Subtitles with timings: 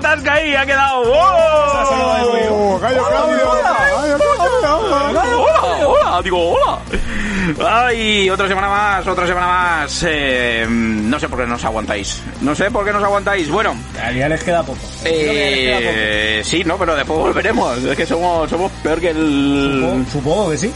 [0.00, 1.02] matasca ahí, ha quedado.
[1.02, 1.14] ¡Oh!
[2.50, 2.78] ¡Oh, Gallo Claudio!
[2.78, 3.50] ¡Gallo Claudio!
[3.50, 5.26] ¡Hola!
[5.86, 6.22] ¡Hola!
[6.22, 6.78] Digo, ¡hola!
[7.66, 10.04] Ay, otra semana más, otra semana más.
[10.06, 12.22] Eh, no sé por qué nos aguantáis.
[12.42, 13.48] No sé por qué nos aguantáis.
[13.50, 13.74] Bueno,
[14.14, 14.78] Ya les queda poco.
[15.02, 15.90] Creo que ya les queda poco.
[15.96, 17.78] eh, sí, no, pero después volveremos.
[17.78, 19.80] Es que somos, somos peor que el.
[19.80, 20.72] Supongo, supongo que sí.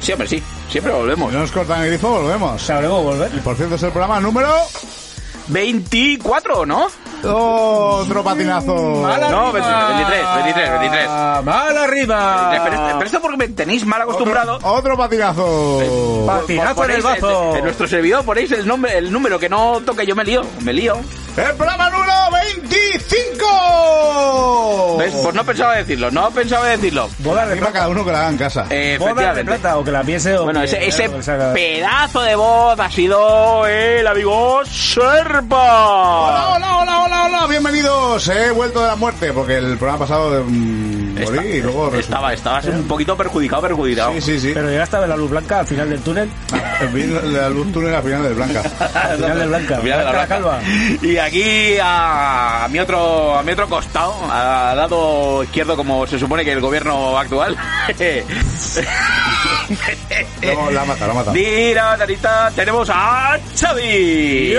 [0.00, 1.28] Siempre sí, siempre volvemos.
[1.30, 2.60] Si no nos cortan el grifo, volvemos.
[2.60, 3.30] Sabremos volver.
[3.42, 4.48] Por cierto, es el programa número...
[5.46, 6.86] 24, ¿no?
[7.32, 8.74] Otro patinazo.
[8.74, 11.08] No, 23, 23, 23.
[11.44, 12.50] ¡Mal arriba!
[12.64, 14.58] Pero, esto- pero esto porque me tenéis mal acostumbrado.
[14.62, 16.24] Otro patinazo.
[16.26, 17.56] Patinazo en el bazo.
[17.56, 20.72] En nuestro servidor ponéis el nombre, el número que no toque, yo me lío, me
[20.72, 20.96] lío.
[21.36, 24.96] El programa número 25.
[24.98, 25.12] ¿Ves?
[25.20, 27.10] Pues no pensaba decirlo, no pensaba decirlo.
[27.18, 27.72] Boda de plata.
[27.72, 28.66] cada uno que la haga en casa.
[28.70, 32.78] Eh, Boda de plata o que la piense o Bueno, que- ese, pedazo de voz
[32.78, 36.54] ha sido el amigo Hola, Serpa.
[36.54, 38.28] hola, hola, hola, hola, bienvenidos.
[38.28, 42.00] He vuelto de la muerte porque el programa pasado mm, morí y luego resultó.
[42.00, 44.12] Estaba, estabas un poquito perjudicado, perjudicado.
[44.14, 44.50] Sí, sí, sí.
[44.54, 46.28] Pero llegaste a ver la luz blanca al final del túnel.
[46.92, 48.62] Vi la luz túnel al final del Blanca.
[48.94, 49.80] Al final del blanca.
[49.82, 50.60] Mira de la Blanca calva.
[51.02, 56.18] Y aquí a, a mi otro a mi otro costado, al lado izquierdo como se
[56.18, 57.56] supone que el gobierno actual.
[60.42, 61.32] No, la mata, la mata.
[61.32, 64.54] Mira, Tarita, tenemos a Xavi.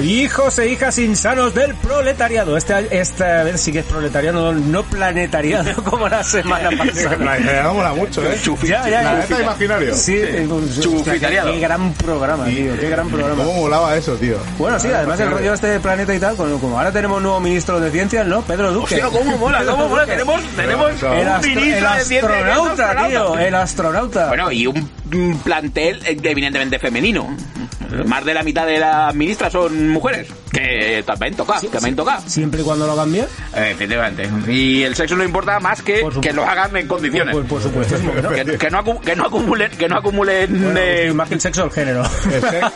[0.00, 2.56] Hijos e hijas insanos del proletariado.
[2.56, 7.16] Este, esta vez sí que es proletariado, no planetariado como la semana pasada.
[7.38, 8.38] La mola mucho, ¿eh?
[8.42, 9.94] Chufi- Ya, ya, imaginario.
[9.94, 10.48] Sí, eh,
[10.80, 11.52] Chufitariado.
[11.52, 13.44] qué, gran programa, tío, qué gran programa.
[13.44, 14.38] ¿Cómo molaba eso, tío?
[14.58, 17.78] Bueno, sí, además el rollo este de planeta y tal, como, ahora tenemos nuevo ministro
[17.78, 18.40] de ciencias, ¿no?
[18.42, 18.94] Pedro Duque.
[19.02, 20.06] Hostia, cómo mola, cómo mola.
[20.06, 20.90] Tenemos, tenemos.
[21.02, 24.28] El, un astronauta, tío, el astronauta.
[24.28, 27.36] Bueno, y un, un plantel eh, evidentemente femenino.
[28.06, 30.28] Más de la mitad de las ministras son mujeres.
[30.52, 32.20] Que también toca, también toca.
[32.26, 33.22] Siempre y cuando lo cambie,
[33.56, 34.28] Eh, Efectivamente.
[34.48, 37.34] Y el sexo no importa más que Por que lo hagan en condiciones.
[37.34, 37.96] pues por supuesto.
[38.22, 38.28] ¿no?
[38.32, 41.64] Que, que no, que no acumulen, que no acumulen Bueno, eh, más que el sexo,
[41.64, 42.02] el género.
[42.02, 42.72] El sexo,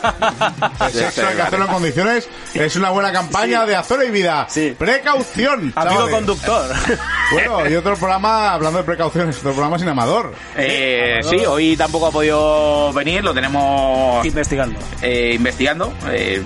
[0.85, 2.29] el sexo hay que hacerlo en condiciones.
[2.53, 4.47] Es una buena campaña de Azor y Vida.
[4.49, 4.75] Sí.
[4.77, 5.71] Precaución.
[5.75, 6.15] Amigo chavales.
[6.15, 6.71] conductor.
[7.31, 10.33] Bueno, y otro programa, hablando de precauciones, otro programa sin amador.
[10.55, 14.79] eh, sí, hoy tampoco ha podido venir, lo tenemos Investigando.
[15.01, 15.93] eh, investigando.
[16.09, 16.41] Eh,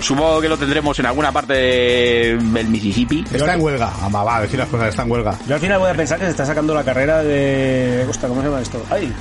[0.00, 3.24] supongo que lo tendremos en alguna parte de- del Mississippi.
[3.32, 3.92] Está en huelga.
[4.02, 5.38] Ama, va a decir las cosas, está en huelga.
[5.46, 8.06] Yo al final voy a pensar que se está sacando la carrera de...
[8.08, 8.82] Hostia, ¿cómo se llama esto?
[8.90, 9.12] Ay.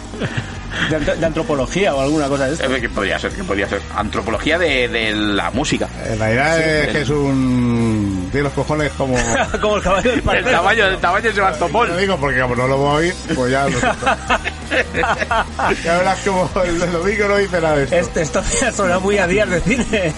[0.90, 2.74] De, de antropología o alguna cosa de esto.
[2.74, 3.82] Eh, que podría ser, que podría ser.
[3.96, 5.88] Antropología de, de la música.
[6.08, 8.28] En realidad es que es un...
[8.32, 9.16] Tiene los cojones como...
[9.62, 11.98] Como el caballo del El tamaño, el tamaño de Lo Sebastopol.
[11.98, 14.06] digo porque como no lo voy a oír, pues ya lo siento.
[15.84, 17.96] Ya verás como el domingo no dice nada de esto.
[17.96, 20.14] Este, esto ha sonado muy a días de cine.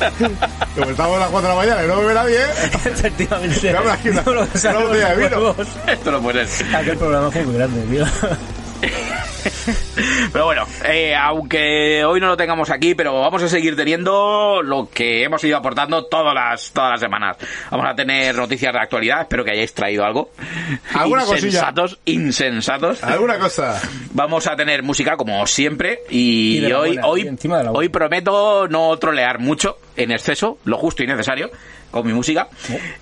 [0.75, 3.59] Como estamos a las 4 de la mañana y no me ve nadie, Efectivamente.
[3.59, 5.37] Que habla aquí una- No lo una botella de los vino.
[5.41, 5.67] huevos.
[5.87, 6.73] Esto no puede ser.
[6.75, 8.05] Aquel programa fue muy grande, tío.
[10.31, 14.89] Pero bueno, eh, aunque hoy no lo tengamos aquí, pero vamos a seguir teniendo lo
[14.89, 17.37] que hemos ido aportando todas las, todas las semanas.
[17.71, 20.31] Vamos a tener noticias de actualidad, espero que hayáis traído algo.
[20.93, 21.47] Alguna cosilla.
[21.47, 23.03] insensatos, insensatos.
[23.03, 23.81] alguna cosa.
[24.11, 27.31] Vamos a tener música como siempre y, hoy, buena, hoy,
[27.73, 31.51] hoy prometo no trolear mucho en exceso, lo justo y necesario
[31.95, 32.49] con mi música.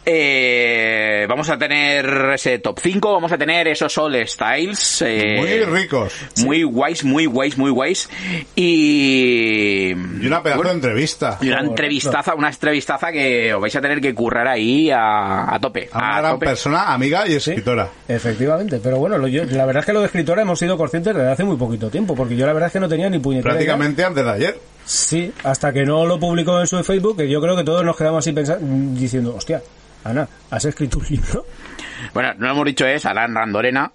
[0.05, 2.05] Eh, vamos a tener
[2.35, 5.01] ese top 5, vamos a tener esos all styles.
[5.01, 6.13] eh, Muy ricos.
[6.45, 8.07] muy guays, muy guays, muy guays.
[8.55, 9.89] Y.
[10.21, 11.39] Y una pedazo de entrevista.
[11.41, 15.59] y una entrevistaza, una entrevistaza que os vais a tener que currar ahí a, a
[15.59, 15.89] tope.
[15.91, 16.45] A una a gran tope.
[16.45, 17.89] persona, amiga y escritora.
[18.07, 21.15] Efectivamente, pero bueno, lo- yo- la verdad es que lo de escritora hemos sido conscientes
[21.15, 23.55] desde hace muy poquito tiempo, porque yo la verdad es que no tenía ni puñetera
[23.55, 23.57] idea.
[23.75, 24.72] Prácticamente antes de ayer.
[24.85, 27.95] Sí, hasta que no lo publicó en su Facebook, que yo creo que todos nos
[27.95, 28.65] quedamos así pensando,
[28.99, 29.61] diciendo, hostia,
[30.03, 31.45] Ana, ¿has escrito un libro?
[32.13, 33.91] Bueno, no hemos dicho es Alan Randorena,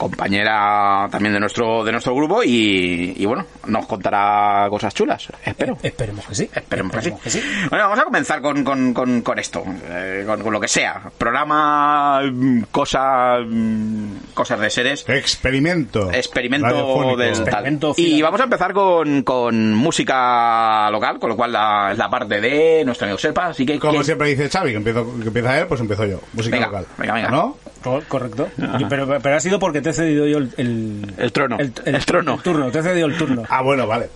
[0.00, 5.76] compañera también de nuestro de nuestro grupo y, y bueno, nos contará cosas chulas, espero.
[5.82, 6.50] Esperemos que sí.
[6.54, 7.12] Esperemos que sí.
[7.22, 7.42] que sí.
[7.68, 11.02] Bueno, vamos a comenzar con, con, con, con esto, eh, con, con lo que sea.
[11.18, 15.04] Programa, mm, cosa, mm, cosas de seres.
[15.06, 16.10] Experimento.
[16.10, 18.02] experimento del Experimento tal.
[18.02, 22.40] Y vamos a empezar con, con música local, con lo cual la, es la parte
[22.40, 23.78] de nuestro amigo Serpa, así que...
[23.78, 26.20] Como siempre dice Xavi, que, empiezo, que empieza él, pues empiezo yo.
[26.32, 26.86] Música Venga, local.
[26.96, 27.28] venga, venga.
[27.28, 27.56] ¿No?
[27.82, 28.48] Co- Correcto.
[28.88, 30.52] Pero, pero ha sido porque te he cedido yo el...
[30.56, 31.58] El, El trono.
[31.58, 31.72] El
[32.04, 32.34] trono.
[32.34, 33.42] el turno, te he cedido el turno.
[33.48, 34.08] Ah, bueno, vale.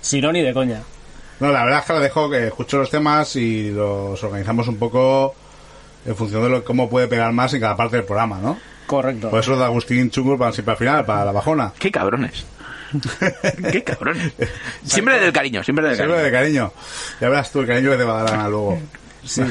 [0.00, 0.82] Si no, ni de coña.
[1.40, 4.76] No, la verdad es que la dejo que escucho los temas y los organizamos un
[4.76, 5.34] poco
[6.04, 8.58] en función de lo, cómo puede pegar más en cada parte del programa, ¿no?
[8.86, 9.30] Correcto.
[9.30, 11.72] Por eso los de Agustín Chungur van siempre al final, para la bajona.
[11.78, 12.44] ¡Qué cabrones!
[13.72, 14.32] ¡Qué cabrones!
[14.84, 16.72] Siempre del cariño, siempre del Siempre cariño.
[17.20, 18.78] Ya verás tú el cariño que te va a dar Ana luego.
[19.24, 19.42] Sí.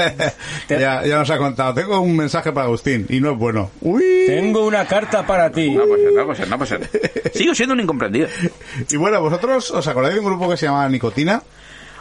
[0.68, 1.74] ya, ya nos ha contado.
[1.74, 3.70] Tengo un mensaje para Agustín y no es bueno.
[3.80, 4.02] Uy.
[4.26, 5.70] Tengo una carta para ti.
[5.70, 7.32] No puede ser, no puede ser, no puede ser.
[7.34, 8.28] Sigo siendo un incomprendido.
[8.90, 11.42] Y bueno, vosotros os acordáis de un grupo que se llama Nicotina.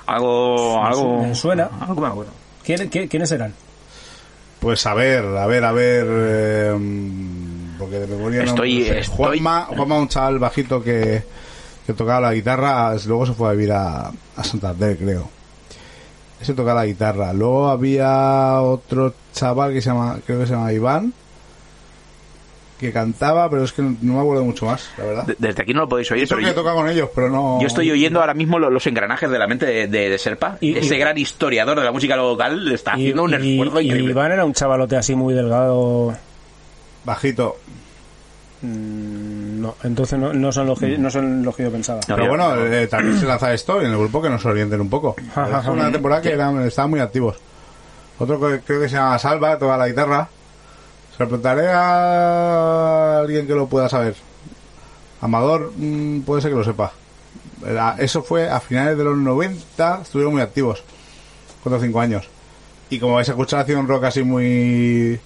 [0.07, 1.23] Algo, algo.
[1.23, 1.69] Me suena.
[1.81, 2.31] Algo me acuerdo.
[2.63, 3.53] ¿Quién- quién- ¿Quiénes eran?
[4.59, 6.05] Pues a ver, a ver, a ver.
[6.09, 6.75] eh,
[7.77, 8.51] porque de memoria no.
[8.51, 8.99] Estoy- no sé.
[8.99, 11.23] estoy- Juanma, Juanma, un chaval bajito que,
[11.85, 15.29] que tocaba la guitarra, luego se fue a vivir a, a Santander, creo.
[16.45, 17.33] Ese tocaba la guitarra.
[17.33, 21.11] Luego había otro chaval que se llama, creo que se llama Iván,
[22.79, 25.25] que cantaba, pero es que no, no me acuerdo mucho más, la verdad.
[25.25, 27.31] De- Desde aquí no lo podéis oír, Eso pero que yo, toca con ellos, pero
[27.31, 27.59] no.
[27.59, 30.57] yo estoy oyendo ahora mismo lo- los engranajes de la mente de, de- de Serpa.
[30.61, 33.85] Y- Ese y- gran historiador de la música local está haciendo un y- esfuerzo y
[33.87, 34.11] increíble.
[34.11, 36.15] Iván era un chavalote así muy delgado.
[37.05, 37.57] Bajito.
[38.61, 39.34] Mm,
[39.65, 41.99] No, entonces no, no son los que no son los que yo pensaba.
[42.07, 44.79] No, Pero yo- bueno, eh, también se lanza esto en el grupo que nos orienten
[44.81, 45.15] un poco.
[45.17, 47.37] Es una temporada que eran, estaban muy activos.
[48.19, 50.27] Otro que creo que se llama Salva, toca la guitarra.
[51.17, 54.15] Se lo preguntaré a alguien que lo pueda saber.
[55.21, 56.91] Amador, mm, puede ser que lo sepa.
[57.65, 60.83] Era- Eso fue a finales de los 90, estuvieron muy activos.
[61.63, 62.27] 4 o 5 años.
[62.89, 65.19] Y como vais a escuchar, hacía un rock así muy.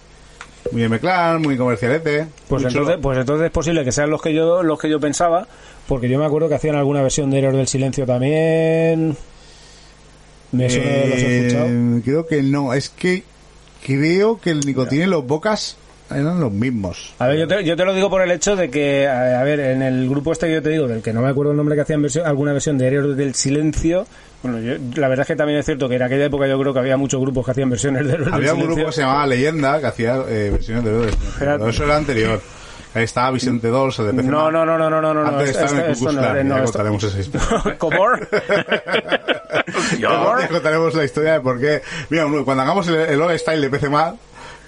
[0.71, 2.27] Muy M-Clan, muy comercialete.
[2.47, 4.99] Pues mucho- entonces, pues entonces es posible que sean los que yo los que yo
[4.99, 5.47] pensaba,
[5.87, 9.15] porque yo me acuerdo que hacían alguna versión de Héroes del Silencio también.
[10.51, 11.67] Me suena de los he escuchado.
[11.69, 13.23] Eh, creo que no, es que
[13.85, 15.77] creo que el nicotina y los bocas
[16.11, 17.13] eran los mismos.
[17.19, 19.59] A ver, yo te, yo te lo digo por el hecho de que, a, ver,
[19.59, 21.75] en el grupo este que yo te digo, del que no me acuerdo el nombre
[21.75, 24.05] que hacían versión, alguna versión de Héroes del Silencio,
[24.41, 26.73] bueno, yo- la verdad es que también es cierto que en aquella época yo creo
[26.73, 29.01] que había muchos grupos que hacían versiones de Héroes Había del un grupo que se
[29.01, 31.17] llamaba Leyenda que hacía eh, versiones de Héroes.
[31.37, 32.41] Pero eso era anterior.
[32.95, 35.71] Ahí estaba Vicente Dolce de No, no, no, no, no, no, no, no, Antes estaba
[35.71, 37.75] en el no, Klan, no, ya contaremos esa historia.
[37.77, 38.27] ¿Comor?
[39.99, 41.81] Ya contaremos la historia de por qué.
[42.09, 44.15] Mira, cuando hagamos el, el All Style de PC Mal,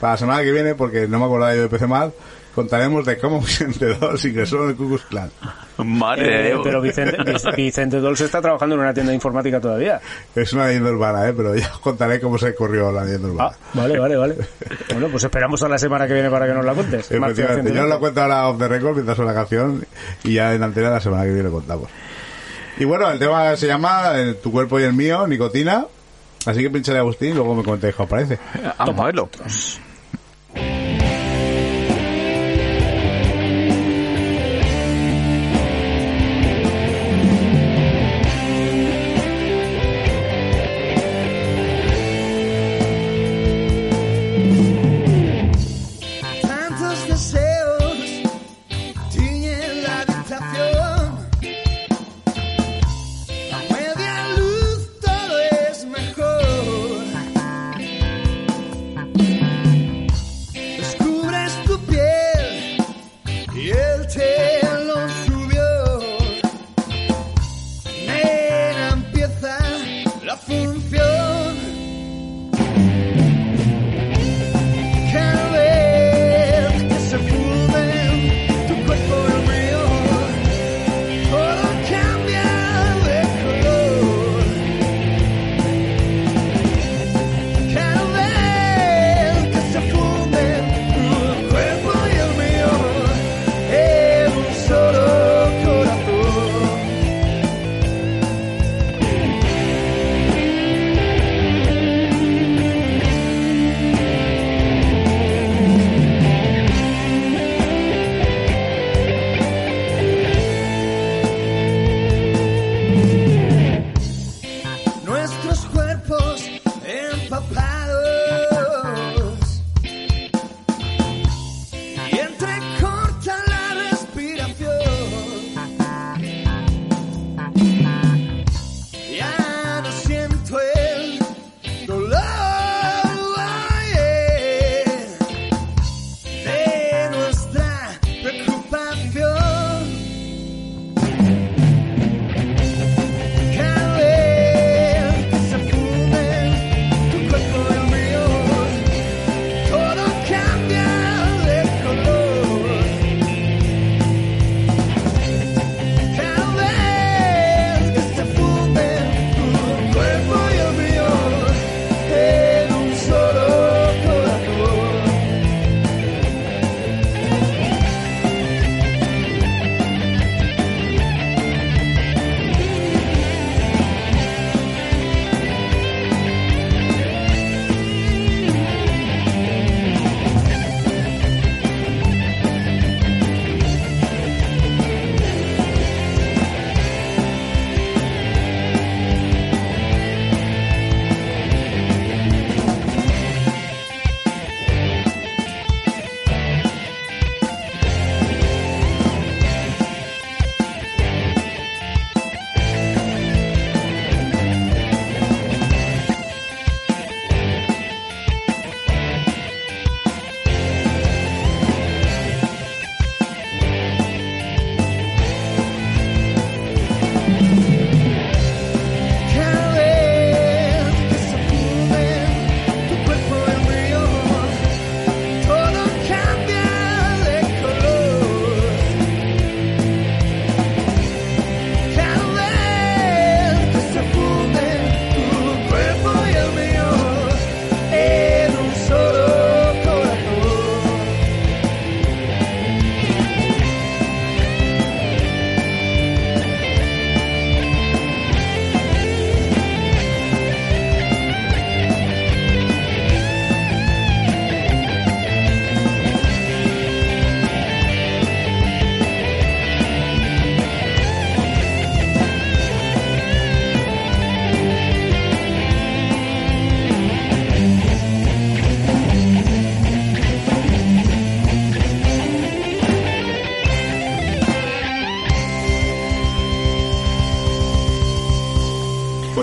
[0.01, 2.12] para la semana que viene, porque no me acordaba yo de PC Mal,
[2.53, 5.31] contaremos de cómo Vicente Dolce ingresó en el Ku Klux Klan.
[5.77, 10.01] Madre Eh, pero Vicente, Vic- Vicente Dolce está trabajando en una tienda de informática todavía.
[10.36, 11.33] Es una leyenda urbana, ¿eh?
[11.38, 13.51] pero ya os contaré cómo se corrió la leyenda urbana.
[13.53, 14.36] Ah, vale, vale, vale.
[14.92, 17.09] Bueno, pues esperamos a la semana que viene para que nos la cuentes.
[17.12, 19.86] Efectivamente, yo os la cuento ahora off the record mientras suena la canción
[20.24, 21.88] y ya en antena la semana que viene lo contamos.
[22.77, 25.86] Y bueno, el tema se llama eh, Tu cuerpo y el mío, nicotina.
[26.45, 28.39] Así que pincharé a Agustín y luego me comentáis qué os parece.
[28.80, 29.30] Vamos a verlo.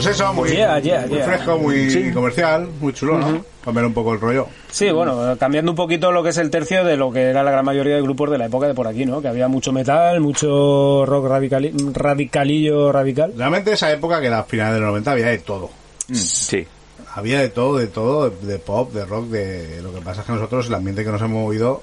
[0.08, 1.26] Eso, muy, Yeah, yeah, muy yeah.
[1.26, 3.44] fresco, muy comercial, muy chulo, ¿no?
[3.64, 4.46] Cambiar un poco el rollo.
[4.70, 7.50] Sí, bueno, cambiando un poquito lo que es el tercio de lo que era la
[7.50, 9.20] gran mayoría de grupos de la época de por aquí, ¿no?
[9.20, 13.32] Que había mucho metal, mucho rock radicali- radicalillo radical.
[13.36, 15.70] Realmente esa época, que era finales de los 90, había de todo.
[16.08, 16.66] Mm, Sí.
[17.14, 19.80] Había de todo, de todo, de, de pop, de rock, de...
[19.82, 21.82] Lo que pasa es que nosotros, el ambiente que nos hemos movido,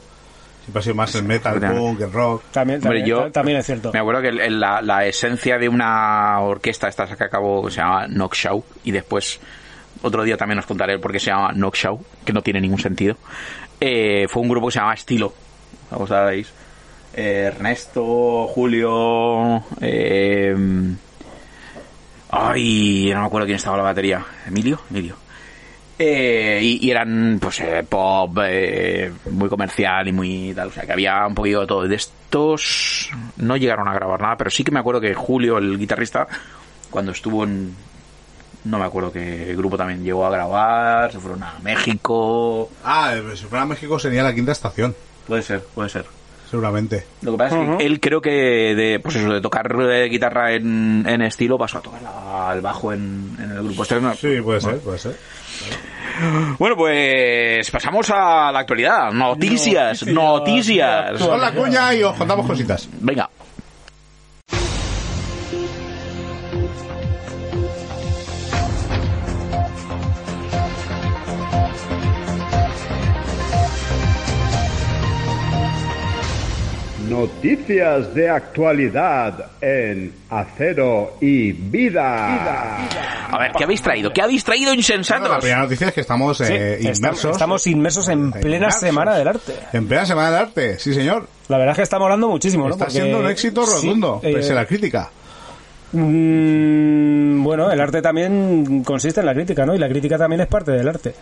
[0.65, 1.89] siempre ha sido más el metal, Efectivamente.
[1.89, 2.43] punk, el rock.
[2.51, 3.91] También, Hombre, también, yo- también es cierto.
[3.93, 7.72] Me acuerdo que el- el- la, la esencia de una orquesta, esta que acabó, que
[7.72, 9.39] se llama Knock Show, y después
[10.01, 12.60] otro día también os contaré el por qué se llama Knock Show, que no tiene
[12.60, 13.15] ningún sentido.
[13.79, 15.34] Eh, fue un grupo que se llamaba Estilo,
[15.91, 16.51] ¿os sabéis?
[17.13, 20.55] Eh, Ernesto, Julio, eh,
[22.29, 24.25] ay, no me acuerdo quién estaba en la batería.
[24.48, 25.15] Emilio, Emilio.
[25.97, 30.67] Eh, y, y eran pues eh, pop eh, muy comercial y muy tal.
[30.67, 31.87] O sea que había un poquito de todo.
[31.87, 35.77] De estos no llegaron a grabar nada pero sí que me acuerdo que Julio el
[35.79, 36.27] guitarrista
[36.89, 37.73] cuando estuvo en
[38.65, 42.69] no me acuerdo qué grupo también llegó a grabar se fueron a México.
[42.83, 44.93] Ah, eh, si fuera a México sería la quinta estación,
[45.27, 46.05] puede ser puede ser.
[46.49, 47.03] Seguramente.
[47.23, 48.29] lo que pasa es que él creo que
[48.75, 52.61] de pues eso de tocar eh, guitarra en, en estilo pasó a tocar la- el
[52.61, 55.17] bajo en, en el grupo este no- Sí, puede ser, puede ser.
[56.57, 59.12] Bueno, pues pasamos a la actualidad.
[59.12, 61.21] Noticias, noticias.
[61.21, 62.88] Con la cuña y os contamos cositas.
[63.01, 63.29] Venga.
[77.09, 82.77] Noticias de actualidad en Acero y Vida.
[83.29, 84.12] A ver, ¿qué habéis traído?
[84.12, 85.29] ¿Qué habéis traído Bueno, insensatos?
[85.29, 87.31] la primera noticia es que estamos Sí, eh, inmersos.
[87.31, 88.79] Estamos inmersos en plena Inmersos.
[88.81, 89.53] semana del arte.
[89.74, 91.27] En plena semana del arte, sí señor.
[91.47, 92.71] La verdad es que estamos hablando muchísimo, ¿no?
[92.74, 95.09] Está Porque- siendo un éxito Sí, rotundo, eh, pese a la crítica.
[95.91, 99.75] mm, bueno, el arte también consiste en la crítica, ¿no?
[99.75, 101.13] Y la crítica también es parte del arte.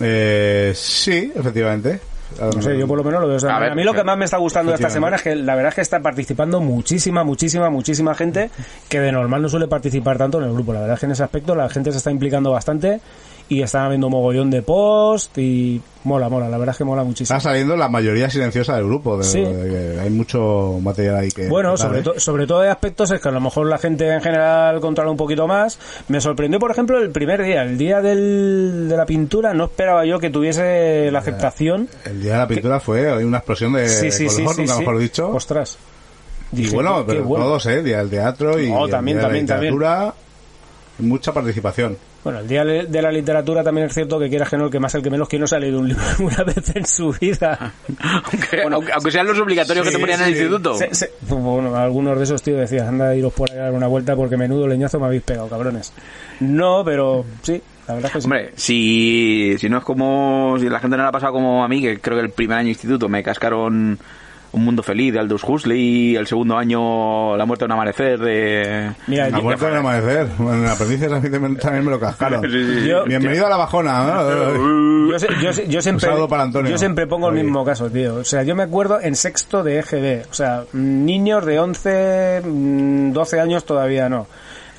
[0.00, 2.00] Eh, sí, efectivamente.
[2.38, 3.36] No sé, yo por lo menos lo veo.
[3.36, 5.22] O sea, A a, mí lo que más me está gustando de esta semana es
[5.22, 8.50] que la verdad es que está participando muchísima, muchísima, muchísima gente
[8.88, 10.72] que de normal no suele participar tanto en el grupo.
[10.72, 13.00] La verdad es que en ese aspecto la gente se está implicando bastante
[13.50, 16.48] y están habiendo mogollón de post y mola, mola.
[16.48, 17.36] La verdad es que mola muchísimo.
[17.36, 19.18] Está saliendo la mayoría silenciosa del grupo.
[19.18, 19.40] de- Sí.
[19.40, 21.48] de- de- hay mucho material ahí que.
[21.48, 22.02] Bueno, sobre, ¿eh?
[22.02, 25.10] to- sobre todo hay aspectos es que a lo mejor la gente en general controla
[25.10, 25.78] un poquito más.
[26.08, 30.06] Me sorprendió, por ejemplo, el primer día, el día del, de la pintura, no esperaba
[30.06, 31.88] yo que tuviese la aceptación.
[32.04, 34.60] El día de la pintura fue una explosión de, Sí, sí, de sí, color, sí,
[34.62, 34.78] nunca sí.
[34.80, 35.28] mejor dicho.
[35.30, 35.76] Ostras.
[36.52, 37.44] y Dije, bueno, qué- qué pero bueno.
[37.46, 37.74] todos, ¿eh?
[37.78, 39.74] El día del teatro y No, el también, día de la también, también.
[39.74, 40.14] literatura.
[40.98, 41.96] Mucha participación.
[42.22, 44.78] Bueno, el día de la literatura también es cierto que quieras que no, el que
[44.78, 47.12] más el que menos que no se ha leído un libro una vez en su
[47.18, 47.72] vida.
[48.12, 50.74] aunque, aunque- aunque sean los obligatorios que te ponían en el instituto.
[50.74, 53.72] Se- se- bueno, algunos de esos tíos decían, anda a iros por ahí a dar
[53.72, 55.92] una vuelta porque menudo leñazo me habéis pegado, cabrones.
[56.40, 58.26] No, pero sí, la verdad es que sí.
[58.26, 60.56] Hombre, si, si no es como.
[60.60, 62.58] Si la gente no la ha pasado como a mí, que creo que el primer
[62.58, 63.98] año de instituto me cascaron
[64.52, 68.90] Un Mundo Feliz de Aldous Huxley, el segundo año La Muerte de un Amanecer de.
[69.06, 70.26] Mira, La muerte del amanecer.
[70.38, 72.42] Bueno, en aprendices también, también me lo cascaron.
[72.50, 72.88] Sí, sí, sí.
[72.88, 74.04] Yo- Bienvenido a la bajona.
[74.04, 75.10] ¿no?
[75.10, 75.18] Yo,
[75.82, 76.70] siempre, Un saludo para Antonio.
[76.70, 78.16] yo siempre pongo el mismo caso, tío.
[78.16, 80.26] O sea, yo me acuerdo en sexto de EGB.
[80.30, 84.26] O sea, niños de 11, mm, 12 años todavía no.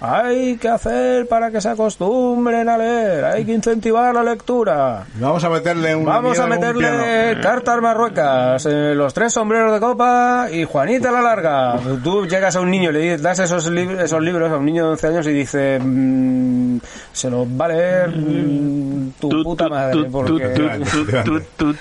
[0.04, 3.24] Hay que hacer para que se acostumbren a leer.
[3.26, 5.06] Hay que incentivar la lectura.
[5.20, 6.06] Vamos a meterle un.
[6.06, 11.80] Vamos a meterle cartas marruecas, eh, los tres sombreros de copa y Juanita la larga.
[12.04, 14.86] Tú llegas a un niño y le das esos, lib- esos libros a un niño
[14.86, 16.80] de 11 años y dice, mm,
[17.14, 19.94] se los va a leer mm, tu puta madre.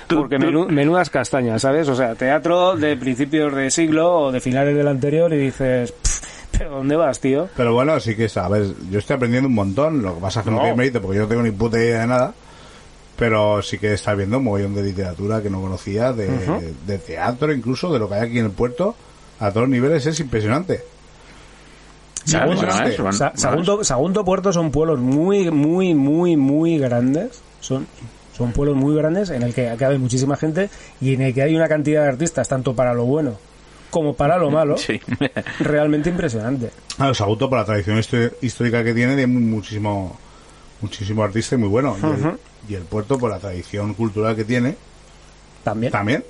[0.09, 1.89] Porque, menu- menudas castañas, ¿sabes?
[1.89, 6.10] O sea, teatro de principios de siglo o de finales del anterior y dices, "Pff,
[6.61, 7.49] ¿pero dónde vas, tío?
[7.57, 10.51] Pero bueno, sí que sabes, yo estoy aprendiendo un montón, lo que pasa es que
[10.51, 10.63] no, No.
[10.63, 12.35] tiene mérito porque yo no tengo ni puta idea de nada,
[13.17, 17.53] pero sí que está viendo un mogollón de literatura que no conocía, de, de teatro
[17.53, 18.95] incluso, de lo que hay aquí en el puerto,
[19.41, 20.83] a todos niveles es impresionante.
[22.27, 26.79] Ya, Bueno, bueno, eso, bueno, Sa- Sagunto, Sagunto Puerto son pueblos muy, muy, muy, muy
[26.79, 27.41] grandes.
[27.61, 27.87] Son,
[28.37, 30.69] son pueblos muy grandes en el que cabe muchísima gente
[31.01, 33.39] y en el que hay una cantidad de artistas, tanto para lo bueno
[33.91, 35.01] como para lo malo, Sí.
[35.61, 36.71] realmente impresionante.
[36.97, 37.99] Claro, Sagunto, por la tradición
[38.41, 40.17] histórica que tiene, tiene muchísimo,
[40.81, 41.97] muchísimo artista y muy bueno.
[42.03, 42.39] Y, el,
[42.71, 44.77] y el puerto, por la tradición cultural que tiene,
[45.65, 45.93] También.
[45.93, 46.25] también.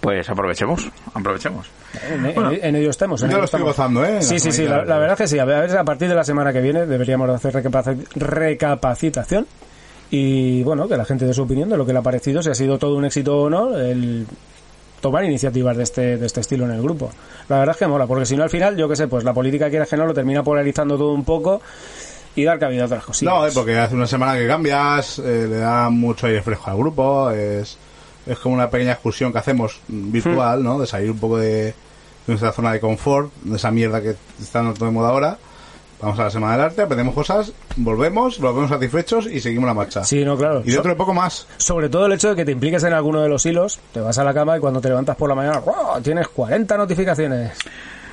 [0.00, 1.66] Pues aprovechemos, aprovechemos.
[2.08, 3.20] En, en- en ello estamos.
[3.22, 3.76] en ello lo estoy estamos.
[3.76, 4.22] gozando, ¿eh?
[4.22, 4.64] Sí, sí, sí.
[4.64, 5.38] La, la verdad es que sí.
[5.38, 9.46] A ver, a partir de la semana que viene deberíamos de hacer recapaci- recapacitación.
[10.10, 12.48] Y bueno, que la gente dé su opinión de lo que le ha parecido, si
[12.48, 13.76] ha sido todo un éxito o no.
[13.76, 14.26] El,
[15.00, 17.10] tomar iniciativas de este, de este estilo en el grupo.
[17.48, 19.34] La verdad es que mola, porque si no al final, yo qué sé, pues la
[19.34, 21.60] política quieras que no lo termina polarizando todo un poco
[22.34, 23.34] y dar cabida a otras cositas.
[23.34, 26.76] No, eh, porque hace una semana que cambias, eh, le da mucho aire fresco al
[26.76, 27.76] grupo, es,
[28.26, 30.78] es como una pequeña excursión que hacemos mm, virtual, ¿no?
[30.78, 31.74] De salir un poco de, de
[32.26, 35.38] nuestra zona de confort, de esa mierda que está tanto de moda ahora.
[36.02, 40.02] Vamos a la Semana del Arte, aprendemos cosas, volvemos, volvemos satisfechos y seguimos la marcha.
[40.02, 40.62] Sí, no, claro.
[40.64, 41.46] Y dentro de poco más.
[41.58, 44.16] Sobre todo el hecho de que te impliques en alguno de los hilos, te vas
[44.18, 46.00] a la cama y cuando te levantas por la mañana, ¡guau!
[46.00, 47.52] tienes 40 notificaciones.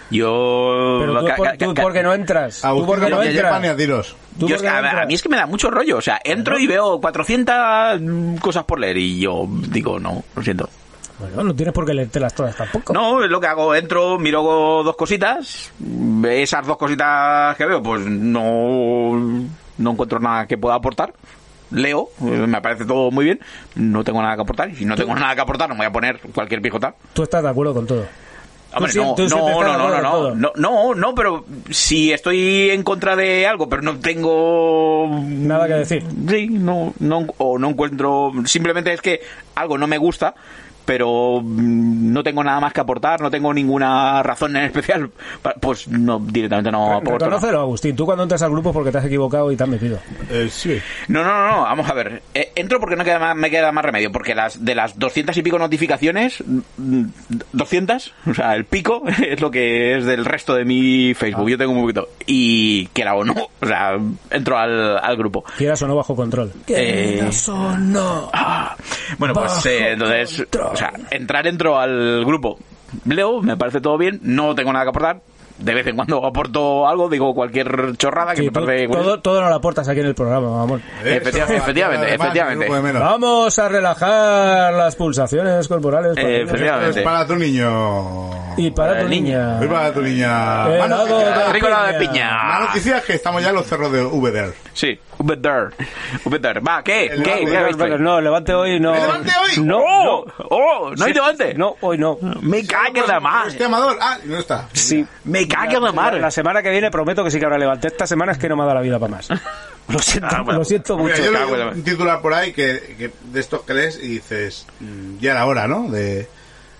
[0.09, 0.97] Yo.
[1.01, 2.61] Pero tú, por, tú porque no entras.
[2.61, 3.77] Tú Agustín, porque no a entras.
[3.77, 4.15] tiros.
[4.39, 5.97] Tú yo es que a, a mí es que me da mucho rollo.
[5.97, 10.69] O sea, entro y veo 400 cosas por leer y yo digo, no, lo siento.
[11.19, 12.93] Bueno, no tienes por qué leértelas todas tampoco.
[12.93, 13.73] No, es lo que hago.
[13.73, 14.41] Entro, miro
[14.83, 15.71] dos cositas.
[16.29, 19.13] Esas dos cositas que veo, pues no,
[19.77, 21.13] no encuentro nada que pueda aportar.
[21.71, 23.39] Leo, eh, me parece todo muy bien.
[23.75, 24.69] No tengo nada que aportar.
[24.69, 26.93] Y si no tengo nada que aportar, no me voy a poner cualquier pijota.
[27.13, 28.05] Tú estás de acuerdo con todo.
[28.73, 33.69] Hombre, no, no, no, no, no, no, no, pero si estoy en contra de algo,
[33.69, 36.03] pero no tengo Nada que decir.
[36.29, 39.21] Sí, no, no, o no encuentro, simplemente es que
[39.55, 40.35] algo no me gusta,
[40.87, 45.11] pero mm, no tengo nada más que aportar, no tengo ninguna razón en especial,
[45.59, 47.25] pues no, directamente no aporto.
[47.25, 47.93] Reconócelo, Agustín.
[47.93, 49.99] Tú cuando entras al grupo es porque te has equivocado y te has metido.
[50.31, 50.79] Eh, sí.
[51.09, 52.21] No, no, no, no, vamos a ver.
[52.33, 55.35] Eh, entro porque no queda más, me queda más remedio, porque las de las 200
[55.35, 57.03] y pico notificaciones, mm,
[57.51, 61.49] 200, o sea, el pico es lo que es del resto de mi Facebook.
[61.49, 62.07] Yo tengo un poquito.
[62.25, 63.97] Y quiera o no, o sea,
[64.31, 65.43] entro al, al grupo.
[65.57, 66.53] Quieras o no bajo control.
[66.69, 67.29] Eh,
[67.79, 68.29] no.
[68.33, 68.75] Ah,
[69.17, 70.76] bueno, pues Bajo eh, entonces, control.
[70.85, 72.57] O sea, entrar dentro al grupo.
[73.05, 75.21] Leo, me parece todo bien, no tengo nada que aportar.
[75.57, 79.41] De vez en cuando aporto algo, digo cualquier chorrada que Sí, me parece todo, todo
[79.41, 80.79] no lo aportas aquí en el programa, amor.
[81.03, 82.69] Efectivamente, efectivamente.
[82.99, 86.13] Vamos a relajar las pulsaciones corporales.
[86.15, 86.49] para Eh, niños.
[86.49, 86.99] efectivamente.
[86.99, 88.29] Es para tu niño.
[88.55, 89.57] Y para Para tu niña.
[89.57, 90.67] Voy para tu niña.
[90.67, 91.99] Eh, de- Rico de piña.
[91.99, 92.31] piña.
[92.43, 94.53] Más noticias que estamos ya en los cerros de VDR.
[94.77, 94.99] Sí.
[95.17, 96.59] Over there.
[96.59, 97.05] Va, ¿qué?
[97.07, 97.43] El ¿Qué?
[97.45, 98.93] levante, ¿Qué no, levante hoy no.
[98.93, 99.63] ¿Hay levante hoy?
[99.65, 100.25] No, ¡Oh!
[100.27, 100.33] no.
[100.51, 100.91] ¡Oh!
[100.95, 101.53] ¿No hay levante?
[101.55, 102.19] No, hoy no.
[102.41, 103.47] Me cague la mar.
[103.47, 103.97] Este Amador.
[103.99, 104.69] Ah, no está.
[104.73, 105.03] Sí.
[105.23, 106.13] Me cague la La, mar.
[106.13, 107.87] la semana que viene prometo que sí que habrá levante.
[107.87, 109.29] Esta semana es que no me ha dado la vida para más.
[109.89, 110.59] Lo siento, Ah, bueno.
[110.59, 111.15] lo siento mucho.
[111.17, 115.17] Mira, yo un titular por ahí que, que de estos que lees y dices, mm,
[115.19, 115.89] ya era hora, ¿no?
[115.89, 116.27] De,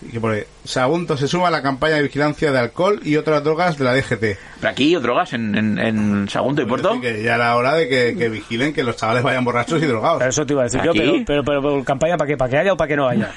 [0.01, 3.43] y que pone, Sagunto se suma a la campaña de vigilancia de alcohol y otras
[3.43, 4.37] drogas de la DGT.
[4.59, 6.91] Pero aquí, drogas en, en, en Sagunto y Puerto.
[6.91, 9.85] Así que ya era hora de que, que vigilen que los chavales vayan borrachos y
[9.85, 10.21] drogados.
[10.23, 12.57] Eso te iba a decir yo, pero, pero, pero, pero campaña para que, para que
[12.57, 13.31] haya o para que no haya.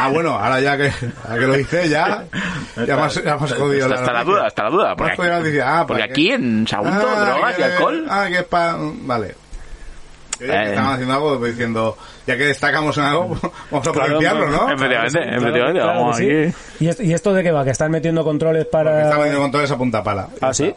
[0.00, 0.92] Ah, bueno, ahora ya que,
[1.24, 2.24] ahora que lo hice, ya,
[2.86, 3.86] ya más, ya más jodido.
[3.86, 4.96] Hasta, hasta la duda, hasta la duda.
[4.96, 5.80] Porque, la noticia.
[5.80, 8.06] Ah, porque ¿para aquí en Sagunto, Ah, drogas y alcohol.
[8.08, 8.76] Ah, que es para...
[8.78, 9.34] Vale.
[10.40, 10.64] Eh.
[10.68, 11.96] estaban haciendo algo, pues diciendo,
[12.26, 13.28] ya que destacamos en algo,
[13.70, 14.58] vamos a Claro, potenciarlo, ¿no?
[14.58, 14.74] claro.
[14.74, 15.80] Efectivamente, Claro, efectivamente.
[15.80, 16.24] claro vamos sí.
[16.30, 16.54] aquí.
[16.80, 17.64] ¿Y, esto, ¿Y esto de qué va?
[17.64, 19.10] ¿Que están metiendo controles Porque para...?
[19.16, 20.28] vendiendo con toda esa punta pala.
[20.40, 20.72] ¿Ah, sí?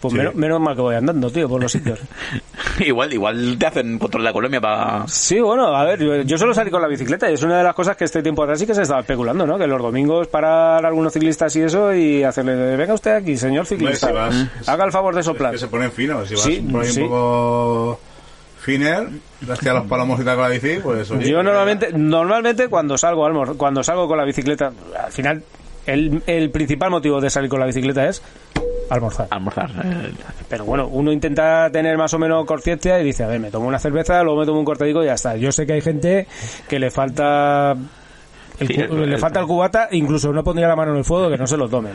[0.00, 0.18] Pues Sí.
[0.18, 1.98] menos, menos mal que voy andando, tío, por los sitios.
[2.78, 5.08] igual, igual te hacen control de Colombia para...
[5.08, 7.64] Sí, bueno, a ver, yo, yo solo salí con la bicicleta y es una de
[7.64, 9.58] las cosas que este tiempo atrás sí que se estaba especulando, ¿no?
[9.58, 14.06] Que los domingos parar algunos ciclistas y eso y hacerle, venga usted aquí, señor ciclista,
[14.06, 15.50] si vas- haga el favor de soplar.
[15.52, 16.28] Que se ponen finos.
[16.28, 17.00] Si vas Sí, por ahí sí.
[17.02, 18.00] un poco
[18.68, 19.08] finer,
[19.50, 21.10] hasta los palomos y tal con la bici, pues...
[21.10, 23.26] oye, Yo normalmente, normalmente cuando salgo
[23.56, 25.42] cuando salgo con la bicicleta, al final
[25.86, 28.22] el, el principal motivo de salir con la bicicleta es
[28.90, 29.26] almorzar.
[29.30, 29.70] Almorzar.
[30.50, 33.66] Pero bueno, uno intenta tener más o menos conciencia y dice, a ver, me tomo
[33.66, 35.36] una cerveza, luego me tomo un cortadico y ya está.
[35.36, 36.26] Yo sé que hay gente
[36.68, 37.74] que le falta
[38.60, 41.38] el, Sí, le falta el cubata, incluso no pondría la mano en el fuego que
[41.38, 41.94] no se lo tomen.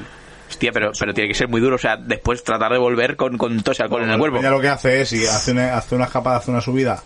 [0.67, 1.75] Hostia, pero, pero tiene que ser muy duro.
[1.75, 4.41] O sea, después tratar de volver con, con todo ese alcohol en el cuerpo.
[4.41, 7.01] Ya lo que hace es, si hace una, hace una escapada, hace una subida,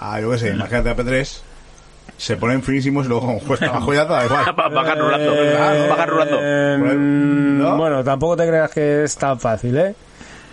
[0.00, 1.40] a, yo qué sé, imagínate a P3,
[2.16, 4.44] se ponen finísimos y luego como cuesta abajo ya da igual.
[4.72, 5.34] Bajan rulando.
[5.34, 6.36] Eh, Bajan rulando.
[6.38, 7.76] mm, ¿No?
[7.76, 9.94] Bueno, tampoco te creas que es tan fácil, ¿eh?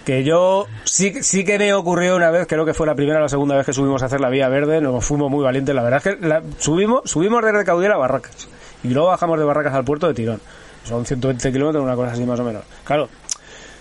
[0.05, 3.21] Que yo sí, sí que me ocurrió una vez, creo que fue la primera o
[3.23, 5.73] la segunda vez que subimos a hacer la vía verde, nos fuimos muy valientes.
[5.73, 8.47] La verdad es que la- subimos, subimos desde Caudiel a Barracas
[8.83, 10.39] y luego bajamos de Barracas al puerto de Tirón.
[10.85, 12.63] Son 120 kilómetros, una cosa así más o menos.
[12.83, 13.09] Claro,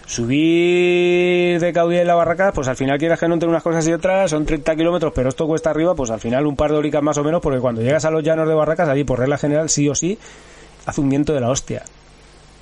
[0.07, 3.93] subir de Caudiel a Barracas, pues al final quieras que no entre unas cosas y
[3.93, 7.03] otras, son 30 kilómetros, pero esto cuesta arriba, pues al final un par de horitas
[7.03, 9.69] más o menos, porque cuando llegas a los llanos de Barracas, allí por regla general,
[9.69, 10.19] sí o sí,
[10.87, 11.83] hace un viento de la hostia.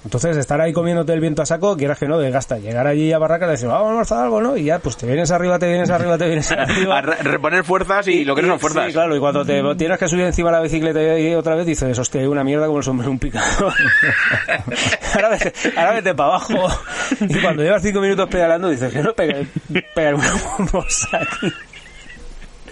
[0.04, 2.58] Entonces, estar ahí comiéndote el viento a saco, quieras que no, desgasta.
[2.58, 4.56] Llegar allí a Barracas decir, vamos a almorzar algo, ¿no?
[4.56, 6.98] Y ya, pues te vienes arriba, te vienes arriba, te vienes arriba.
[6.98, 8.86] A re- reponer fuerzas y lo que no son fuerzas.
[8.86, 11.66] Sí, claro, y cuando te tienes que subir encima de la bicicleta y otra vez
[11.66, 13.72] dices, hostia, hay una mierda como el sombrero un picador.
[15.14, 16.54] ahora, vete, ahora vete para abajo.
[17.20, 20.24] Y cuando llevas cinco minutos pedalando dices, que no pegar, una
[21.12, 21.52] aquí.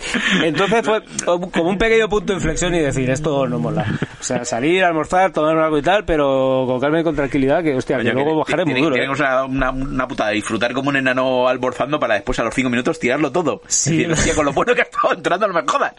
[0.45, 3.87] Entonces fue como un pequeño punto de inflexión y decir, esto no mola.
[4.19, 7.75] O sea, salir, almorzar, tomar algo y tal, pero con calma y con tranquilidad, que
[7.75, 8.97] hostia, que luego bajaré muy duro.
[8.97, 9.17] ¿eh?
[9.17, 12.99] ser una, una, putada, disfrutar como un enano almorzando para después a los cinco minutos
[12.99, 13.63] tirarlo todo.
[13.67, 14.03] Sí.
[14.03, 15.95] Es decir, hostia, con lo bueno que ha estado entrando, no me jodas.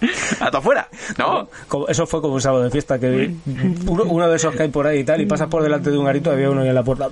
[0.40, 1.48] A todo afuera, ¿no?
[1.68, 3.30] Como- eso fue como un sábado de fiesta que
[3.86, 5.98] uno, uno de esos que hay por ahí y tal y pasas por delante de
[5.98, 7.08] un garito había uno ahí en la puerta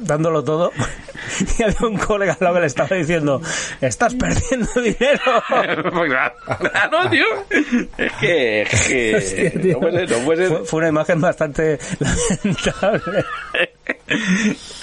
[0.00, 0.72] dándolo todo
[1.58, 3.40] y había un colega al lado que le estaba diciendo
[3.80, 7.24] estás perdiendo dinero claro, claro, tío.
[7.96, 9.72] Es que, que Hostia, tío.
[9.74, 10.56] no puede ser, no puede ser.
[10.58, 13.24] Fue, fue una imagen bastante lamentable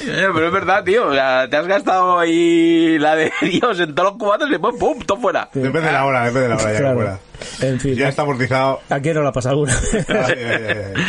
[0.03, 1.07] Pero es verdad, tío.
[1.07, 4.75] O sea, te has gastado ahí la de Dios en todos los cubatos y después,
[4.79, 4.99] ¡pum!
[5.05, 5.49] Todo fuera.
[5.53, 6.95] Depende de la hora, depende de la hora ya que Claro.
[6.95, 7.19] fuera.
[7.61, 8.79] en fin Ya está amortizado.
[8.89, 10.05] ¿a quién no la pasa alguna vez?
[10.09, 11.03] Ay, ay, ay, ay.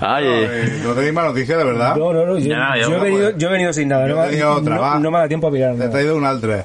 [0.00, 1.96] Ay, Eh, No tenéis más noticias, de verdad.
[1.96, 3.34] no no no yo, yo he no venido, puede.
[3.38, 4.98] yo he venido sin nada Yo no, he tenido otra, no- va.
[4.98, 6.64] no me da tiempo a mirar Te he traído un altre.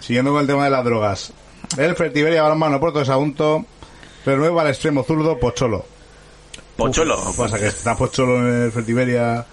[0.00, 1.32] Siguiendo con el tema de las drogas.
[1.78, 3.64] El Fertiberia Balonmano Puerto de Sagunto
[4.26, 5.86] renueva al extremo zurdo Pocholo.
[6.76, 7.16] Pocholo.
[7.16, 7.58] ¿Qué pasa?
[7.58, 9.44] ¿Que está Pocholo en el Fertiberia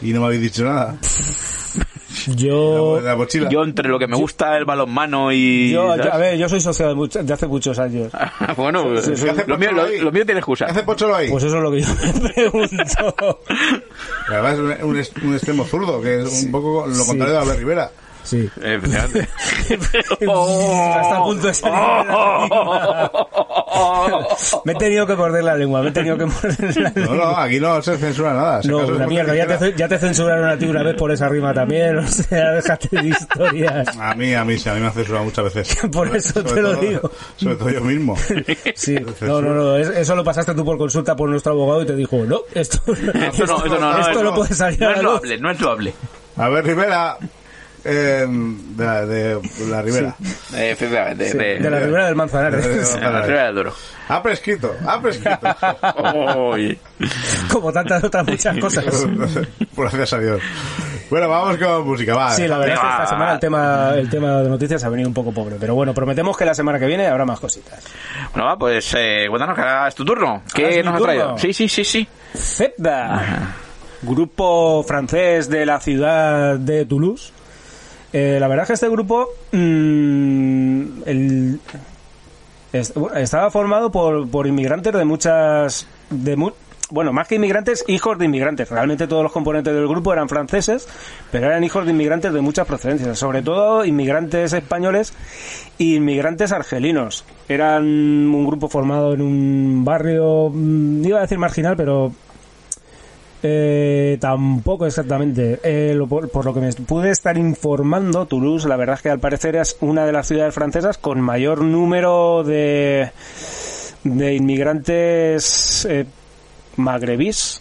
[0.00, 0.96] y no me habéis dicho nada?
[2.26, 3.48] yo ¿De la mochila?
[3.48, 5.70] Yo entre lo que me gusta el balonmano y...
[5.72, 8.12] Yo, yo- a ver, yo soy socio de, mucho- de hace muchos años.
[8.56, 8.98] bueno, ¿Qué
[9.30, 10.66] hace lo, mío, lo, lo mío tiene ¿Qué excusa.
[10.66, 11.30] hace Pocholo ahí?
[11.30, 11.88] Pues eso es lo que yo
[12.22, 13.40] me pregunto.
[14.28, 17.40] La verdad es un, un un extremo zurdo, que es un poco lo contrario de
[17.40, 17.90] Albert Rivera.
[18.24, 18.48] Sí.
[18.62, 19.26] Efectivamente.
[19.70, 23.10] Hasta el punto de salir de la lengua.
[24.64, 27.16] Me he tenido que morder la lengua, me he tenido que morder la No, lengua.
[27.16, 28.62] no, aquí no se censura nada.
[28.62, 31.28] Si No, una mierda, ya te, ya te censuraron a ti una vez por esa
[31.28, 33.88] rima también, o sea, déjate de historias.
[33.98, 35.76] A mí, a mí, sí, a mí me han censurado muchas veces.
[35.92, 37.10] Por eso Sobre te lo todo- digo.
[37.36, 38.16] Sobre todo yo mismo.
[38.74, 41.86] Sí, no, no, no, es- eso lo pasaste tú por consulta por nuestro abogado y
[41.86, 44.88] te dijo, no, esto, Esto no, esto no, no, esto no no, puede salir no
[44.88, 45.12] a es la luz.
[45.12, 45.94] loable, no es loable.
[46.36, 47.16] Albert Rivera,
[47.84, 50.14] eh, de, la, de la Rivera.
[50.54, 51.30] Eh, Efectivamente.
[51.30, 52.94] Sí, de, de la ribera del Manzanares.
[52.94, 53.74] de la Ribera del Duro.
[54.08, 55.38] Ha prescrito, ha prescrito.
[57.52, 58.84] Como tantas otras muchas cosas.
[59.76, 60.40] Gracias a Dios.
[61.10, 62.30] Bueno, vamos con música, va.
[62.32, 63.08] Sí, la verdad es que esta Venga.
[63.08, 65.56] semana el tema, el tema de noticias ha venido un poco pobre.
[65.58, 67.82] Pero bueno, prometemos que la semana que viene habrá más cositas.
[68.32, 70.42] Bueno, va, pues eh, cuéntanos que ahora es tu turno.
[70.54, 71.12] ¿Qué nos ha turno.
[71.12, 71.38] traído?
[71.38, 72.06] Sí, sí, sí, sí.
[72.36, 73.54] Zebda,
[74.02, 77.32] grupo francés de la ciudad de Toulouse.
[78.12, 81.60] Eh, la verdad es que este grupo mm, el-
[82.72, 85.86] estaba formado por, por inmigrantes de muchas...
[86.10, 86.52] De mu-
[86.90, 88.70] bueno, más que inmigrantes, hijos de inmigrantes.
[88.70, 90.88] Realmente todos los componentes del grupo eran franceses,
[91.30, 93.18] pero eran hijos de inmigrantes de muchas procedencias.
[93.18, 95.12] Sobre todo inmigrantes españoles
[95.78, 97.26] e inmigrantes argelinos.
[97.46, 102.10] Eran un grupo formado en un barrio, mm, iba a decir marginal, pero
[103.42, 105.60] eh, tampoco exactamente.
[105.62, 109.10] Eh, lo- por, por lo que me pude estar informando, Toulouse, la verdad es que
[109.10, 113.10] al parecer es una de las ciudades francesas con mayor número de,
[114.04, 116.06] de inmigrantes eh,
[116.76, 117.60] magrebís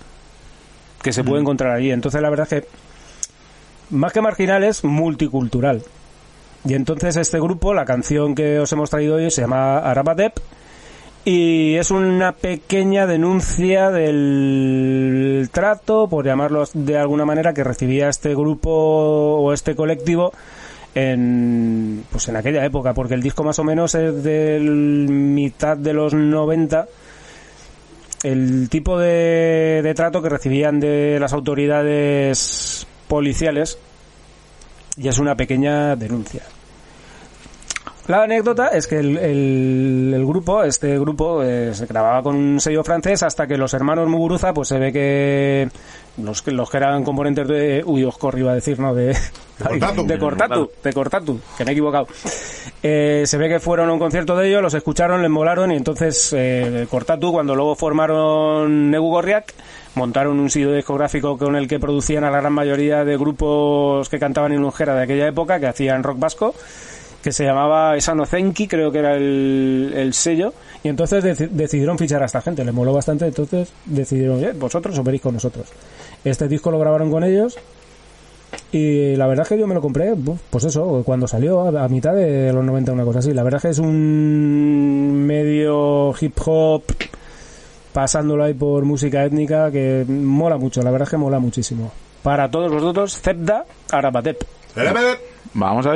[1.01, 1.91] que se puede encontrar allí.
[1.91, 2.67] Entonces la verdad es que
[3.91, 5.83] más que marginal es multicultural.
[6.65, 10.33] Y entonces este grupo, la canción que os hemos traído hoy se llama Arabadep
[11.29, 18.33] y es una pequeña denuncia del trato, por llamarlo de alguna manera, que recibía este
[18.33, 20.31] grupo o este colectivo
[20.95, 25.91] en pues en aquella época, porque el disco más o menos es del mitad de
[25.91, 26.87] los 90
[28.23, 33.77] el tipo de, de trato que recibían de las autoridades policiales
[34.95, 36.43] y es una pequeña denuncia.
[38.07, 42.59] La anécdota es que el, el- el grupo, este grupo, eh, se grababa con un
[42.61, 45.67] sello francés hasta que los hermanos Muguruza, pues se ve que
[46.23, 47.83] los que, los que eran componentes de...
[47.85, 48.95] Uy, Oscor iba a decir, ¿no?
[48.95, 49.15] De,
[49.61, 50.07] Cortatu.
[50.07, 52.07] de Cortatu, de Cortatu, que me he equivocado.
[52.81, 55.75] Eh, se ve que fueron a un concierto de ellos, los escucharon, les molaron y
[55.75, 59.53] entonces eh, Cortatu, cuando luego formaron Negu Gorriak,
[59.95, 64.17] montaron un sitio discográfico con el que producían a la gran mayoría de grupos que
[64.17, 66.55] cantaban en Ujera de aquella época, que hacían rock vasco
[67.21, 70.53] que se llamaba Esanozenki, creo que era el, el sello,
[70.83, 74.97] y entonces deci- decidieron fichar a esta gente, les moló bastante, entonces decidieron, "Eh, vosotros
[74.97, 75.67] os venís con nosotros.
[76.23, 77.57] Este disco lo grabaron con ellos,
[78.71, 80.13] y la verdad es que yo me lo compré,
[80.49, 83.33] pues eso, cuando salió, a, a mitad de los 90, una cosa así.
[83.33, 86.83] La verdad es que es un medio hip hop,
[87.93, 91.91] pasándolo ahí por música étnica, que mola mucho, la verdad es que mola muchísimo.
[92.23, 94.41] Para todos vosotros, Zebda Arabatep.
[95.53, 95.95] Vamos a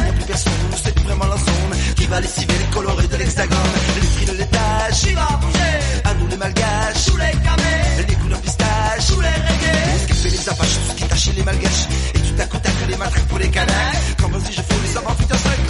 [0.35, 3.57] c'est vraiment la zone qui va lessiver les colorés de l'hexagone?
[3.95, 5.75] Les prix de l'étage, Qui va bouger?
[6.03, 8.07] À nous les malgaches, tous les camés.
[8.07, 10.03] Les couleurs pistache, tous les reggae.
[10.03, 11.87] Skipper les apaches, tout ce qui tâche les malgaches.
[12.15, 13.93] Et tout à coup, t'as que les matraques pour les canards.
[14.21, 15.67] Comme si je fous les avant, putain, c'est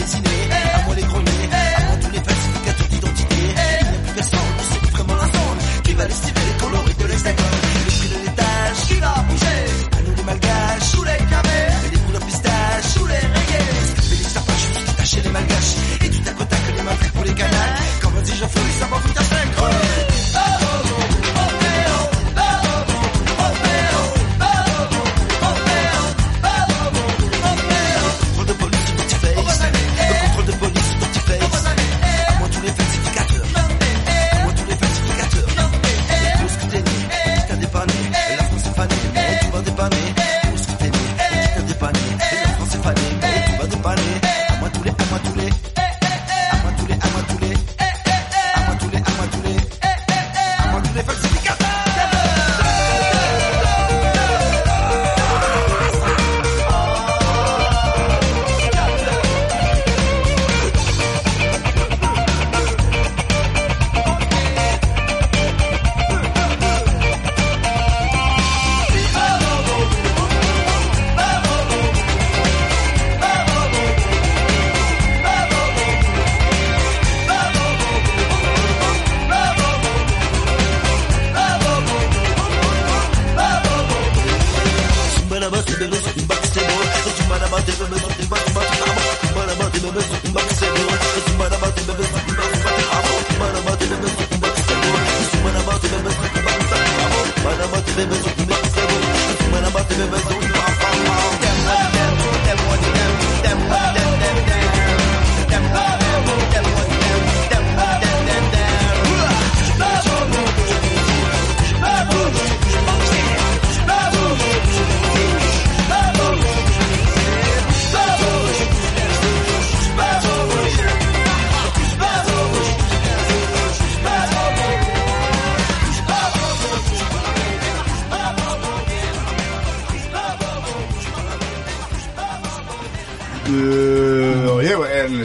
[0.00, 0.48] dessiner.
[0.74, 3.36] À moi les greniers, à tous les falsificats d'identité.
[3.36, 5.50] Il n'y a plus personne, on sait vraiment l'instant.
[5.84, 9.60] Qui va estimer les coloris de l'hexagone Le prix de l'étage, qui va bouger
[9.96, 11.68] À nous les malgaches ou les camés.
[11.86, 13.68] Et les couleurs pistaches ou les rayés.
[14.10, 14.58] Mais les serpents,
[15.00, 15.74] je suis les malgaches.
[16.04, 17.80] Et tout à côté que les malgaches pour les canailles.
[18.00, 20.09] Comme on dit, je fouille, ça m'en fout à 5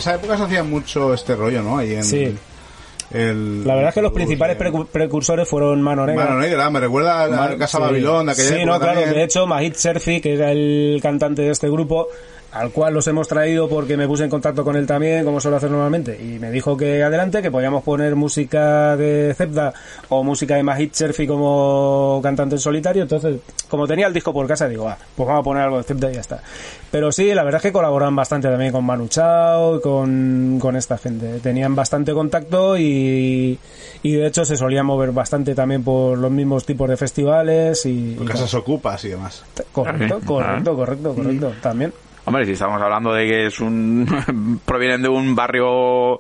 [0.06, 1.78] esa época se hacía mucho este rollo, ¿no?
[1.78, 2.36] Ahí en Sí.
[3.12, 6.26] el- La verdad es que los principales precu- precursores fueron Mano Negra.
[6.26, 7.84] Mano Negra, me recuerda a la Mar- Casa sí.
[7.84, 8.94] Babilón de aquella Sí, época no, claro.
[9.00, 9.14] también.
[9.16, 12.08] De hecho, Mahit Serfi, que era el cantante de este grupo,
[12.52, 15.58] al cual los hemos traído porque me puse en contacto con él también, como suelo
[15.58, 19.74] hacer normalmente, y me dijo que adelante, que podíamos poner música de Zebda
[20.10, 23.04] o música de Mahit Serfi como cantante en solitario.
[23.04, 23.38] Entonces,
[23.76, 26.10] como tenía el disco por casa, digo, ah, pues vamos a poner algo de Zebda
[26.12, 26.42] y ya está.
[26.92, 30.76] Pero sí, la verdad es que colaboran bastante también con Manu Chao y con, con
[30.76, 31.40] esta gente.
[31.40, 33.60] Tenían bastante contacto y,
[34.02, 38.18] y de hecho se solían mover bastante también por los mismos tipos de festivales y,
[38.20, 39.44] y Casas ocupas y demás.
[39.72, 40.76] Correcto, correcto, ah.
[40.76, 41.54] correcto, correcto.
[41.62, 41.94] También.
[42.26, 46.20] Hombre, si estamos hablando de que es un provienen de un barrio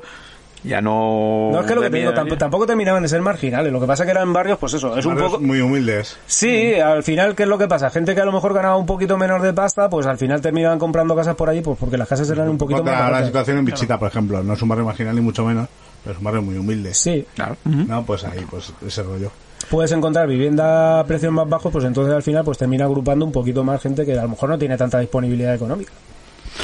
[0.66, 2.30] ya no No es que lo que te de digo, mierda.
[2.30, 3.72] tamp- tampoco terminaban de ser marginales.
[3.72, 5.40] Lo que pasa que eran barrios, pues eso, es un poco.
[5.40, 6.18] muy humildes.
[6.26, 7.90] Sí, al final, ¿qué es lo que pasa?
[7.90, 10.80] Gente que a lo mejor ganaba un poquito menos de pasta, pues al final terminaban
[10.80, 13.28] comprando casas por allí, pues porque las casas eran un poquito más la baratas.
[13.28, 14.44] situación en Bichita, por ejemplo.
[14.44, 15.68] No es un barrio marginal ni mucho menos,
[16.04, 16.94] pero es un barrio muy humilde.
[16.94, 17.56] Sí, Claro.
[17.64, 19.32] No, pues ahí, pues ese rollo.
[19.70, 23.32] puedes encontrar vivienda a precios más bajos, pues entonces al final pues termina agrupando un
[23.32, 25.92] poquito más gente que a lo mejor no tiene tanta disponibilidad económica.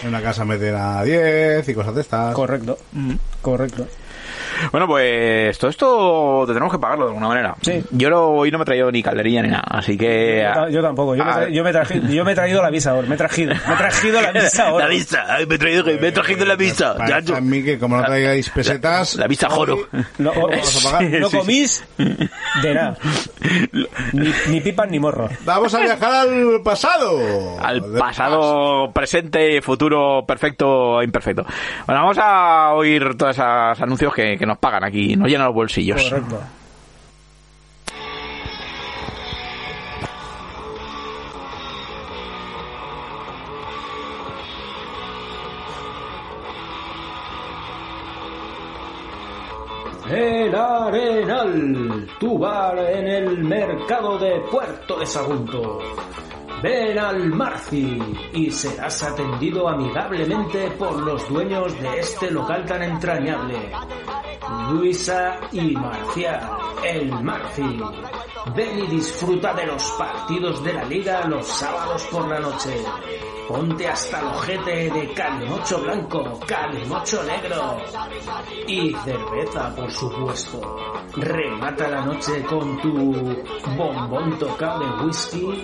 [0.01, 2.33] En una casa meten a 10 y cosas de estas.
[2.33, 2.77] Correcto,
[3.41, 3.87] correcto.
[4.71, 7.55] Bueno, pues todo esto tenemos que pagarlo de alguna manera.
[7.61, 7.83] Sí.
[7.91, 10.43] Yo no- hoy no me he traído ni calderilla ni nada, así que...
[10.43, 12.61] Yo, ta- yo tampoco, yo, me Ah, tra- yo, me traje- yo me he traído
[12.61, 14.81] la visa ahora, me he trajido, me he trajido la visa ahora.
[14.85, 16.95] La visa, ay, me he traído, me he traído la visa.
[16.97, 17.35] Parece chacho.
[17.35, 19.15] a mí que como no traigáis pesetas...
[19.15, 19.87] La visa joro.
[20.17, 21.09] No, o- Vamos a pagar.
[21.19, 21.37] no Sí, sí.
[21.37, 21.85] comís
[22.61, 22.97] de nada.
[24.13, 25.31] Ni, ni pipas ni morros.
[25.45, 27.19] Vamos a viajar al pasado.
[27.61, 31.45] Al pasado, presente, futuro, perfecto e imperfecto.
[31.85, 35.55] Bueno, vamos a oír todos esos anuncios que, que nos pagan aquí, nos llenan los
[35.55, 36.01] bolsillos.
[36.01, 36.41] Correcto.
[50.09, 55.79] El Arenal, tu bar en el mercado de Puerto de Sagunto.
[56.61, 57.97] Ven al Marci
[58.33, 63.71] y serás atendido amigablemente por los dueños de este local tan entrañable.
[64.69, 66.41] Luisa y Marcial,
[66.83, 67.79] el Marci.
[68.55, 72.83] Ven y disfruta de los partidos de la liga los sábados por la noche.
[73.47, 77.77] Ponte hasta el ojete de calimocho blanco, calimocho negro.
[78.67, 80.77] Y cerveza, por supuesto.
[81.17, 82.93] Remata la noche con tu
[83.75, 85.63] bombón tocado de whisky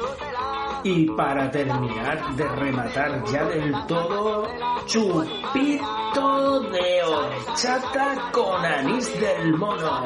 [0.84, 4.48] y para terminar de rematar ya del todo,
[4.86, 10.04] chupito de horchata con anís del mono.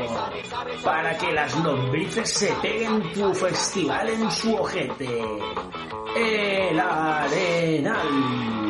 [0.84, 5.22] Para que las lombrices se peguen tu festival en su ojete.
[6.16, 8.61] El Arenal.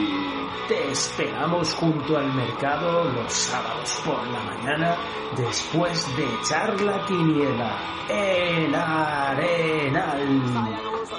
[0.71, 4.95] Te esperamos junto al mercado los sábados por la mañana
[5.35, 7.77] después de echar la quiniela.
[8.07, 10.21] El Arenal.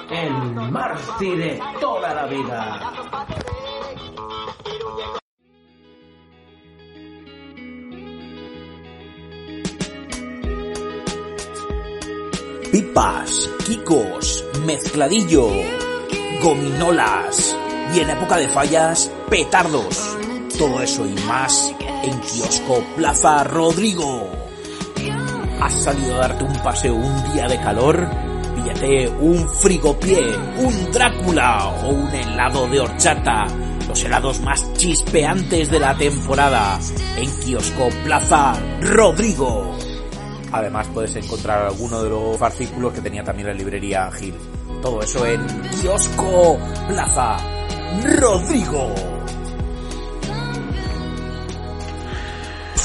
[0.09, 2.93] El Marci de toda la vida.
[12.73, 15.47] pipas, kikos, mezcladillo,
[16.43, 17.55] gominolas
[17.95, 20.17] y en época de fallas, petardos.
[20.59, 24.31] Todo eso y más en Kiosco Plaza Rodrigo.
[25.61, 28.09] ¿Has salido a darte un paseo un día de calor?
[28.57, 33.47] Píllate un frigopié, un Drácula o un helado de horchata.
[33.89, 36.79] Los helados más chispeantes de la temporada
[37.17, 39.77] en Kiosco Plaza Rodrigo.
[40.51, 44.35] Además puedes encontrar alguno de los artículos que tenía también la librería Gil.
[44.81, 45.47] Todo eso en
[45.81, 47.37] Kiosco Plaza
[48.19, 48.95] Rodrigo.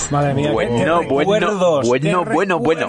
[0.10, 2.88] Madre mía, qué- Bueno, qué bueno, bueno, bueno, bueno.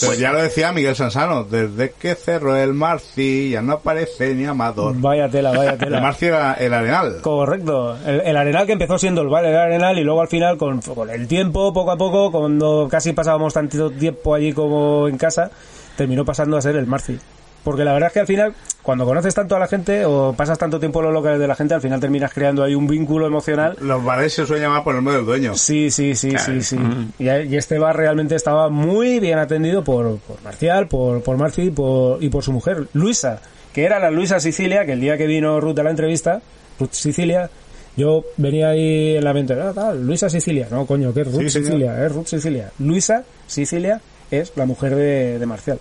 [0.00, 4.44] Pero ya lo decía Miguel Sansano, desde que cerró el Marci ya no aparece ni
[4.44, 4.92] Amador.
[4.98, 6.00] Vaya tela, vaya El tela.
[6.00, 7.20] Marci era el Arenal.
[7.20, 7.96] Correcto.
[8.04, 10.80] El, el Arenal que empezó siendo el bar del Arenal y luego al final con,
[10.80, 15.52] con el tiempo, poco a poco, cuando casi pasábamos tanto tiempo allí como en casa,
[15.96, 17.16] terminó pasando a ser el Marci.
[17.64, 20.56] Porque la verdad es que al final, cuando conoces tanto a la gente o pasas
[20.58, 23.26] tanto tiempo en los locales de la gente, al final terminas creando ahí un vínculo
[23.26, 23.76] emocional.
[23.80, 25.54] Los bares se suelen llamar por el nombre del dueño.
[25.54, 26.78] Sí, sí, sí, sí, sí.
[27.18, 31.62] Y, y este bar realmente estaba muy bien atendido por, por Marcial, por, por Marci
[31.62, 33.40] y por, y por su mujer, Luisa,
[33.72, 36.40] que era la Luisa Sicilia, que el día que vino Ruth a la entrevista,
[36.80, 37.50] Ruth Sicilia,
[37.96, 40.68] yo venía ahí en la mente, ah, tal, Luisa Sicilia.
[40.70, 41.50] No, coño, que es Ruth Sí.
[41.50, 42.70] Sicilia, es Ruth Sicilia.
[42.78, 44.00] Luisa Sicilia
[44.30, 45.78] es la mujer de, de Marcial.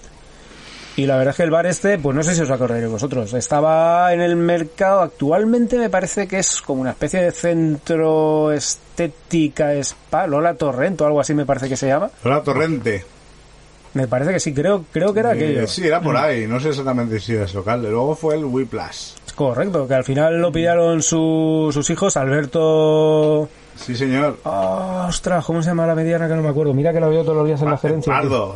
[0.97, 3.31] Y la verdad es que el bar este, pues no sé si os acordaréis vosotros,
[3.33, 9.73] estaba en el mercado, actualmente me parece que es como una especie de centro estética
[9.75, 12.09] spa, Lola Torrento, algo así me parece que se llama.
[12.25, 13.05] Era Torrente.
[13.93, 15.67] Me parece que sí, creo, creo que era Eh, aquello.
[15.67, 16.45] sí, era por ahí.
[16.47, 17.81] No sé exactamente si es local.
[17.83, 19.11] Luego fue el Whiplash.
[19.35, 23.47] Correcto, que al final lo pillaron su- sus hijos, Alberto...
[23.77, 24.37] Sí, señor.
[24.43, 26.73] Oh, ostras, ¿cómo se llama la mediana que no me acuerdo?
[26.73, 28.11] Mira que lo veo todos los días en la gerencia.
[28.21, 28.29] tío.
[28.29, 28.55] Pardo.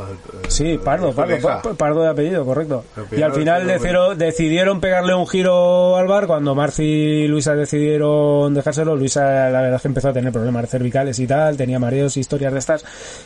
[0.49, 1.61] Sí, Pardo, Hijo de Pardo, hija.
[1.61, 2.84] pa- Pardo de apellido, correcto.
[3.11, 8.53] Y al final decidieron, decidieron pegarle un giro al bar cuando Marci y Luisa decidieron
[8.53, 8.95] dejárselo.
[8.95, 12.19] Luisa la verdad es que empezó a tener problemas cervicales y tal, tenía mareos y
[12.22, 12.84] historias de estas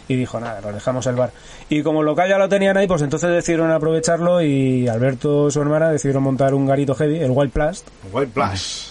[0.07, 1.31] y dijo, nada, nos dejamos el bar.
[1.69, 5.61] Y como el local ya lo tenían ahí, pues entonces decidieron aprovecharlo y Alberto su
[5.61, 8.84] hermana decidieron montar un garito heavy, el Wild Plast, Whiplash.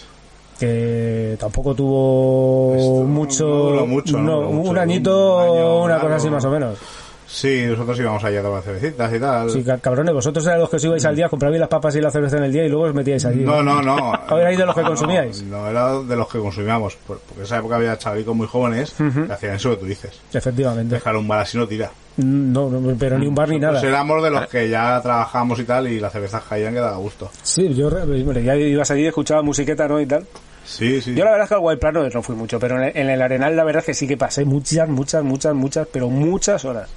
[0.58, 5.42] Que tampoco tuvo Esto mucho, no duró mucho, no no, duró mucho, un añito, un
[5.42, 6.78] año una cosa así más o menos.
[7.26, 9.50] Sí, nosotros íbamos allá a tomar cervecitas y tal.
[9.50, 12.00] Sí, ca- cabrones, vosotros eran los que os ibais al día, comprabais las papas y
[12.00, 13.40] la cerveza en el día y luego os metíais allí.
[13.42, 14.12] No, no, no.
[14.30, 15.42] ¿O erais de los que No, consumíais?
[15.42, 16.94] No, era de los que consumíamos.
[16.94, 18.94] por- Porque en esa época había chavalicos muy jóvenes
[19.26, 20.20] que hacían eso que tú dices.
[20.32, 20.94] Efectivamente.
[20.94, 21.90] Dejar un bar así no tira.
[22.18, 23.80] No, no, pero ni un bar ni nada.
[23.80, 26.98] Pues éramos de los que ya trabajábamos y tal y las cervezas caían que daba
[26.98, 27.28] gusto.
[27.42, 30.00] Sí, yo ya ibas allí, escuchaba musiqueta, ¿no?
[30.00, 30.24] Y tal.
[30.64, 31.14] Sí, sí.
[31.14, 33.10] Yo la verdad es que al Wild Plano no fui mucho, pero en el, en
[33.10, 36.64] el Arenal la verdad es que sí que pasé muchas, muchas, muchas, muchas, pero muchas
[36.64, 36.88] horas.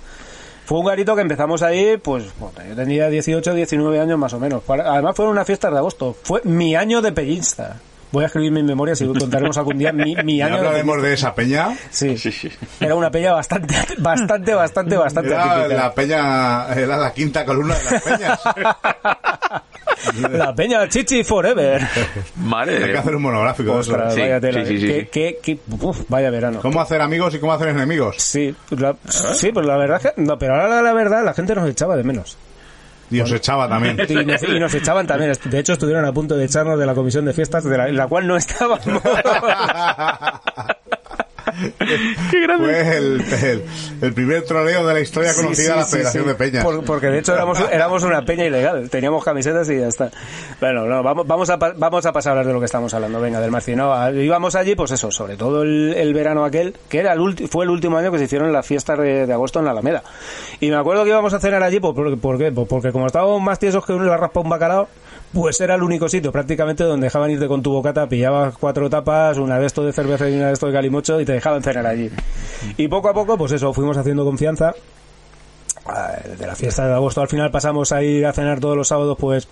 [0.65, 4.39] Fue un garito que empezamos ahí, pues, bueno, yo tenía 18, 19 años más o
[4.39, 4.61] menos.
[4.63, 6.15] Fue- Además fueron unas fiestas de agosto.
[6.23, 7.77] Fue mi año de pellista.
[8.11, 11.07] Voy a escribir mis memorias y contaremos algún día mi, mi año de hablaremos pellista.
[11.07, 11.77] de esa peña.
[11.89, 12.15] Sí.
[12.79, 17.83] Era una peña bastante, bastante, bastante, bastante Era la peña, era la quinta columna de
[17.91, 18.39] las peñas.
[20.31, 21.81] La peña Chichi Forever.
[22.37, 23.91] Madre Hay que hacer un monográfico de eso.
[23.91, 24.65] Ostras, Sí, vaya tela.
[24.65, 25.07] sí, sí, sí, Qué- sí.
[25.11, 26.59] qué- qué- uf, vaya verano.
[26.61, 28.15] ¿Cómo hacer amigos y cómo hacer enemigos?
[28.19, 31.33] Sí, la, sí, pues la verdad es que, no, pero ahora la, la verdad la
[31.33, 32.37] gente nos echaba de menos.
[33.09, 33.97] Dios echaba también.
[34.09, 35.31] Y nos, y nos echaban también.
[35.45, 37.95] De hecho, estuvieron a punto de echarnos de la comisión de fiestas, de la, en
[37.95, 38.81] la cual no estábamos.
[42.31, 42.65] Qué grande.
[42.65, 43.63] Fue el, el,
[44.01, 46.29] el primer troleo de la historia Sí, conocida sí, de la sí, Federación sí.
[46.29, 46.63] de Peñas.
[46.63, 48.89] Por- porque de hecho éramos, éramos una peña ilegal.
[48.89, 50.11] Teníamos camisetas y ya está.
[50.59, 53.19] Bueno, no, vamos, vamos, a, vamos a pasar a hablar de lo que estamos hablando.
[53.19, 53.93] Venga, del Marcinó.
[53.93, 57.47] Ah, Íbamos allí, pues eso, sobre todo el, el verano aquel, que era el ulti-
[57.47, 60.03] fue el último año que se hicieron las fiestas de, de agosto en la Alameda.
[60.59, 62.51] Y me acuerdo que íbamos a cenar allí, pues, ¿por, por qué?
[62.51, 64.87] Pues porque como estábamos más tiesos que uno le raspa un bacalao,
[65.37, 69.37] pues era el único sitio prácticamente donde dejaban irte con tu bocata, pillabas cuatro tapas,
[69.37, 71.85] una de esto de cerveza y una de esto de calimocho y te dejaban cenar
[71.85, 72.09] allí.
[72.75, 74.73] Y poco a poco, pues eso, fuimos haciendo confianza.
[75.85, 78.87] Ah, De la fiesta de agosto al final pasamos a ir a cenar todos los
[78.87, 79.47] sábados, pues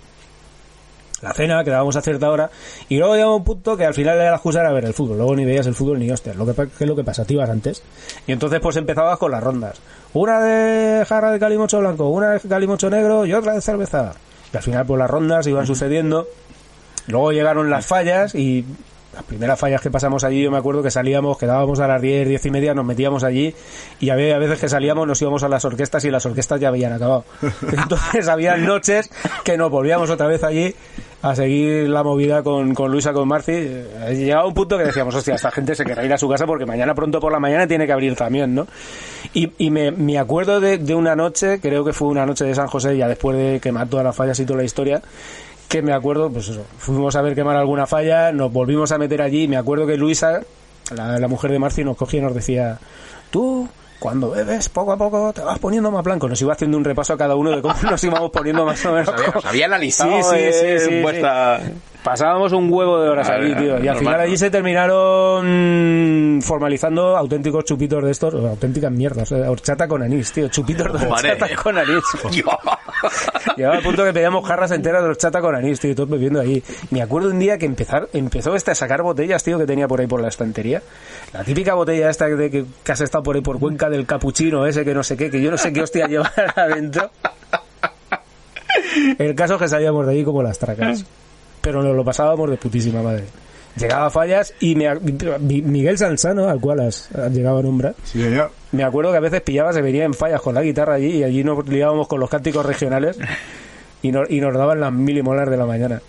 [1.22, 2.50] la cena, quedábamos a cierta hora,
[2.88, 5.18] y luego llegaba un punto que al final era la excusa era ver el fútbol,
[5.18, 7.34] luego ni veías el fútbol ni hostias, lo que, que es lo que pasa, te
[7.34, 7.80] ibas antes,
[8.26, 9.80] y entonces pues empezabas con las rondas,
[10.14, 14.14] una de jarra de calimocho blanco, una de calimocho negro y otra de cerveza,
[14.56, 16.26] al final pues las rondas iban sucediendo,
[17.06, 18.64] luego llegaron las fallas y
[19.16, 22.28] las primeras fallas que pasamos allí, yo me acuerdo que salíamos, quedábamos a las 10,
[22.28, 23.54] 10 y media, nos metíamos allí
[23.98, 26.68] y había a veces que salíamos, nos íbamos a las orquestas y las orquestas ya
[26.68, 27.24] habían acabado.
[27.62, 29.08] Entonces había noches
[29.42, 30.74] que nos volvíamos otra vez allí
[31.22, 33.52] a seguir la movida con, con Luisa, con Marci.
[33.52, 36.44] Eh, Llegaba un punto que decíamos, hostia, esta gente se querrá ir a su casa
[36.46, 38.66] porque mañana pronto por la mañana tiene que abrir también, ¿no?
[39.32, 42.54] Y, y me, me acuerdo de, de una noche, creo que fue una noche de
[42.54, 45.00] San José, ya después de quemar todas las fallas y toda la historia,
[45.68, 49.22] que me acuerdo, pues eso, fuimos a ver quemar alguna falla, nos volvimos a meter
[49.22, 50.40] allí, y me acuerdo que Luisa,
[50.94, 52.78] la, la mujer de Marci, nos cogía y nos decía,
[53.30, 56.28] tú, cuando bebes, poco a poco te vas poniendo más blanco.
[56.28, 58.92] Nos iba haciendo un repaso a cada uno de cómo nos íbamos poniendo más o
[58.92, 59.08] menos.
[59.34, 61.02] Os había analizado Sí, sí, sí, sí, sí.
[61.02, 61.60] vuestra...
[62.06, 63.82] Pasábamos un huevo de horas allí, tío.
[63.82, 69.32] Y al final allí se terminaron formalizando auténticos chupitos de estos, auténticas mierdas.
[69.32, 70.46] eh, Horchata con anís, tío.
[70.46, 72.04] Chupitos de horchata con anís.
[73.56, 76.40] Llegaba al punto que pedíamos jarras enteras de horchata con anís, tío, y todos bebiendo
[76.40, 76.62] ahí.
[76.90, 80.00] Me acuerdo un día que empezar, empezó este a sacar botellas, tío, que tenía por
[80.00, 80.82] ahí por la estantería.
[81.32, 84.64] La típica botella esta de que, que has estado por ahí por Cuenca del capuchino
[84.64, 87.10] ese, que no sé qué, que yo no sé qué hostia llevar adentro.
[89.18, 91.04] El caso es que salíamos de allí como las tracas.
[91.66, 93.24] Pero nos lo pasábamos de putísima madre.
[93.76, 94.88] Llegaba a fallas y me,
[95.40, 98.52] Mi- Miguel Sansano, al cual has, has llegado a nombrar, Sí, señor.
[98.70, 101.24] me acuerdo que a veces pillaba, se venía en fallas con la guitarra allí y
[101.24, 103.18] allí nos liábamos con los cánticos regionales
[104.00, 106.00] y, nos- y nos daban las mil y molas de la mañana.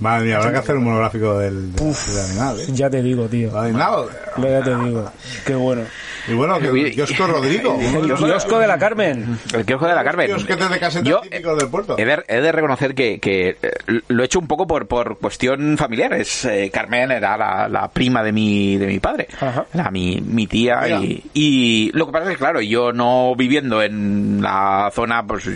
[0.00, 2.64] Madre mía, habrá que hacer un monográfico del, del, del animal, ¿eh?
[2.72, 3.50] Ya te digo, tío.
[3.52, 5.12] Ya te digo.
[5.46, 5.82] Qué bueno.
[6.28, 7.78] Y bueno, que el kiosco Rodrigo.
[7.80, 9.38] El kiosco de la Carmen.
[9.52, 10.28] El kiosco de la Carmen.
[10.28, 11.20] de Yo,
[11.54, 11.98] del puerto.
[11.98, 15.18] He de, he de reconocer que, que, eh, lo he hecho un poco por, por
[15.18, 16.12] cuestión familiar.
[16.14, 19.28] Es, eh, Carmen era la, la prima de mi, de mi padre.
[19.40, 19.66] Ajá.
[19.72, 21.00] Era mi, mi tía.
[21.00, 25.48] Y, y lo que pasa es que, claro, yo no viviendo en la zona, pues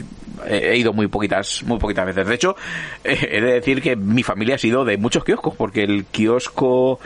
[0.46, 2.26] he ido muy poquitas, muy poquitas veces.
[2.26, 2.56] De hecho,
[3.02, 7.00] eh, he de decir que mi familia ha sido de muchos kioscos, porque el kiosco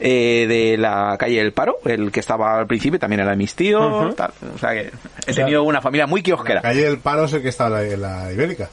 [0.00, 3.54] eh, de la calle El Paro, el que estaba al principio, también era de mis
[3.54, 4.14] tíos.
[4.16, 4.32] tal.
[4.54, 4.90] O sea que
[5.26, 6.62] he sea, tenido una familia muy kiosquera.
[6.62, 8.68] Calle del Paro es el que está en la, la Ibérica.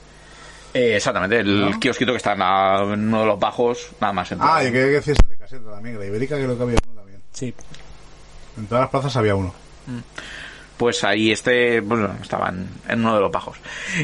[0.74, 4.32] Eh, exactamente, el kiosquito que está en, la- en uno de los bajos, nada más.
[4.32, 5.98] en Ah, y que decías el de caseta también.
[6.00, 7.22] La Ibérica creo que había uno también.
[7.32, 7.54] Sí.
[8.58, 9.54] En todas las plazas había uno.
[10.78, 13.58] Pues ahí este, bueno, estaban en uno de los bajos.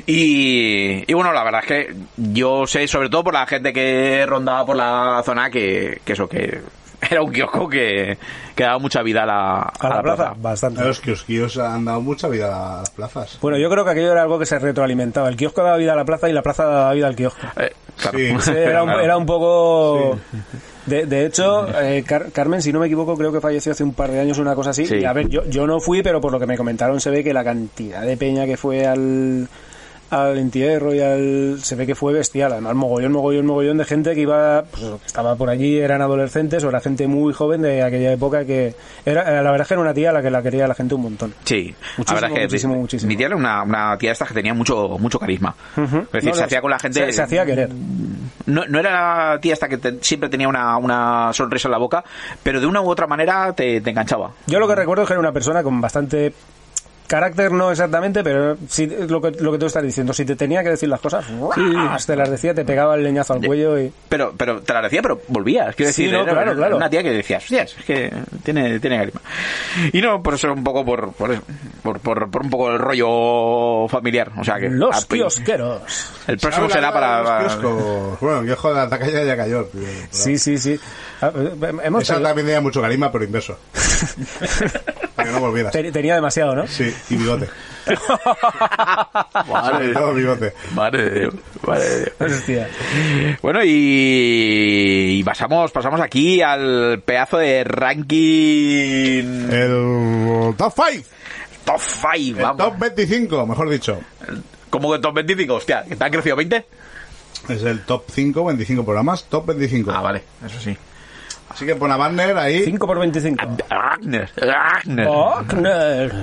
[0.07, 4.25] Y, y bueno, la verdad es que yo sé, sobre todo por la gente que
[4.25, 6.61] rondaba por la zona, que, que eso, que
[7.09, 8.17] era un kiosco que,
[8.55, 10.83] que daba mucha vida a la, A la plaza, bastante.
[10.83, 13.37] Los kiosquillos han dado mucha vida a las plazas.
[13.41, 15.29] Bueno, yo creo que aquello era algo que se retroalimentaba.
[15.29, 17.39] El kiosco daba vida a la plaza y la plaza daba vida al kiosco.
[17.57, 18.17] Eh, claro.
[18.17, 18.35] Sí.
[18.41, 20.19] Sí, era, un, era un poco...
[20.31, 20.37] Sí.
[20.85, 23.93] De, de hecho, eh, Car- Carmen, si no me equivoco, creo que falleció hace un
[23.93, 24.85] par de años, una cosa así.
[24.85, 24.97] Sí.
[24.97, 27.23] Y a ver, yo, yo no fui, pero por lo que me comentaron se ve
[27.23, 29.47] que la cantidad de peña que fue al,
[30.13, 31.59] al entierro y al...
[31.61, 32.51] se ve que fue bestial.
[32.53, 34.63] Además, mogollón, mogollón, mogollón de gente que iba...
[34.63, 38.11] Pues, eso, que estaba por allí, eran adolescentes o era gente muy joven de aquella
[38.13, 38.75] época que...
[39.05, 40.95] era La verdad es que era una tía a la que la quería la gente
[40.95, 41.33] un montón.
[41.43, 43.07] Sí, Muchísimo, la verdad es que muchísimo, muchísimo.
[43.09, 45.55] mi tía era una, una tía esta que tenía mucho mucho carisma.
[45.75, 47.05] Es decir, No, se no, hacía con la gente...
[47.07, 47.69] Se, se hacía querer.
[48.45, 51.77] No, no era la tía esta que te- siempre tenía una, una sonrisa en la
[51.77, 52.03] boca,
[52.43, 54.31] pero de una u otra manera te, te enganchaba.
[54.47, 56.33] Yo lo que recuerdo es que era una persona con bastante
[57.07, 60.13] carácter, no exactamente, pero sí, lo, que, lo que tú estás diciendo.
[60.13, 62.05] Si te tenía que decir las cosas, ¡ruas!
[62.05, 63.91] te las decía, te pegaba el leñazo al cuello y...
[64.09, 65.75] Pero, pero te la decía, pero volvías.
[65.75, 66.77] Quiero Sí, decir, no, era claro, una, claro.
[66.77, 69.21] una tía que decías, hostias, es que tiene, tiene carisma.
[69.91, 71.41] Y no, por eso un poco por, por eso,
[71.81, 74.31] por, por, por un poco el rollo familiar.
[74.37, 75.81] O sea que Los kiosqueros.
[76.27, 78.19] el próximo será para, los.
[78.19, 79.67] Bueno, el kiosco de la Atacaya ya cayó.
[80.09, 80.79] Sí, sí, sí.
[81.21, 83.57] Ah, eh, Hemos Esa también tenía mucho carisma, pero inverso.
[85.23, 85.71] Porque no volvieras.
[85.73, 86.67] Te- Tenía demasiado, ¿no?
[86.67, 87.47] Sí, y bigote.
[89.79, 90.53] De todo bigote.
[90.91, 90.91] Dios.
[90.91, 91.33] De Dios.
[92.19, 92.69] Hostia.
[93.41, 101.07] Bueno, y, y pasamos, pasamos aquí al pedazo de ranking El top 5.
[101.65, 102.57] top 5, El vamos.
[102.57, 103.99] top 25, mejor dicho.
[104.69, 105.53] ¿Cómo que top 25?
[105.55, 106.65] Hostia, ¿que te han crecido 20?
[107.49, 109.91] Es el top 5, 25 programas, top 25.
[109.93, 110.75] Ah, vale, eso sí.
[111.49, 112.63] Así que pon a Banner ahí.
[112.65, 113.37] 5 por 25.
[113.69, 115.07] Ragnar, Ragnar.
[115.07, 116.13] Ogner.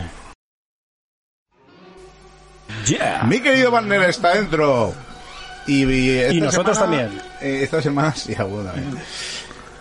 [2.87, 3.23] Yeah.
[3.25, 4.95] Mi querido Banner está dentro.
[5.67, 7.23] Y, y esta Y nosotros semana- también.
[7.41, 8.99] eh, esta semana, sí, también.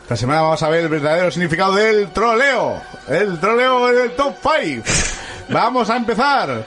[0.03, 2.81] Esta semana vamos a ver el verdadero significado del troleo.
[3.07, 4.83] El troleo en el top 5.
[5.49, 6.63] Vamos a empezar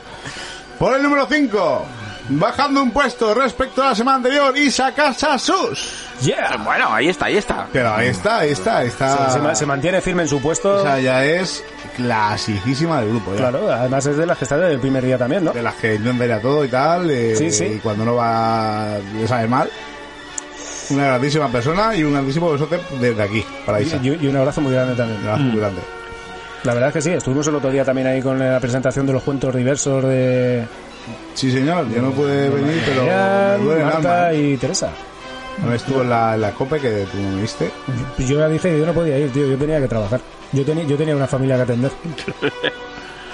[0.79, 1.87] por el número 5.
[2.29, 6.05] Bajando un puesto respecto a la semana anterior, Isaka Sus.
[6.23, 6.57] Yeah.
[6.65, 7.67] Bueno, ahí está, ahí está.
[7.73, 9.31] Pero ahí está, ahí está, ahí está.
[9.31, 10.77] Se, ma- se mantiene firme en su puesto.
[10.77, 11.65] O sea, ya es
[11.97, 13.33] clasicísima del grupo.
[13.33, 13.39] ya.
[13.39, 15.53] Claro, además es de las que está desde el primer día también, ¿no?
[15.53, 17.65] de las que no a todo y tal, eh, Sí, sí.
[17.65, 19.69] y cuando no va, le sabe mal.
[20.91, 23.99] Una grandísima persona y un grandísimo besote desde aquí, para Isa.
[24.03, 25.21] Y, y un abrazo muy grande también.
[25.21, 25.81] Un abrazo muy grande.
[26.65, 29.13] La verdad es que sí, estuvimos el otro día también ahí con la presentación de
[29.13, 30.65] los cuentos diversos de
[31.35, 34.91] Sí, señor, yo no pude venir, pero me duele el Marta y Teresa.
[35.65, 37.71] No estuvo en la, la COPE que tú me viste.
[38.19, 40.21] Yo ya dije que yo no podía ir, tío, yo tenía que trabajar.
[40.53, 41.91] Yo, tenía yo tenía una familia que atender.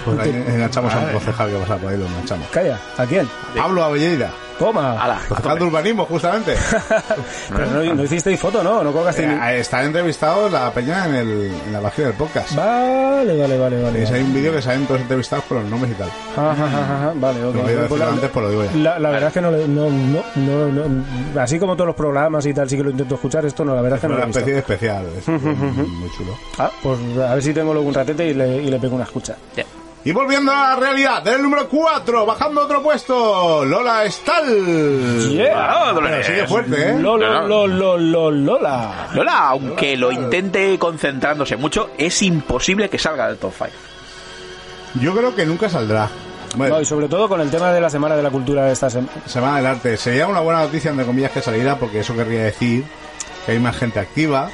[0.05, 2.47] Pues ahí enganchamos a un concejal que pasaba por ahí, lo enganchamos.
[2.49, 3.27] Calla, ¿a quién?
[3.55, 5.01] Pablo Avelleira, Toma.
[5.01, 5.19] Ala,
[5.57, 6.53] de urbanismo, justamente.
[7.49, 8.83] Pero no, no hicisteis foto, ¿no?
[8.83, 9.33] No colgaste ni...
[9.33, 12.53] Eh, Está entrevistado la peña en, el, en la página del podcast.
[12.55, 13.91] Vale, vale, vale, vale.
[13.93, 16.09] Tenéis ahí un vídeo que salen todos entrevistados con los nombres y tal.
[16.35, 17.55] Ajá, ajá, ajá, Vale, ok.
[17.55, 18.71] Lo voy a Pues decir la, antes, pues lo digo ya.
[18.75, 21.95] la- la verdad es que no, le- no, no, no, no- Así como todos los
[21.95, 23.45] programas y tal, sí que lo intento escuchar.
[23.45, 24.39] Esto no, la verdad es que no lo Una he visto.
[24.39, 25.27] especie de especial, es
[25.87, 26.37] muy chulo.
[26.57, 29.05] Ah, pues a ver si tengo luego un ratete y le, y le pego una
[29.05, 29.35] escucha.
[30.05, 35.29] Y volviendo a la realidad, del número 4, bajando otro puesto, Lola Estal.
[35.29, 35.53] Yeah.
[35.55, 36.25] Ah, Pero Dolores.
[36.25, 36.99] sigue fuerte, ¿eh?
[36.99, 39.07] Lola, Lola, Lola, Lola.
[39.13, 43.69] Lola, aunque lo intente concentrándose mucho, es imposible que salga del top 5.
[45.01, 46.09] Yo creo que nunca saldrá.
[46.55, 48.71] Bueno, No, y sobre todo con el tema de la Semana de la Cultura de
[48.71, 49.11] esta semana.
[49.25, 49.97] Semana del Arte.
[49.97, 52.85] Sería una buena noticia, entre comillas, que saliera, porque eso querría decir
[53.45, 54.49] que hay más gente activa,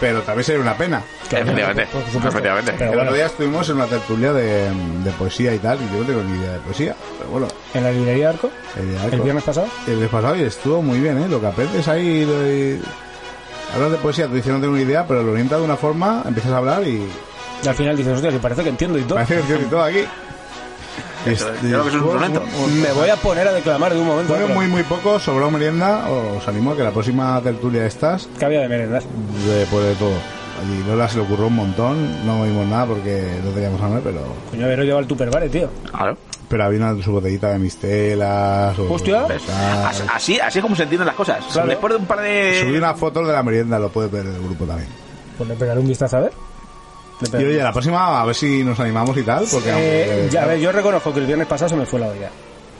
[0.00, 1.02] pero también sería una pena.
[1.30, 2.72] Efectivamente, efectivamente.
[2.72, 4.70] Pero el bueno, otro día estuvimos en una tertulia de,
[5.04, 7.84] de poesía y tal, y yo no tengo ni idea de poesía, pero bueno, en
[7.84, 9.66] la librería Arco, el, el viernes pasado.
[9.86, 11.28] el viernes pasado y estuvo muy bien, ¿eh?
[11.28, 15.22] Lo que aprendes ahí, lo hablas de poesía, tú dices no tengo ni idea, pero
[15.22, 17.06] lo orientas de una forma, empiezas a hablar y
[17.62, 19.14] Y al final dices, hostia, que parece que entiendo y todo.
[19.16, 20.04] parece que entiendo y todo aquí.
[21.26, 22.42] Y Eso, est- yo creo que es un estuvo instrumento.
[22.58, 25.50] muy- Me voy a poner a declamar de un momento Fue muy muy poco, sobró
[25.50, 29.02] merienda, os animo a que la próxima tertulia de estas, Que había de merendar.
[29.02, 30.12] de, pues de todo.
[30.62, 34.20] Y Lola se le ocurrió un montón, no oímos nada porque no teníamos hambre, pero
[34.50, 35.68] Coño, haberos llevado el tupperware, tío.
[35.90, 36.16] Claro.
[36.48, 39.24] pero había una su botellita de mistelas Hostia.
[39.26, 39.38] Tal.
[40.12, 41.44] Así, así, como se entienden las cosas.
[41.52, 41.68] Claro.
[41.68, 42.78] Después de un par Subí de...
[42.78, 44.88] una foto de la merienda, lo puedes ver en el grupo también.
[45.38, 46.32] Pues le pegaré un vistazo a ver.
[47.32, 50.46] Y oye, la próxima a ver si nos animamos y tal, porque Eh, ya, a
[50.46, 52.30] ver, yo reconozco que el viernes pasado se me fue la olla.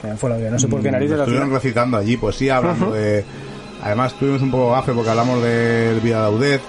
[0.01, 0.49] Se me fue la olla.
[0.49, 1.61] No sé por qué narices al estuvieron final.
[1.61, 3.23] recitando allí poesía, hablando de...
[3.83, 6.61] Además tuvimos un poco gafe porque hablamos del Vida Daudet,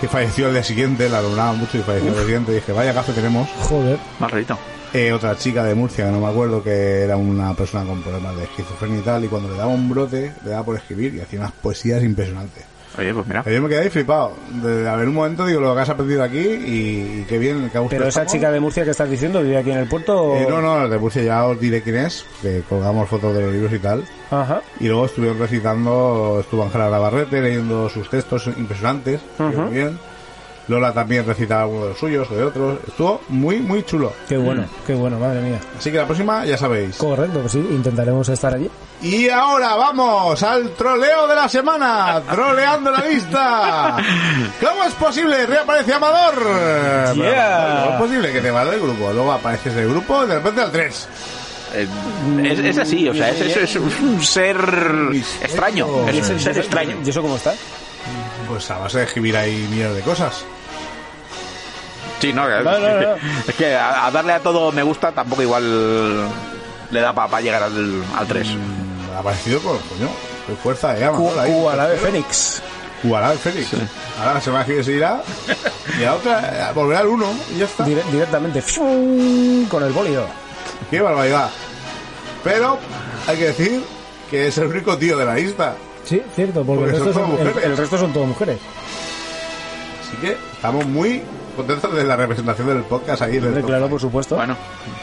[0.00, 2.52] que falleció el día siguiente, la nombraba mucho y falleció el día siguiente.
[2.52, 3.48] Y dije, vaya gafe tenemos.
[3.68, 3.98] Joder.
[4.18, 4.58] Más rarito.
[4.92, 8.36] Eh, otra chica de Murcia, que no me acuerdo, que era una persona con problemas
[8.36, 11.20] de esquizofrenia y tal, y cuando le daba un brote, le daba por escribir y
[11.20, 12.64] hacía unas poesías impresionantes.
[12.98, 13.44] Oye, pues mira.
[13.44, 14.32] Yo me quedé ahí flipado.
[14.62, 17.78] De haber un momento, digo, lo que has aprendido aquí y, y qué bien, qué
[17.78, 18.32] gusto Pero esa estamos.
[18.32, 20.20] chica de Murcia que estás diciendo vive aquí en el puerto.
[20.20, 23.42] o- Eh, no, no, de Murcia ya os diré quién es, que colgamos fotos de
[23.42, 24.04] los libros y tal.
[24.30, 24.60] Ajá.
[24.80, 29.98] Y luego estuvieron recitando, estuvo Ángela Navarrete leyendo sus textos impresionantes, que muy bien.
[30.70, 32.78] Lola también recitaba algunos de los suyos o de otros.
[32.86, 34.12] Estuvo muy, muy chulo.
[34.28, 35.58] Qué bueno, qué bueno, madre mía.
[35.76, 36.96] Así que la próxima ya sabéis.
[36.96, 38.70] Correcto, pues sí, intentaremos estar allí.
[39.02, 43.96] Y ahora vamos al troleo de la semana, troleando la lista.
[44.60, 45.44] ¿Cómo es posible?
[45.46, 46.34] Reaparece Amador.
[47.16, 47.80] Yeah.
[47.84, 49.12] ¿Cómo es posible que te va del grupo?
[49.12, 51.08] Luego apareces del grupo y de repente al 3.
[51.72, 51.86] Eh,
[52.44, 54.56] es, es así, o sea, es, es- es un ser
[55.42, 56.08] extraño.
[56.08, 56.96] Es un ser extraño.
[57.04, 57.54] ¿Y eso cómo está?
[58.48, 60.44] Pues a base de escribir ahí millones de cosas.
[62.20, 63.14] Sí, no, es, No, no, no.
[63.48, 66.28] es que a, a darle a todo me gusta tampoco igual
[66.90, 68.46] le da para llegar al, al 3.
[68.48, 70.08] Mm, Ha aparecido con, coño,
[70.46, 71.10] qué fuerza de ahí.
[71.52, 72.62] Cubalá de Fénix.
[73.02, 73.70] Jugará el Félix.
[74.18, 75.22] Ahora la semana que se irá
[75.98, 77.86] y la otra eh, volverá al 1 y ya está.
[77.86, 78.62] Dire- directamente
[79.70, 80.26] con el bólido.
[80.90, 81.48] Qué barbaridad.
[82.44, 82.78] Pero
[83.26, 83.82] hay que decir
[84.30, 85.74] que es el único tío de la lista.
[86.04, 88.58] Sí, cierto, porque, Porque el, resto son el resto son todas mujeres.
[90.06, 91.22] Así que estamos muy
[91.60, 93.38] contentos de la representación del podcast ahí.
[93.38, 94.36] Hombre, claro, por supuesto.
[94.36, 94.56] Bueno,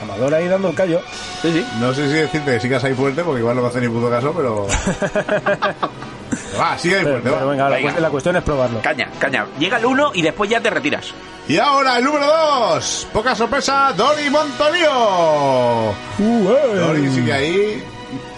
[0.03, 1.01] Amador ahí dando el callo.
[1.41, 1.66] sí, sí.
[1.80, 4.10] No sé si decirte que sigas ahí fuerte, porque igual no me hace ni puto
[4.10, 4.68] caso, pero...
[6.60, 7.51] va, sigue ahí Pero, fuerte, pero va.
[7.51, 7.91] venga, la, Venga.
[7.93, 8.82] cuest- la cuestión es probarlo.
[8.82, 9.45] Caña, caña.
[9.60, 11.14] Llega el uno y después ya te retiras.
[11.47, 13.08] Y ahora el número 2.
[13.14, 15.91] Poca sorpresa, Dori Montonio.
[16.20, 16.76] Uh, eh.
[16.76, 17.84] Dori sigue ahí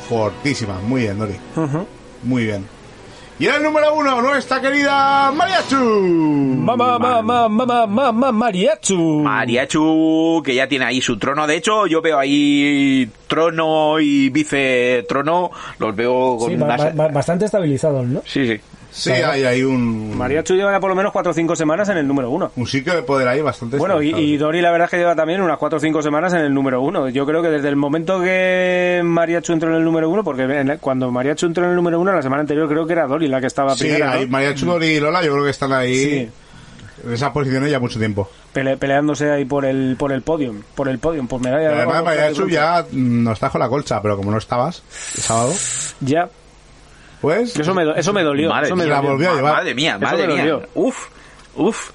[0.08, 0.76] fortísima.
[0.84, 1.36] Muy bien, Dori.
[2.24, 2.68] Muy bien.
[3.40, 5.78] Y en el número 1, nuestra querida Mariachu.
[5.78, 8.98] Mamá, mamá, mamá, mamá, mariachu.
[9.22, 11.48] Mariachu, que ya tiene ahí su trono.
[11.48, 15.52] De hecho, yo veo ahí trono y vice trono.
[15.78, 18.22] Los veo con Sí, ba- unas- ba- bastante estabilizados, ¿no?
[18.26, 18.60] Sí, sí.
[18.92, 21.98] Sí, hay, hay un, Mariachu lleva ya por lo menos 4 o 5 semanas en
[21.98, 22.52] el número 1.
[22.56, 23.78] un sitio de poder ahí bastante.
[23.78, 26.40] Bueno, y, Dori la verdad es que lleva también unas 4 o 5 semanas en
[26.40, 27.10] el número 1.
[27.10, 30.70] Yo creo que desde el momento que Mariachu entró en el número 1, porque en
[30.72, 33.28] el- cuando Mariachu entró en el número 1, la semana anterior creo que era Dori
[33.28, 34.12] la que estaba Sí, primera, ¿no?
[34.14, 36.30] hay Mariachu, Dori y Lola, yo creo que están ahí Sí.
[37.06, 38.30] en esas posiciones ya mucho tiempo.
[38.54, 41.96] Pele- peleándose ahí por el por el podium, por el podium, por medalla de Además,
[41.98, 44.82] oro, Mariachu ya mm, nos trajo la colcha, pero como no estabas
[45.16, 45.54] el sábado,
[46.02, 46.28] ya
[47.22, 47.56] pues...
[47.58, 49.12] eso me do- eso me dolió, Madre eso me mía, la dolió.
[49.12, 49.54] volvió a llevar.
[49.56, 50.60] Madre mía, Eso madre mía.
[50.76, 51.08] Uf,
[51.56, 51.92] uf.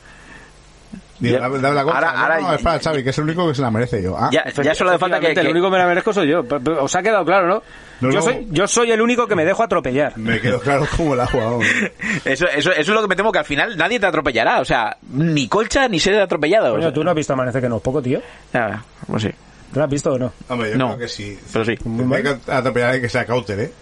[1.21, 3.63] Digo, Ya- la ahora- No, ahora- no, espera, Xavi, que es el único que se
[3.63, 4.17] la merece yo.
[4.19, 6.29] Ah, Ya, ya solo hace falta que, que- el único que me la merezco soy
[6.29, 6.43] yo.
[6.81, 7.63] Os ha quedado claro, ¿no?
[8.01, 10.19] No, yo soy yo soy el único que me dejo atropellar.
[10.19, 11.61] Me quedó claro cómo la jugado.
[12.25, 14.61] Eso, eso, eso es lo que me temo que al final nadie te atropellará.
[14.61, 16.67] O sea, ni colcha ni ser atropellado.
[16.67, 16.93] o Coño, sea.
[16.93, 18.21] tú no has visto Amanece que no es poco, tío.
[18.53, 19.31] Ya, pues sí.
[19.73, 20.33] ¿Lo has visto o no?
[20.49, 20.87] Hombre, yo No.
[20.89, 21.39] creo que sí.
[21.53, 21.73] Pero sí.
[22.15, 23.73] Hay que atropellar y que sea cauter, ¿eh?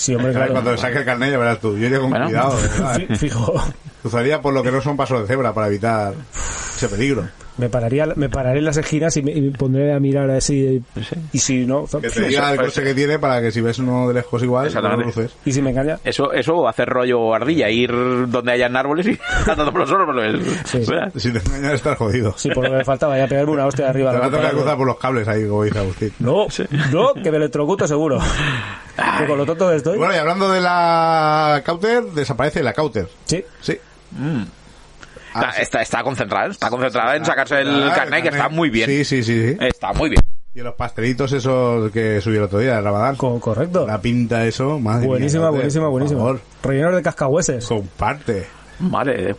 [0.00, 0.52] Sí, hombre, claro.
[0.52, 1.76] Cuando saque el carnet ya verás tú.
[1.76, 2.26] Yo iría con Bueno.
[2.26, 2.52] cuidado.
[3.18, 3.54] Fijo.
[4.00, 6.14] Cruzaría por lo que no son pasos de cebra para evitar
[6.76, 7.28] ese peligro.
[7.58, 10.82] Me pararía, me pararé en las esquinas y me, y me pondré a mirar así.
[11.30, 14.08] Y si no, Que te diga el coche que tiene para que si ves uno
[14.08, 15.36] de lejos igual, no cruces.
[15.44, 15.98] y si me engaña.
[16.02, 17.90] Eso, eso hacer rollo ardilla, ir
[18.28, 19.18] donde hayan árboles y
[19.50, 20.42] andando por los árboles.
[21.16, 22.32] Si te engañas estás jodido.
[22.38, 24.12] Sí, por lo que me faltaba, ya pegarme una hostia de arriba.
[24.12, 26.12] Te va a tocar cruzar por los cables ahí, como dice Agustín.
[26.20, 26.46] No,
[26.90, 28.18] no, que me electrocuto seguro.
[29.18, 29.98] Que con lo tonto que estoy.
[29.98, 33.08] Bueno, y hablando de la cauter, desaparece la cauter.
[33.24, 33.72] Sí, Sí.
[35.32, 35.62] Está, Ah, sí.
[35.62, 38.90] está, está concentrada, está concentrada en sacarse el Ah, carnet, que está muy bien.
[38.90, 39.56] Sí, sí, sí, sí.
[39.60, 40.20] Está muy bien.
[40.52, 43.14] Y los pastelitos esos que subí el otro día de Ramadán.
[43.14, 43.86] co- correcto.
[43.86, 46.36] La pinta eso, madre mía, Buenísima, cauter, buenísima, buenísima.
[46.64, 47.64] Rellenos de cascahueses.
[47.66, 48.46] comparte.
[48.80, 49.36] Vale.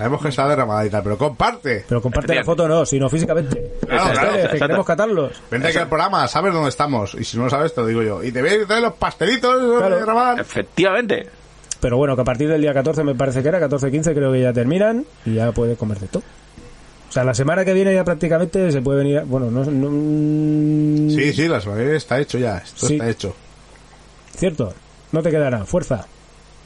[0.00, 1.84] Sabemos que está derramada y tal, pero comparte.
[1.86, 3.72] Pero comparte la foto no, sino físicamente.
[3.86, 4.58] Claro, claro, que exacto.
[4.64, 5.42] queremos catarlos.
[5.50, 7.14] Vente aquí al programa, sabes dónde estamos.
[7.20, 8.22] Y si no lo sabes, te lo digo yo.
[8.24, 9.96] Y te voy a traer los pastelitos Claro.
[9.98, 10.38] de Ramadán.
[10.38, 11.26] Efectivamente.
[11.82, 14.40] Pero bueno, que a partir del día 14 me parece que era, 14-15 creo que
[14.40, 16.22] ya terminan y ya puedes comer de todo.
[17.10, 19.18] O sea, la semana que viene ya prácticamente se puede venir...
[19.18, 19.64] a- Bueno, no...
[19.66, 22.56] no Sí, sí, la semana está hecho ya.
[22.56, 22.94] Esto Sí.
[22.94, 23.34] está hecho.
[24.34, 24.72] Cierto,
[25.12, 26.06] no te quedará, fuerza.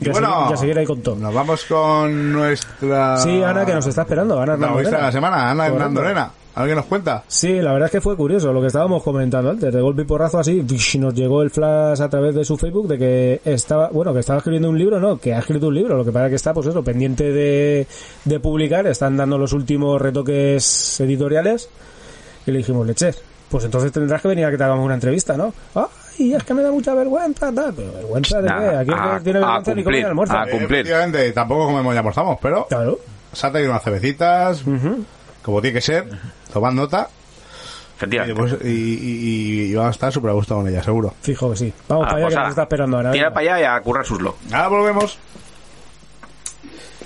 [0.00, 1.16] Y bueno, ya seguir ahí con todo.
[1.16, 3.16] Nos vamos con nuestra.
[3.18, 4.40] Sí, Ana, que nos está esperando.
[4.40, 5.66] Ana La de la semana, Ana.
[5.66, 6.30] Hernán Lorena.
[6.56, 7.24] ¿Alguien nos cuenta?
[7.26, 9.72] Sí, la verdad es que fue curioso lo que estábamos comentando antes.
[9.72, 10.64] De golpe y porrazo así,
[10.98, 14.38] nos llegó el flash a través de su Facebook de que estaba, bueno, que estaba
[14.38, 15.96] escribiendo un libro, no, que ha escrito un libro.
[15.96, 17.88] Lo que pasa es que está, pues eso, pendiente de,
[18.24, 18.86] de publicar.
[18.86, 21.68] Están dando los últimos retoques editoriales.
[22.46, 23.14] Y le dijimos, leche,
[23.50, 25.52] pues entonces tendrás que venir a que te hagamos una entrevista, ¿no?
[26.18, 27.74] Ay, es que me da mucha vergüenza, tal.
[27.74, 28.92] Pero vergüenza de Nada, qué?
[28.92, 30.42] Aquí a- tiene vergüenza ni come ni cumplir, almuerza.
[30.42, 30.80] a cumplir.
[30.80, 32.98] Efectivamente, tampoco comemos y almorzamos, pero Claro.
[33.32, 35.04] se ha traído unas cervecitas, Ujú.
[35.42, 36.06] como tiene que ser.
[36.52, 37.08] Tomad nota.
[37.10, 38.34] Y, Efectivamente.
[38.40, 41.14] pues, y, y- y vamos a estar súper a gusto con ella, seguro.
[41.22, 41.72] Fijo que sí.
[41.88, 43.12] Vamos Ah, para allá pues que nos está esperando ahora.
[43.12, 44.36] Tira para allá y a currar sus lo.
[44.52, 45.18] Ahora volvemos.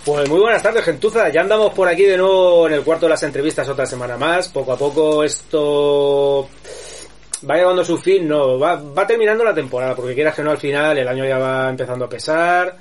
[0.05, 1.29] Pues muy buenas tardes, gentuza.
[1.29, 4.49] Ya andamos por aquí de nuevo en el cuarto de las entrevistas otra semana más.
[4.49, 6.49] Poco a poco esto
[7.49, 10.59] va llevando su fin, no, va, va terminando la temporada, porque quieras que no al
[10.59, 12.77] final, el año ya va empezando a pesar.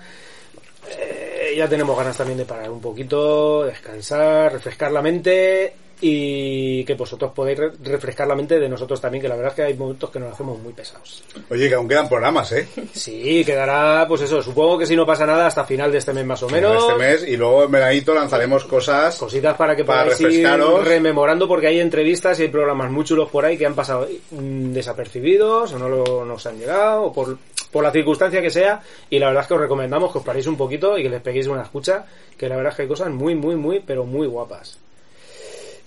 [0.89, 6.93] Eh, ya tenemos ganas también de parar un poquito, descansar, refrescar la mente y que
[6.95, 9.73] vosotros podáis re- refrescar la mente de nosotros también, que la verdad es que hay
[9.73, 11.23] momentos que nos hacemos muy pesados.
[11.49, 12.67] Oye, que aún quedan programas, ¿eh?
[12.93, 16.25] Sí, quedará, pues eso, supongo que si no pasa nada hasta final de este mes
[16.25, 16.83] más o menos.
[16.83, 19.17] Este mes y luego en veranito lanzaremos cosas.
[19.17, 20.47] Cositas para que Para podáis ir
[20.83, 24.73] rememorando porque hay entrevistas y hay programas muy chulos por ahí que han pasado mm,
[24.73, 27.37] desapercibidos o no lo- nos han llegado o por,
[27.71, 30.47] por la circunstancia que sea y la verdad es que os recomendamos que os paréis
[30.47, 32.05] un poquito y que les peguéis una escucha
[32.37, 34.77] que la verdad es que hay cosas muy muy muy pero muy guapas.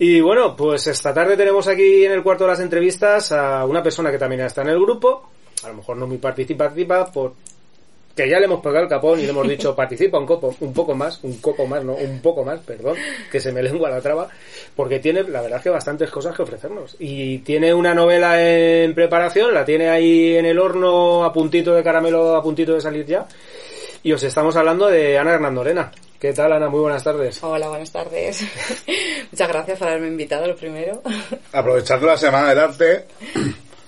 [0.02, 3.82] Y bueno, pues esta tarde tenemos aquí en el cuarto de las entrevistas a una
[3.82, 5.28] persona que también está en el grupo,
[5.62, 7.34] a lo mejor no muy participativa por
[8.16, 10.72] que ya le hemos pegado el capón y le hemos dicho participa un copo, un
[10.72, 12.96] poco más, un copo más, no, un poco más, perdón,
[13.30, 14.26] que se me lengua la traba,
[14.74, 16.96] porque tiene, la verdad que bastantes cosas que ofrecernos.
[16.98, 21.82] Y tiene una novela en preparación, la tiene ahí en el horno a puntito de
[21.82, 23.26] caramelo, a puntito de salir ya.
[24.02, 25.92] Y os estamos hablando de Ana Hernán Lorena.
[26.20, 26.68] ¿Qué tal, Ana?
[26.68, 27.42] Muy buenas tardes.
[27.42, 28.42] Hola, buenas tardes.
[29.32, 31.00] Muchas gracias por haberme invitado, lo primero.
[31.52, 33.04] Aprovechando la semana del arte,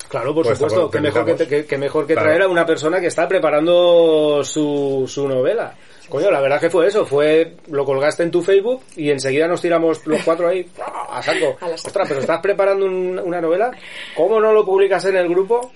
[0.08, 0.90] Claro, por Pues, supuesto.
[0.90, 2.28] Que mejor que, que- que mejor que Claro.
[2.28, 5.74] traer a una persona que está preparando su, su novela.
[6.08, 7.06] Coño, la verdad que fue eso.
[7.06, 10.68] Fue, lo colgaste en tu Facebook y enseguida nos tiramos los cuatro ahí
[11.10, 11.56] a saco.
[11.60, 13.70] A Ostras, pero estás preparando un- una novela.
[14.14, 15.72] ¿Cómo no lo publicas en el grupo?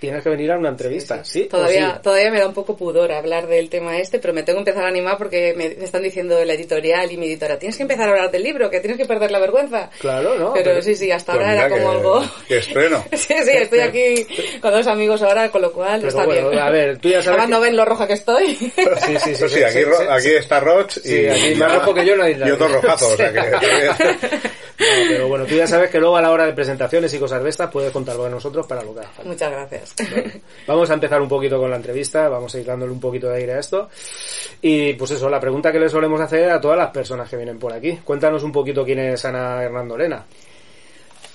[0.00, 1.24] Tienes que venir a una entrevista.
[1.24, 1.44] ¿Sí?
[1.44, 2.00] Todavía, sí?
[2.02, 4.84] todavía me da un poco pudor hablar del tema este, pero me tengo que empezar
[4.84, 8.12] a animar porque me están diciendo la editorial y mi editora, tienes que empezar a
[8.12, 9.90] hablar del libro, que tienes que perder la vergüenza.
[10.00, 10.52] Claro, ¿no?
[10.52, 12.22] Pero, Pero- sí, sí, hasta pues ahora era como que- algo...
[12.48, 13.04] que estreno.
[13.12, 14.26] sí, sí, estoy aquí
[14.60, 16.62] con dos amigos ahora, con lo cual Pero está bueno, bien.
[16.62, 18.54] a ver, tú ya sabes Además que- no ven lo roja que estoy.
[19.08, 19.30] Sí, sí, sí.
[19.32, 21.94] Eso sí, sí, aquí, sí, ro- sí, aquí está Roch y, Sí, aquí más rojo
[21.94, 22.48] que yo no hay nadie.
[22.52, 23.40] y otro rojazo, o sea que
[24.78, 27.50] pero bueno, tú ya sabes que luego a la hora de presentaciones y cosas de
[27.50, 29.30] estas puedes contarlo con nosotros para lo que haga falta.
[29.30, 29.94] Muchas gracias.
[30.66, 33.36] Vamos a empezar un poquito con la entrevista, vamos a ir dándole un poquito de
[33.38, 33.88] aire a esto.
[34.62, 37.58] Y pues eso, la pregunta que le solemos hacer a todas las personas que vienen
[37.58, 37.98] por aquí.
[38.04, 40.24] Cuéntanos un poquito quién es Ana Hernando Lena.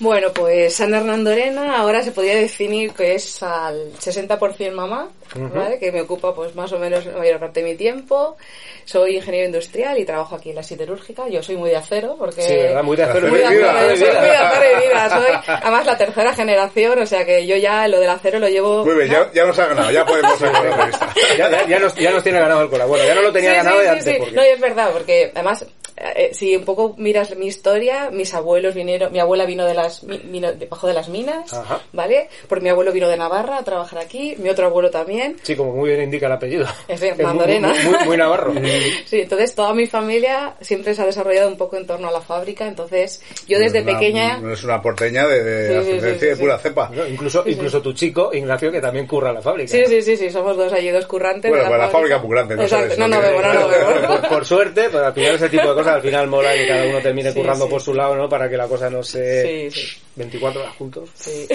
[0.00, 5.78] Bueno, pues Ana Hernando Arena ahora se podría definir que es al 60% mamá, ¿vale?
[5.78, 8.36] que me ocupa pues más o menos la mayor parte de mi tiempo.
[8.84, 11.28] Soy ingeniero industrial y trabajo aquí en la siderúrgica.
[11.28, 12.42] Yo soy muy de acero porque...
[12.42, 12.82] Sí, ¿verdad?
[12.82, 13.28] Muy de acero.
[13.28, 13.96] Muy de acero, vida.
[13.96, 15.08] soy muy de acero y vida.
[15.10, 18.84] Soy además la tercera generación, o sea que yo ya lo del acero lo llevo...
[18.84, 20.34] Muy bien, ya, ya nos ha ganado, ya podemos.
[21.38, 22.84] Ya, ya- ya nos, ya nos tiene ganado el cola.
[22.84, 24.04] Bueno, ya no lo tenía Sí, ganado sí, de sí, antes.
[24.12, 24.14] sí.
[24.18, 25.66] porque- No, y es verdad, porque además,
[25.96, 30.02] eh, si un poco miras mi historia, mis abuelos vinieron, mi abuela vino de las
[30.02, 31.80] mi- vino debajo de las minas, Ajá.
[31.92, 32.28] ¿vale?
[32.48, 35.36] Porque mi abuelo vino de Navarra a trabajar aquí, mi otro abuelo también.
[35.42, 36.66] Sí, como muy bien indica el apellido.
[36.88, 37.68] Es de muy- Hernando Arena.
[37.84, 38.54] Muy, muy- muy navarro.
[39.06, 42.20] Sí, entonces toda mi familia siempre se ha desarrollado un poco en torno a la
[42.20, 44.38] fábrica, entonces yo desde pequeña...
[44.38, 46.62] No es una porteña de, de Sí, ascendencia sí, de pura sí.
[46.64, 46.90] cepa.
[46.92, 49.70] No, incluso, incluso tu chico, Ignacio, que también curra la fábrica.
[49.70, 51.50] Sí, sí, sí, sí, somos dos allí, dos currantes.
[51.50, 54.44] Bueno, de pues la fábrica muy grande, no sabes No, no, no, no, por, por
[54.44, 57.38] suerte, al final ese tipo de cosas al final mola que cada uno termine Sí,
[57.38, 57.70] currando sí.
[57.70, 58.28] por su lado, ¿no?
[58.28, 59.70] Para que la cosa no se...
[59.70, 60.02] Sí, sí.
[60.16, 61.10] 24 horas juntos.
[61.14, 61.48] Sí.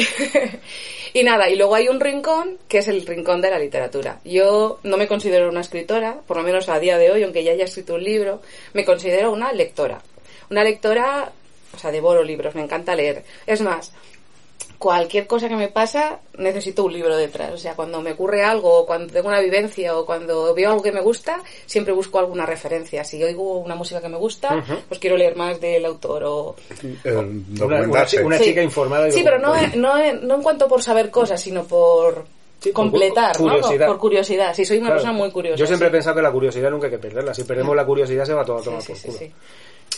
[1.13, 4.19] y nada, y luego hay un rincón que es el rincón de la literatura.
[4.25, 7.51] Yo no me considero una escritora, por lo menos a día de hoy, aunque ya
[7.51, 8.41] haya escrito un libro,
[8.73, 10.01] me considero una lectora.
[10.49, 11.31] Una lectora,
[11.73, 13.23] o sea, devoro libros, me encanta leer.
[13.45, 13.93] Es más,
[14.79, 17.51] cualquier cosa que me pasa, necesito un libro detrás.
[17.51, 20.81] O sea, cuando me ocurre algo, o cuando tengo una vivencia, o cuando veo algo
[20.81, 23.03] que me gusta, siempre busco alguna referencia.
[23.03, 26.55] Si oigo una música que me gusta, pues quiero leer más del autor o,
[27.03, 27.43] El Una, una,
[27.77, 28.17] documentarse.
[28.17, 28.45] chi- una Sí.
[28.45, 29.09] chica informada.
[29.09, 32.25] y Sí, pero no, no, en- no en cuanto por saber cosas, sino por
[32.61, 33.47] Sí, por completar, ¿no?
[33.87, 34.53] Por curiosidad.
[34.53, 35.01] Sí, soy una Claro.
[35.01, 35.57] persona muy curiosa.
[35.57, 35.95] Yo siempre he sí.
[35.95, 37.33] pensado que la curiosidad nunca hay que perderla.
[37.33, 39.19] Si perdemos la curiosidad se va todo a tomar Sí, por sí, culo.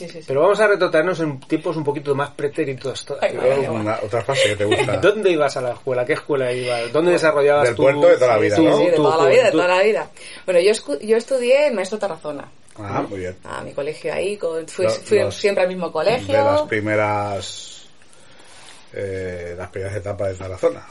[0.02, 0.08] Sí.
[0.08, 0.26] Sí, sí, sí.
[0.28, 3.70] Pero vamos a retrotraernos en tiempos un poquito más pretéritos Ay, todavía.
[3.70, 3.70] vale.
[3.70, 4.97] Una- otra fase que te gusta.
[5.02, 6.06] ¿Dónde ibas a la escuela?
[6.06, 6.91] ¿Qué escuela ibas?
[6.91, 8.78] ¿Dónde desarrollabas Del tu- puerto de toda la vida, tu- ¿no?
[8.78, 9.58] Sí, de toda la vida, de juventud?
[9.60, 10.10] toda la vida.
[10.45, 12.49] Bueno, yo, escu- yo estudié en Maestro Tarazona.
[12.78, 13.36] Ah, muy bien.
[13.43, 16.36] A mi colegio ahí, con- fui, Los- fui los- siempre al mismo colegio.
[16.38, 17.86] De las primeras
[18.93, 20.86] eh, las primeras etapas de Tarazona.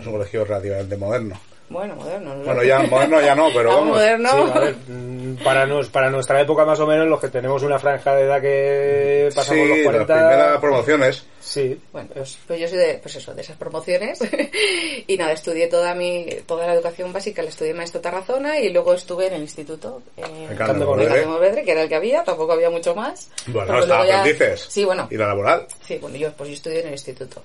[0.00, 1.38] Es un colegio relativamente moderno.
[1.70, 2.34] Bueno, moderno.
[2.34, 2.44] ¿no?
[2.44, 3.88] Bueno, ya moderno ya no, pero vamos.
[3.88, 4.28] moderno.
[4.30, 7.62] Sí, a ver, mm, para, nos, para nuestra época más o menos, los que tenemos
[7.62, 10.14] una franja de edad que pasamos sí, los 40...
[10.14, 11.24] las primeras promociones.
[11.40, 14.18] Sí, Bueno, pues, pues yo soy de, pues eso, de esas promociones.
[15.06, 18.70] y nada, estudié toda mi, toda la educación básica, la estudié en Maestro Tarazona y
[18.70, 20.02] luego estuve en el instituto.
[20.16, 21.24] En Morvedre.
[21.26, 23.30] Morvedre, que era el que había, tampoco había mucho más.
[23.46, 24.66] Bueno, hasta ya- aprendices.
[24.68, 25.06] Sí, bueno.
[25.10, 25.66] Y la laboral.
[25.86, 27.42] Sí, bueno, yo, pues yo estudié en el instituto.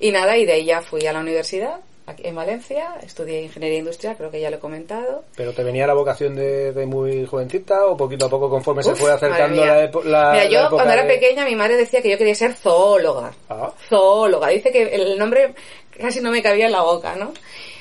[0.00, 1.76] Y nada, y de ahí ya fui a la universidad,
[2.18, 5.24] en Valencia, estudié ingeniería industrial, creo que ya lo he comentado.
[5.36, 8.94] pero ¿te venía la vocación de, de muy jovencita o poquito a poco conforme se
[8.94, 12.00] fue acercando la, la Mira, la yo época cuando era de- pequeña mi madre decía
[12.02, 13.32] que yo quería ser zoóloga.
[13.48, 13.72] Ah.
[13.88, 14.48] Zoóloga.
[14.48, 15.54] Dice que el nombre
[16.00, 17.32] casi no me cabía en la boca, ¿no?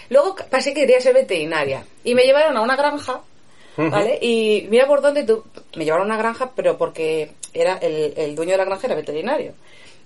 [0.10, 1.84] Luego pasé que quería ser veterinaria.
[2.04, 3.22] Y me llevaron a una granja,
[3.78, 4.18] ¿vale?
[4.22, 5.44] Y mira por dónde tú...
[5.76, 8.96] Me llevaron a una granja, pero porque era el, el dueño de la granja era
[8.96, 9.54] veterinario.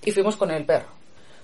[0.03, 0.87] Y fuimos con el perro,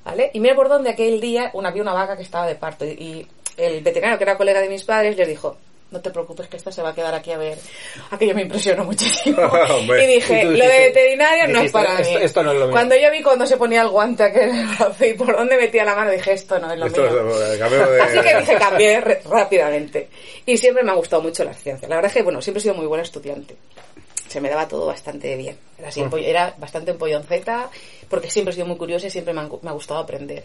[0.06, 0.32] ¿vale?
[0.34, 2.86] Y mira por dónde aquel día una, había una vaca que estaba de parto.
[2.86, 3.28] Y, y
[3.58, 5.58] el veterinario, que era colega de mis padres, les dijo...
[5.92, 7.58] No te preocupes que esta se va a quedar aquí a ver.
[8.10, 9.38] Aquello me impresionó muchísimo.
[9.70, 10.04] Hombre.
[10.04, 12.26] y dije, Y lo de veterinario no es para esto- mí.
[12.26, 12.72] esto no es lo mío.
[12.72, 15.56] Cuando yo vi cuando se ponía el guante aquel en el brazo y por dónde
[15.58, 17.40] metía la mano, dije, esto no es lo Esto mío.
[17.40, 17.50] es
[17.92, 18.02] de...
[18.02, 20.10] Así que dije, cambié rápidamente.
[20.48, 21.88] Y siempre me ha gustado mucho la ciencia.
[21.88, 23.56] La verdad es que, bueno, siempre he sido muy buena estudiante.
[24.36, 25.56] Se me daba todo bastante bien.
[25.80, 27.70] Era, así, empoll- era bastante empollonceta,
[28.10, 30.44] porque siempre he sido muy curiosa y siempre me, han gu- me ha gustado aprender.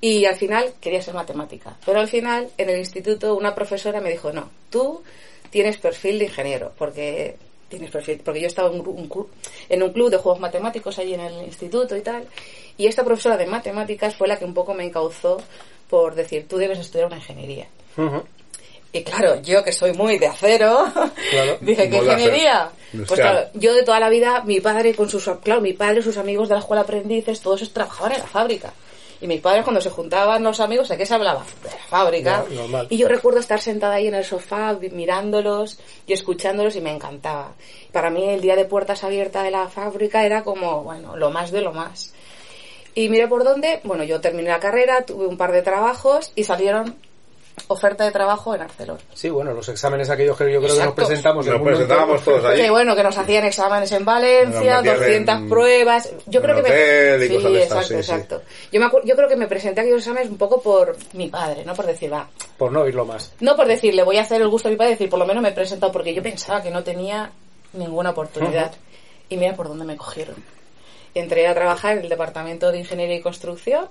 [0.00, 1.76] Y al final quería ser matemática.
[1.84, 5.02] Pero al final, en el instituto, una profesora me dijo, no, tú
[5.50, 7.34] tienes perfil de ingeniero, porque
[7.68, 9.26] tienes perfil, porque yo estaba en un, un
[9.68, 12.28] en un club de juegos matemáticos allí en el instituto y tal,
[12.78, 15.38] y esta profesora de matemáticas fue la que un poco me encauzó
[15.88, 17.66] por decir, tú debes estudiar una ingeniería.
[17.96, 18.22] Ujú.
[18.92, 20.84] Y claro, yo que soy muy de acero,
[21.30, 21.58] Claro.
[21.60, 22.70] dije, ¿qué ingeniería?
[22.92, 26.16] Pues claro, yo de toda la vida, mi padre con sus, claro, mi padre, sus
[26.16, 28.72] amigos de la escuela aprendices, todos ellos trabajaban en la fábrica.
[29.22, 31.44] Y mis padres cuando se juntaban los amigos, ¿de qué se hablaba?
[31.62, 32.44] De la fábrica.
[32.50, 32.86] No.
[32.88, 37.52] Y yo recuerdo estar sentada ahí en el sofá mirándolos y escuchándolos y me encantaba.
[37.92, 41.50] Para mí el día de puertas abiertas de la fábrica era como, bueno, lo más
[41.50, 42.14] de lo más.
[42.94, 46.44] Y miré por dónde, bueno, yo terminé la carrera, tuve un par de trabajos y
[46.44, 46.96] salieron
[47.74, 48.98] oferta de trabajo en Arcelor.
[49.14, 50.94] Sí, bueno, los exámenes aquellos que yo creo que nos Exacto.
[51.06, 51.46] presentamos.
[51.46, 52.60] Nos presentábamos todos ahí.
[52.62, 56.10] Que bueno, que nos hacían exámenes en Valencia, Nos metían 200 en- pruebas.
[56.26, 57.62] Yo en creo que me...
[57.62, 57.94] exacto, sí, sí.
[57.94, 58.42] exacto.
[58.72, 61.28] Yo, me acu- yo creo que me presenté a aquellos exámenes un poco por mi
[61.28, 63.32] padre, no por decir, va, Por no oírlo más.
[63.40, 65.42] no por decirle, voy a hacer el gusto a mi padre, decir, por lo menos
[65.42, 67.30] me he presentado, porque yo pensaba que no tenía
[67.72, 68.72] ninguna oportunidad.
[69.28, 70.34] Y mira por dónde me cogieron.
[71.14, 73.88] Entré a trabajar en el departamento de ingeniería y construcción.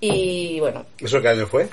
[0.00, 1.68] Y bueno, ¿Eso qué año fue?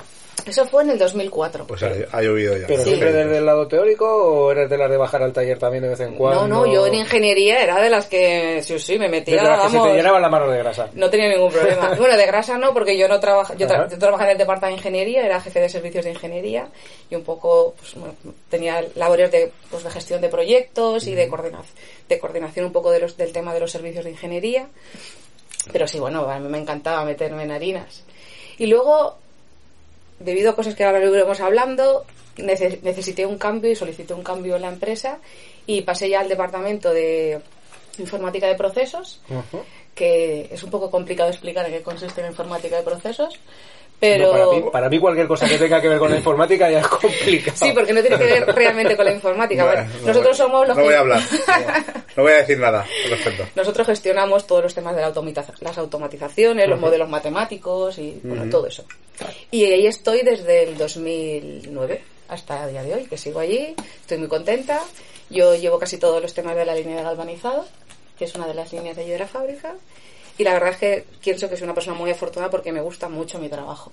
[0.46, 1.66] Eso fue en el 2004.
[1.66, 2.66] Pues ha, ha llovido ya.
[2.66, 2.88] ¿Pero Sí.
[2.90, 5.90] siempre desde el lado teórico o eres de las de bajar al taller también de
[5.90, 6.46] vez en cuando?
[6.48, 9.60] no, no, yo en ingeniería era de las que, sí, sí, me metía, Desde las
[9.62, 10.88] que se vamos, te llenaban la mano de grasa.
[10.94, 11.94] No tenía ningún problema.
[11.98, 14.66] Bueno, de grasa no, porque yo no trabajo, yo, tra- yo trabajaba en el departamento
[14.74, 16.68] de ingeniería, era jefe de servicios de ingeniería
[17.10, 18.14] y un poco pues, bueno,
[18.48, 21.74] tenía labores de, pues, de gestión de proyectos y de coordinación,
[22.08, 24.68] de coordinación un poco de los, del tema de los servicios de ingeniería.
[25.72, 28.02] Pero sí, bueno, a mí me encantaba meterme en harinas.
[28.58, 29.18] Y luego,
[30.20, 32.04] debido a cosas que ahora iremos hablando,
[32.36, 35.18] nece- necesité un cambio y solicité un cambio en la empresa
[35.66, 37.40] y pasé ya al departamento de
[37.98, 39.20] informática de procesos
[39.94, 43.38] que es un poco complicado explicar en qué consiste la informática de procesos,
[44.00, 44.26] pero...
[44.26, 46.80] No, para, mí, para mí cualquier cosa que tenga que ver con la informática ya
[46.80, 47.56] es complicado.
[47.56, 49.64] Sí, porque no tiene que ver realmente con la informática.
[49.64, 50.88] Bueno, Bueno, no nosotros somos los No que...
[50.88, 51.20] voy a hablar.
[51.20, 51.84] No,
[52.16, 53.44] no voy a decir nada al respecto.
[53.54, 58.50] Nosotros gestionamos todos los temas de la automatiza- las automatizaciones, los modelos matemáticos y bueno,
[58.50, 58.84] todo eso.
[59.50, 64.18] Y ahí estoy desde el 2009 hasta el día de hoy, que sigo allí, estoy
[64.18, 64.80] muy contenta.
[65.28, 67.66] Yo llevo casi todos los temas de la línea de galvanizado,
[68.18, 69.74] que es una de las líneas de allí de la fábrica.
[70.40, 73.10] Y la verdad es que pienso que soy una persona muy afortunada porque me gusta
[73.10, 73.92] mucho mi trabajo.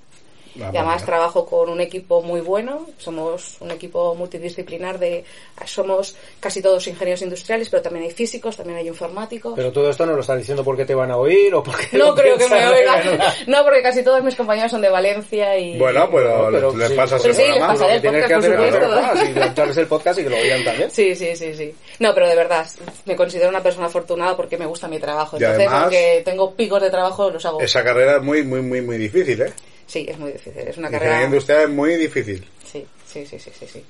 [0.61, 5.23] Ah, Y además trabajo con un equipo muy bueno, somos un equipo multidisciplinar de
[5.65, 9.53] somos casi todos ingenieros industriales, pero también hay físicos, también hay informáticos.
[9.55, 12.13] Pero todo esto no lo estás diciendo porque te van a oír o porque no
[12.15, 13.19] creo que me oigan.
[13.47, 16.89] No, porque casi todos mis compañeros son de Valencia y Bueno, pues No, pero les
[16.89, 16.95] sí.
[16.95, 19.25] pasa Pero sí, les Lo el que tienes que podcast, hacer supuesto.
[19.25, 20.91] sí, lanzarles el podcast y que lo oigan también.
[20.91, 21.73] Sí, sí, sí, sí.
[21.99, 22.67] No, pero de verdad,
[23.05, 25.37] me considero una persona afortunada porque me gusta mi trabajo.
[25.39, 27.59] Y Entonces, además- aunque tengo picos de trabajo, los hago.
[27.61, 29.53] Esa carrera es muy, muy, muy, muy difícil, ¿eh?
[29.87, 30.59] Sí, es muy difícil.
[30.67, 31.23] Es una Ingeniería carrera.
[31.25, 32.47] industrial es muy difícil.
[32.63, 33.83] Sí, sí, sí, sí, sí, sí.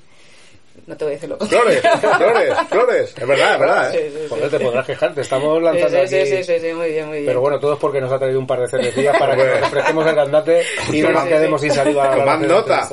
[0.86, 3.14] No te voy a decir lo Flores, flores, flores.
[3.18, 4.10] Es verdad, es verdad, ¿eh?
[4.12, 4.26] sí, sí.
[4.28, 6.26] Joder, te podrás quejar, te estamos lanzando sí, sí, aquí.
[6.30, 7.26] sí, sí, sí, muy bien, muy bien.
[7.26, 9.60] Pero bueno, todo es porque nos ha traído un par de cervecillas para que nos
[9.60, 12.04] refresquemos el andate y no Sí, nos sí, quedemos sin saliva.
[12.04, 12.88] a la hora Tomad nota.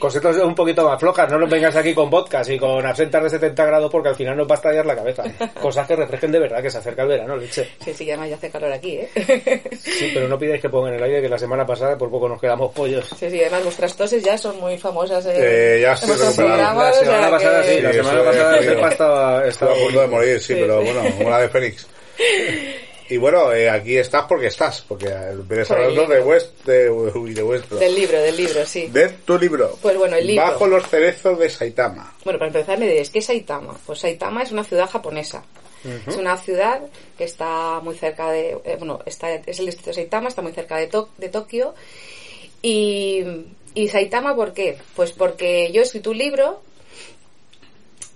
[0.00, 3.30] Cositas un poquito más flojas, no nos vengas aquí con podcast y con absentas de
[3.30, 5.22] 70 grados porque al final nos va a estallar la cabeza.
[5.60, 7.68] Cosas que refresquen de verdad, que se acerca el verano, leche.
[7.84, 9.62] Sí, sí, además ya hace calor aquí, ¿eh?
[9.78, 12.40] Sí, pero no pidáis que pongan el aire, que la semana pasada por poco nos
[12.40, 13.06] quedamos pollos.
[13.18, 15.24] Sí, sí, además vuestras toses ya son muy famosas.
[15.26, 15.34] ¿eh?
[15.36, 16.34] Eh, ya recuperado.
[16.34, 18.58] programas, La o sea semana pasada que- sí, la Sí, semana pasada
[18.90, 20.84] estaba, estaba a punto de morir, sí, Sí, pero sí.
[20.92, 21.86] bueno, como la de Fénix.
[23.10, 25.06] Y bueno, eh, aquí estás porque estás, porque
[25.48, 26.22] vienes Por hablando de.
[26.22, 27.42] West, de, uy, de.
[27.42, 28.86] Del libro, del libro, sí.
[28.86, 29.76] De tu libro.
[29.82, 30.44] Pues bueno, el libro.
[30.44, 32.14] Bajo los cerezos de Saitama.
[32.24, 33.76] Bueno, para empezar me diréis, ¿qué es Saitama?
[33.84, 35.42] Pues Saitama es una ciudad japonesa.
[36.06, 36.82] Es una ciudad
[37.16, 38.50] que está muy cerca de...
[38.64, 41.74] eh, bueno, está, es el distrito de Saitama, está muy cerca de, To- de Tokio.
[42.60, 43.24] Y,
[43.74, 44.76] y Saitama, ¿por qué?
[44.94, 46.60] Pues porque yo he escrito un libro,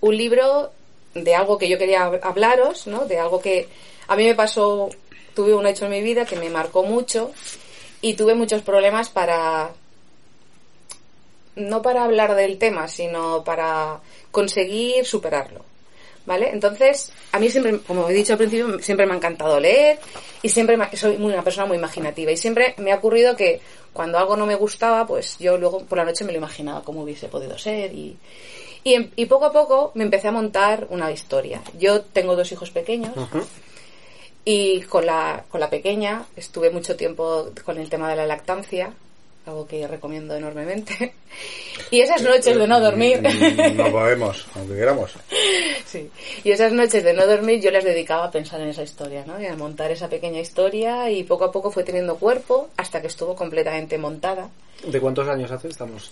[0.01, 0.71] un libro
[1.15, 3.05] de algo que yo quería hab- hablaros, ¿no?
[3.05, 3.67] De algo que
[4.07, 4.89] a mí me pasó,
[5.35, 7.31] tuve un hecho en mi vida que me marcó mucho
[8.01, 9.71] y tuve muchos problemas para
[11.55, 13.99] no para hablar del tema, sino para
[14.31, 15.61] conseguir superarlo.
[16.25, 16.49] ¿Vale?
[16.49, 19.99] Entonces, a mí siempre, como he dicho al principio, siempre me ha encantado leer
[20.41, 23.61] y siempre me- soy una persona muy imaginativa y siempre me ha ocurrido que
[23.93, 27.03] cuando algo no me gustaba, pues yo luego por la noche me lo imaginaba cómo
[27.03, 28.17] hubiese podido ser y,
[28.83, 31.61] y, em- y poco a poco me empecé a montar una historia.
[31.77, 33.11] Yo tengo dos hijos pequeños
[34.45, 38.93] y con la, con la pequeña estuve mucho tiempo con el tema de la lactancia,
[39.45, 41.13] algo que recomiendo enormemente.
[41.91, 45.11] Y esas noches de no dormir, Mm, No podemos, aunque queramos.
[45.85, 46.09] sí,
[46.43, 49.39] y esas noches de no dormir yo las dedicaba a pensar en esa historia, ¿no?
[49.41, 53.07] Y a montar esa pequeña historia y poco a poco fue teniendo cuerpo hasta que
[53.07, 54.49] estuvo completamente montada.
[54.87, 56.11] ¿De cuántos años hace estamos?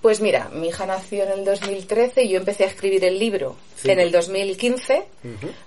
[0.00, 3.56] Pues mira, mi hija nació en el 2013 y yo empecé a escribir el libro
[3.76, 3.90] Sí.
[3.90, 5.02] en el 2015,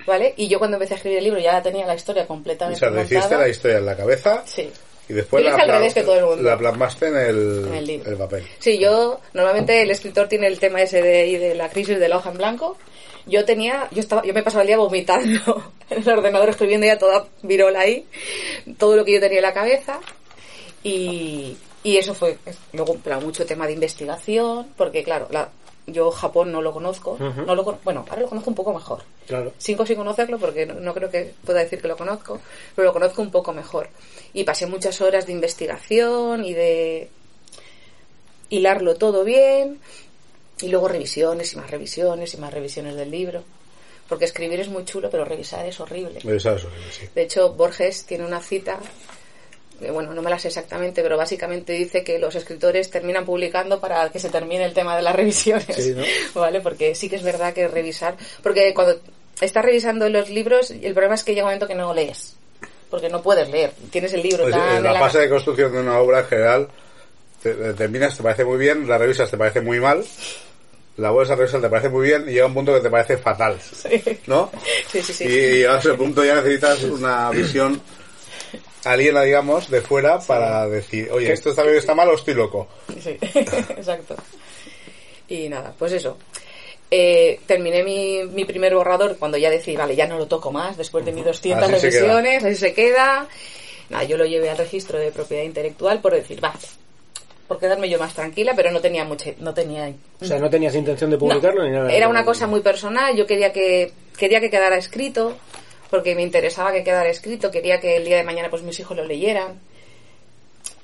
[0.07, 0.33] ¿vale?
[0.37, 2.89] Y yo cuando empecé a escribir el libro ya tenía la historia O completamente sea,
[2.91, 3.41] te hiciste montada.
[3.41, 4.71] la historia en la cabeza Sí.
[5.09, 6.43] Y después la, al pla- revés que todo el mundo.
[6.43, 8.17] la plasmaste en el, En el libro.
[8.17, 8.47] papel.
[8.59, 12.17] Sí, yo, normalmente el escritor tiene el tema ese de, de la crisis de la
[12.17, 12.77] hoja en blanco.
[13.25, 16.97] Yo tenía, yo estaba, yo me pasaba el día vomitando en el ordenador escribiendo ya
[16.97, 18.05] toda virola ahí,
[18.77, 19.99] todo lo que yo tenía en la cabeza.
[20.83, 22.37] Y, y eso fue,
[22.73, 25.49] luego, mucho tema de investigación, porque claro, la,
[25.85, 29.03] yo Japón no lo conozco, no lo, bueno, ahora lo conozco un poco mejor.
[29.27, 29.51] Claro.
[29.57, 32.39] Sigo sin conocerlo porque no, no creo que pueda decir que lo conozco,
[32.75, 33.89] pero lo conozco un poco mejor.
[34.33, 37.09] Y pasé muchas horas de investigación y de
[38.49, 39.79] hilarlo todo bien,
[40.61, 43.43] y luego revisiones y más revisiones y más revisiones del libro.
[44.07, 46.19] Porque escribir es muy chulo, pero revisar es horrible.
[46.19, 47.07] Eso, eso, sí.
[47.15, 48.79] De hecho, Borges tiene una cita,
[49.91, 54.09] bueno, no me la sé exactamente, pero básicamente dice que los escritores terminan publicando para
[54.09, 55.75] que se termine el tema de las revisiones.
[55.75, 56.03] Sí, ¿no?
[56.39, 56.61] ¿Vale?
[56.61, 58.15] Porque sí que es verdad que revisar.
[58.41, 58.99] Porque cuando
[59.41, 62.35] estás revisando los libros, el problema es que llega un momento que no lees.
[62.89, 63.71] Porque no puedes leer.
[63.91, 66.25] Tienes el libro Pues, tan en la la- fase de construcción de una obra en
[66.27, 66.67] general,
[67.41, 70.05] te, te terminas, te parece muy bien, la revisas, te parece muy mal,
[70.97, 73.17] la vuelves a revisar, te parece muy bien, y llega un punto que te parece
[73.17, 73.57] fatal.
[74.27, 74.51] ¿No?
[74.91, 75.23] Sí, sí, sí.
[75.25, 77.81] Y llegas a ese punto ya necesitas una visión
[78.85, 82.67] aliena, digamos, de fuera para decir, oye, esto está bien, está mal o estoy loco.
[83.01, 84.15] Sí, exacto.
[85.27, 86.17] Y nada, pues eso.
[86.91, 90.77] Eh, terminé mi, mi primer borrador cuando ya decidí, vale, ya no lo toco más,
[90.77, 91.99] después de mis 200 Así se queda.
[91.99, 93.27] revisiones, así se queda.
[93.89, 96.53] Nada, yo lo llevé al registro de propiedad intelectual por decir, va,
[97.47, 100.75] por quedarme yo más tranquila, pero no tenía mucha, no tenía O sea, no tenías
[100.75, 101.91] intención de publicarlo no, ni nada.
[101.91, 105.35] Era una cosa muy personal, yo quería que quería que quedara escrito
[105.93, 108.97] porque me interesaba que quedara escrito, quería que el día de mañana pues mis hijos
[108.97, 109.59] lo leyeran,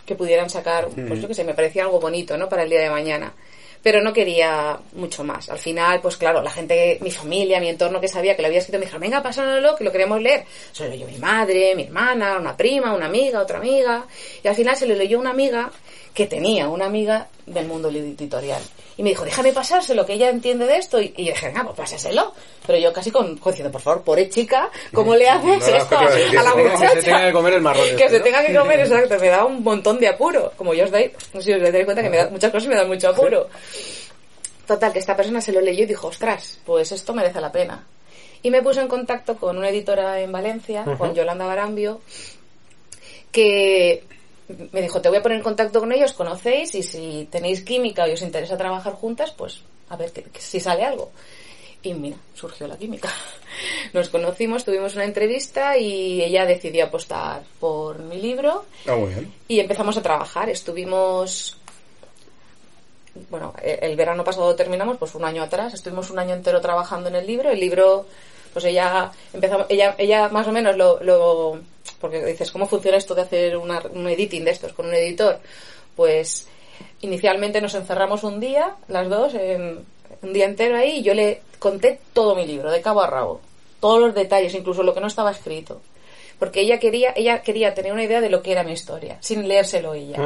[0.05, 2.47] que pudieran sacar, pues yo qué sé, me parecía algo bonito, ¿no?
[2.47, 3.33] para el día de mañana.
[3.81, 5.49] Pero no quería mucho más.
[5.49, 8.59] Al final, pues claro, la gente, mi familia, mi entorno que sabía que lo había
[8.59, 10.45] escrito, me dijeron, venga, pásanoslo, que lo queremos leer.
[10.73, 14.05] Se lo leyó mi madre, mi hermana, una prima, una amiga, otra amiga.
[14.43, 15.71] Y al final se lo leyó una amiga
[16.13, 18.61] que tenía una amiga del mundo editorial.
[18.99, 20.99] Y me dijo, déjame pasárselo, que ella entiende de esto.
[20.99, 22.33] Y, y yo dije, venga, pues pásaselo.
[22.67, 25.95] Pero yo casi con, con diciendo, por favor, pobre chica, ¿cómo le haces No, esto
[25.95, 27.01] no, no, a la no, que se muchacha?
[27.01, 28.23] tenga que comer el marrón Que este, se ¿no?
[28.25, 29.17] tenga que comer, exacto.
[29.21, 30.51] Me da un montón de apuro.
[30.57, 32.67] Como yo os dais, no sé si os dais cuenta que me da, muchas cosas
[32.67, 33.47] me dan mucho apuro.
[34.67, 37.87] Total, que esta persona se lo leyó y dijo, ostras, pues esto merece la pena.
[38.43, 42.01] Y me puso en contacto con una editora en Valencia, con Yolanda Barambio,
[43.31, 44.03] que
[44.71, 48.07] me dijo, te voy a poner en contacto con ellos, conocéis, y si tenéis química
[48.07, 51.11] y os interesa trabajar juntas, pues a ver que, que si sale algo.
[51.81, 53.09] Y mira, surgió la química.
[53.93, 58.97] Nos conocimos, tuvimos una entrevista y ella decidió apostar por mi libro Ah,
[59.47, 60.49] y empezamos a trabajar.
[60.49, 61.57] Estuvimos,
[63.29, 65.73] bueno, el verano pasado terminamos, pues un año atrás.
[65.73, 67.49] Estuvimos un año entero trabajando en el libro.
[67.49, 68.07] El libro,
[68.53, 71.59] pues ella empezó, ella, ella más o menos lo, lo,
[71.99, 75.39] porque dices, ¿cómo funciona esto de hacer una- un editing de estos con un editor?
[75.95, 76.47] Pues
[77.01, 79.79] inicialmente nos encerramos un día, las dos, en,
[80.21, 83.41] un día entero ahí, y yo le conté todo mi libro, de cabo a rabo,
[83.79, 85.81] todos los detalles, incluso lo que no estaba escrito.
[86.39, 89.45] Porque ella quería, ella quería tener una idea de lo que era mi historia, sin
[89.47, 90.17] leérselo ella.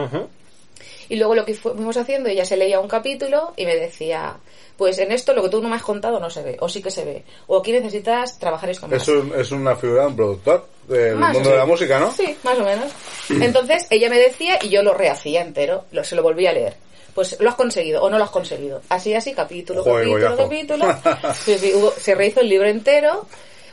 [1.10, 4.36] Y luego lo que fu- fuimos haciendo, ella se leía un capítulo y me decía,
[4.78, 6.82] pues en esto lo que tú no me has contado no se ve, o sí
[6.82, 9.02] que se ve, o aquí necesitas trabajar esto más.
[9.02, 12.12] Es, un- es una figura, un productor del Más mundo de la música, ¿no?
[12.12, 12.92] Sí, más o menos.
[13.30, 16.76] Entonces ella me decía y yo lo rehacía entero, lo, se lo volvía a leer.
[17.14, 18.82] Pues lo has conseguido o no lo has conseguido.
[18.90, 21.34] Así, así, capítulo, Joder, capítulo, capítulo.
[21.46, 23.28] Sí, sí, hubo- se rehizo el libro entero,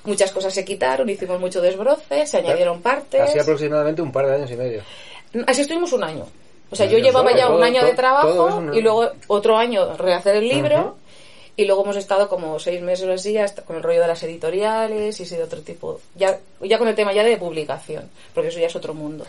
[0.04, 3.20] muchas cosas se quitaron, hicimos mucho desbroce, se añadieron partes.
[3.22, 4.82] Así aproximadamente un par de años y medio.
[5.46, 6.26] Así estuvimos un año.
[6.70, 10.36] O sea, yo llevaba ya un año todo- de trabajo y luego otro año rehacer
[10.36, 10.96] el libro
[11.56, 14.22] y luego hemos estado como seis meses o así hasta con el rollo de las
[14.22, 16.00] editoriales y ese de otro tipo.
[16.14, 19.24] Ya, ya con el tema ya de publicación, porque eso ya es otro mundo.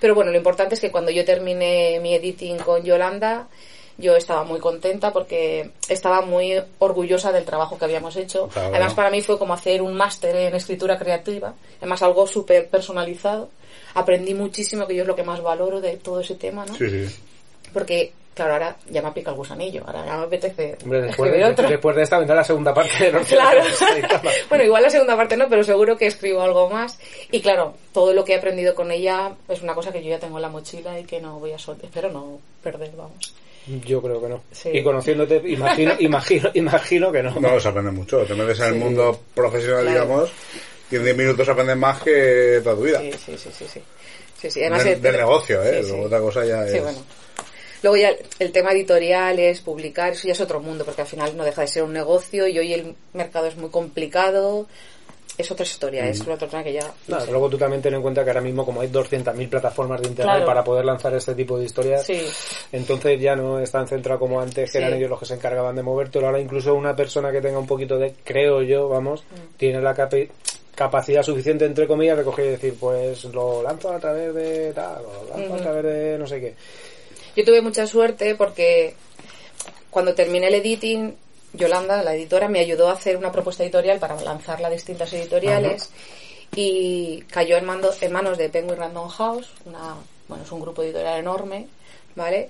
[0.00, 3.48] Pero bueno, lo importante es que cuando yo terminé mi editing con Yolanda,
[3.96, 8.48] yo estaba muy contenta porque estaba muy orgullosa del trabajo que habíamos hecho.
[8.48, 8.70] Claro.
[8.74, 13.48] Además, para mí fue como hacer un máster en escritura creativa, además algo súper personalizado.
[13.94, 16.74] Aprendí muchísimo, que yo es lo que más valoro de todo ese tema, ¿no?
[16.74, 17.16] Sí, sí.
[17.72, 21.46] Porque, claro, ahora ya me pica el gusanillo, ahora ya me apetece Hombre, después, escribir
[21.46, 21.68] de, otro.
[21.68, 23.62] después de esta vendrá la segunda parte de los Claro.
[24.48, 26.98] bueno, igual la segunda parte no, pero seguro que escribo algo más.
[27.30, 30.18] Y claro, todo lo que he aprendido con ella es una cosa que yo ya
[30.18, 31.86] tengo en la mochila y que no voy a soltar.
[31.86, 33.34] Espero no perder, vamos.
[33.86, 34.42] Yo creo que no.
[34.52, 34.68] Sí.
[34.74, 37.34] Y conociéndote, imagino, imagino, imagino que no.
[37.40, 38.18] No, se aprende mucho.
[38.26, 40.04] Te metes en el mundo profesional, Claro.
[40.04, 40.30] digamos,
[40.94, 43.00] y en 10 minutos aprendes más que toda tu vida.
[43.00, 43.64] Sí, sí, sí, sí.
[43.72, 43.82] sí.
[44.40, 45.78] Sí, sí, además del, del negocio, ¿eh?
[45.78, 45.88] sí, sí.
[45.90, 46.82] Luego otra cosa ya Sí, es...
[46.82, 46.98] bueno.
[47.82, 51.36] Luego ya el tema editorial es publicar, eso ya es otro mundo, porque al final
[51.36, 54.66] no deja de ser un negocio y hoy el mercado es muy complicado.
[55.36, 56.82] es otra historia, es otra persona que ya...
[57.08, 57.30] no No, sé.
[57.32, 60.32] luego tú también ten en cuenta que ahora mismo como hay 200.000 plataformas de internet
[60.36, 60.46] Claro.
[60.46, 62.22] para poder lanzar este tipo de historias, Sí.
[62.70, 64.84] entonces ya no es tan centrado como antes, que Sí.
[64.84, 66.26] eran ellos los que se encargaban de movértelo.
[66.26, 69.56] Ahora incluso una persona que tenga un poquito de, creo yo, vamos, Mm.
[69.56, 69.92] tiene la
[70.74, 75.04] capacidad suficiente, entre comillas, de coger y decir, pues lo lanzo a través de tal,
[75.04, 76.54] o lo lanzo a través de no sé qué.
[77.36, 78.94] Yo tuve mucha suerte porque
[79.90, 81.14] cuando terminé el editing,
[81.52, 85.90] Yolanda, la editora, me ayudó a hacer una propuesta editorial para lanzarla a distintas editoriales
[86.56, 89.94] y cayó en, mando- en manos de Penguin Random House, una,
[90.28, 91.66] bueno, es un grupo editorial enorme,
[92.16, 92.48] ¿vale?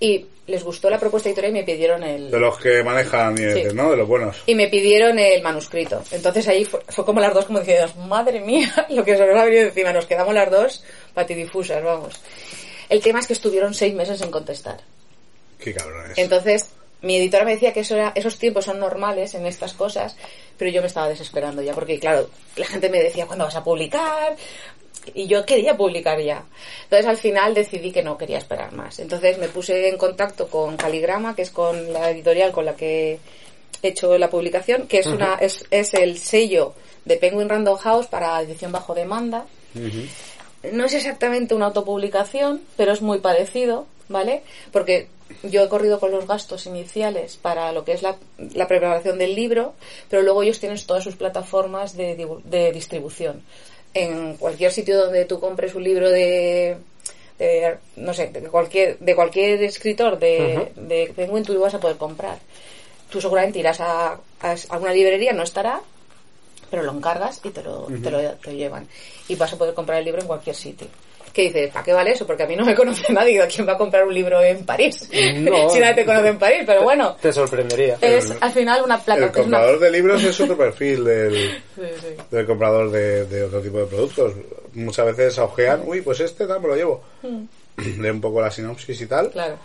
[0.00, 2.30] Y les gustó la propuesta editorial y me pidieron el...
[2.30, 3.74] De los que manejan, y Sí.
[3.74, 3.90] ¿no?
[3.90, 4.42] De los buenos.
[4.46, 6.02] Y me pidieron el manuscrito.
[6.10, 9.38] Entonces ahí fue, fue como las dos, como diciendo, madre mía, lo que se nos
[9.38, 9.92] ha venido encima.
[9.92, 10.82] Nos quedamos las dos
[11.14, 12.14] patidifusas, vamos.
[12.88, 14.80] El tema es que estuvieron seis meses en contestar.
[15.60, 16.16] Qué cabrones.
[16.16, 16.70] Entonces,
[17.02, 20.16] mi editora me decía que eso era, esos tiempos son normales en estas cosas,
[20.56, 23.62] pero yo me estaba desesperando ya, porque claro, la gente me decía, ¿cuándo vas a
[23.62, 24.34] publicar?
[25.14, 26.44] Y yo quería publicar ya.
[26.84, 28.98] Entonces al final decidí que no quería esperar más.
[28.98, 33.18] Entonces me puse en contacto con Caligrama, que es con la editorial con la que
[33.82, 38.06] he hecho la publicación, que es una, es, es el sello de Penguin Random House
[38.06, 39.46] para edición bajo demanda.
[40.72, 44.42] No es exactamente una autopublicación, pero es muy parecido, ¿vale?
[44.72, 45.08] Porque
[45.42, 48.16] yo he corrido con los gastos iniciales para lo que es la,
[48.54, 49.74] la preparación del libro,
[50.08, 53.42] pero luego ellos tienen todas sus plataformas de, de distribución.
[54.04, 56.76] En cualquier sitio donde tú compres un libro de,
[57.38, 61.80] de, no sé, de cualquier, de cualquier escritor de, de Penguin, tú lo vas a
[61.80, 62.38] poder comprar.
[63.10, 65.80] Tú seguramente irás a, a alguna librería, no estará,
[66.70, 68.86] pero lo encargas y te lo, te lo te lo llevan.
[69.28, 70.86] Y vas a poder comprar el libro en cualquier sitio.
[71.32, 71.70] ¿Qué dices?
[71.72, 72.26] ¿Para qué vale eso?
[72.26, 73.40] Porque a mí no me conoce nadie.
[73.42, 75.08] ¿A quién va a comprar un libro en París?
[75.36, 75.68] No.
[75.70, 77.16] si nadie te conoce en París, pero bueno.
[77.20, 77.96] Te sorprendería.
[78.00, 79.18] Es al final una plata.
[79.20, 81.34] El una- comprador de libros es otro perfil del,
[81.76, 82.06] Sí, sí.
[82.30, 84.32] del comprador de, de otro tipo de productos.
[84.74, 87.02] Muchas veces ojean, uy, pues este tal, me lo llevo.
[87.98, 89.30] Lee un poco la sinopsis y tal.
[89.30, 89.56] Claro.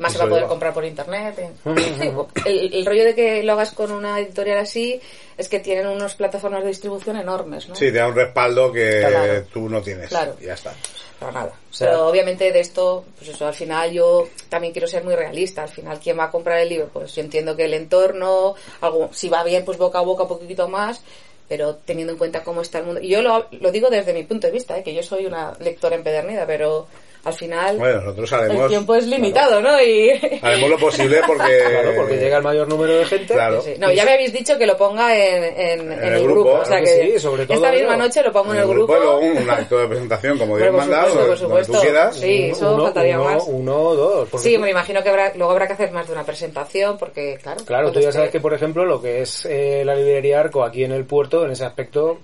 [0.00, 1.34] Más se va a poder comprar por internet.
[1.64, 2.10] Sí,
[2.46, 5.00] el, el rollo de que lo hagas con una editorial así
[5.36, 7.74] es que tienen unas plataformas de distribución enormes, ¿no?
[7.74, 9.42] Sí, te da un respaldo que Claro.
[9.52, 10.08] tú no tienes.
[10.08, 10.34] Claro.
[10.40, 10.74] Y ya está.
[11.18, 11.52] Para nada.
[11.70, 15.62] sea- Pero obviamente de esto, pues eso, al final yo también quiero ser muy realista.
[15.62, 16.88] Al final, ¿quién va a comprar el libro?
[16.92, 20.28] Pues yo entiendo que el entorno, algo, si va bien, pues boca a boca un
[20.30, 21.02] poquito más,
[21.46, 23.00] pero teniendo en cuenta cómo está el mundo.
[23.02, 24.82] Y yo lo, lo digo desde mi punto de vista, ¿eh?
[24.82, 26.86] que yo soy una lectora empedernida, pero
[27.24, 29.80] al final Bueno, nosotros el haremos, tiempo es limitado, ¿no?
[29.82, 30.10] Y...
[30.42, 31.60] haremos lo posible porque...
[31.70, 33.34] Claro, porque llega el mayor número de gente.
[33.34, 33.60] Claro.
[33.62, 36.54] Sí, No, ya me habéis dicho que lo ponga en, en, en el, grupo.
[36.54, 38.96] O sea que que sí, sobre todo esta misma noche lo pongo en el, grupo.
[38.96, 41.64] y luego un acto de presentación como Dios Bueno, por manda, supuesto, por donde- donde
[41.64, 41.80] tú supuesto.
[41.82, 42.16] quieras.
[42.16, 43.44] Sí, eso uno, faltaría uno- más.
[43.46, 44.28] Uno o dos.
[44.42, 47.38] Sí, tú- me imagino que habrá, luego habrá que hacer más de una presentación porque,
[47.42, 47.64] claro.
[47.64, 50.64] Claro, tú ya es sabes que, por ejemplo, lo que es eh, la librería Arco
[50.64, 52.18] aquí en el puerto, en ese aspecto,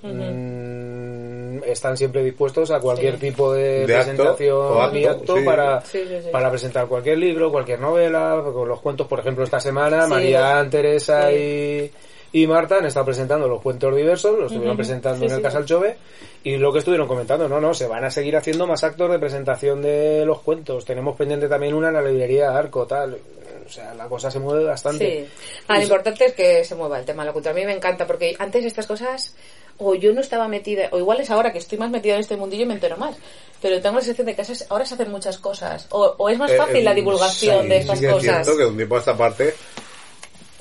[1.70, 3.20] están siempre dispuestos a cualquier Sí.
[3.20, 5.42] tipo de, De acto, presentación o acto, y acto sí.
[5.44, 6.28] para, Sí, sí, sí.
[6.32, 9.06] para presentar cualquier libro, cualquier novela, con los cuentos.
[9.06, 10.10] Por ejemplo, esta semana Sí.
[10.10, 11.90] María, Teresa Sí.
[12.32, 15.36] y, y Marta han estado presentando los cuentos diversos, los estuvieron presentando Sí, en el
[15.38, 15.42] sí.
[15.42, 15.96] Casal Chove
[16.44, 19.18] y lo que estuvieron comentando, no, no, se van a seguir haciendo más actos de
[19.18, 20.84] presentación de los cuentos.
[20.84, 23.16] Tenemos pendiente también una en la librería Arco, tal.
[23.64, 25.24] O sea, la cosa se mueve bastante.
[25.26, 25.32] Sí.
[25.66, 27.50] Ah, lo importante es que se mueva el tema de la cultura.
[27.50, 29.34] A mí me encanta porque antes estas cosas
[29.78, 32.36] o yo no estaba metida, o igual es ahora que estoy más metida en este
[32.36, 33.16] mundillo y me entero más.
[33.62, 35.86] Pero tengo la sensación de que ahora se hacen muchas cosas.
[35.90, 38.14] O, o es más Eh, fácil eh, la divulgación sí, de estas sí que es
[38.14, 38.32] cosas.
[38.46, 39.54] cierto que de un tiempo a esta parte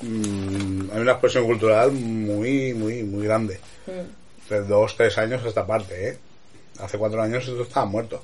[0.02, 3.60] mm, hay una expresión cultural muy, muy, muy grande.
[3.86, 4.50] Mm.
[4.52, 6.18] De dos, tres años a esta parte, ¿eh?
[6.80, 8.22] Hace cuatro años esto estaba muerto.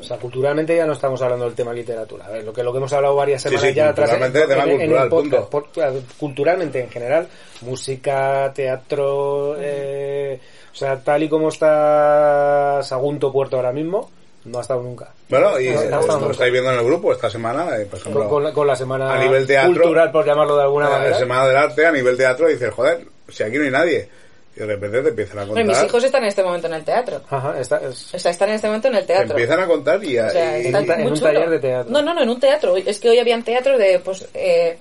[0.00, 2.26] O sea, culturalmente ya no estamos hablando del tema literatura.
[2.26, 4.48] A ver, lo que, lo que hemos hablado varias semanas sí, ya atrás culturalmente, en,
[4.48, 5.32] tema en- en cultural, el podcast.
[5.34, 5.50] punto.
[5.50, 7.28] Por- claro, culturalmente en general,
[7.62, 10.40] música, teatro, eh,
[10.72, 14.10] o sea, tal y como está Sagunto Puerto ahora mismo,
[14.44, 15.10] no ha estado nunca.
[15.28, 18.20] Bueno, y No, eh, lo estáis viendo en el grupo esta semana, eh, por ejemplo,
[18.22, 20.98] Con, con la, con la semana a nivel teatro, cultural, por llamarlo de alguna la
[20.98, 21.18] manera.
[21.18, 24.08] Semana del Arte, a nivel teatro, dices, joder, si aquí no hay nadie.
[24.56, 25.64] Y de repente te empiezan a contar.
[25.64, 27.20] Bueno, mis hijos están en este momento en el teatro.
[27.28, 29.30] Ajá, esta es- O sea, están en este momento en el te teatro.
[29.32, 31.92] empiezan a contar y, O sea, y- está en un taller de teatro.
[31.92, 32.76] No, no, no, en un teatro.
[32.76, 34.78] Es que hoy habían teatro de, pues, eh,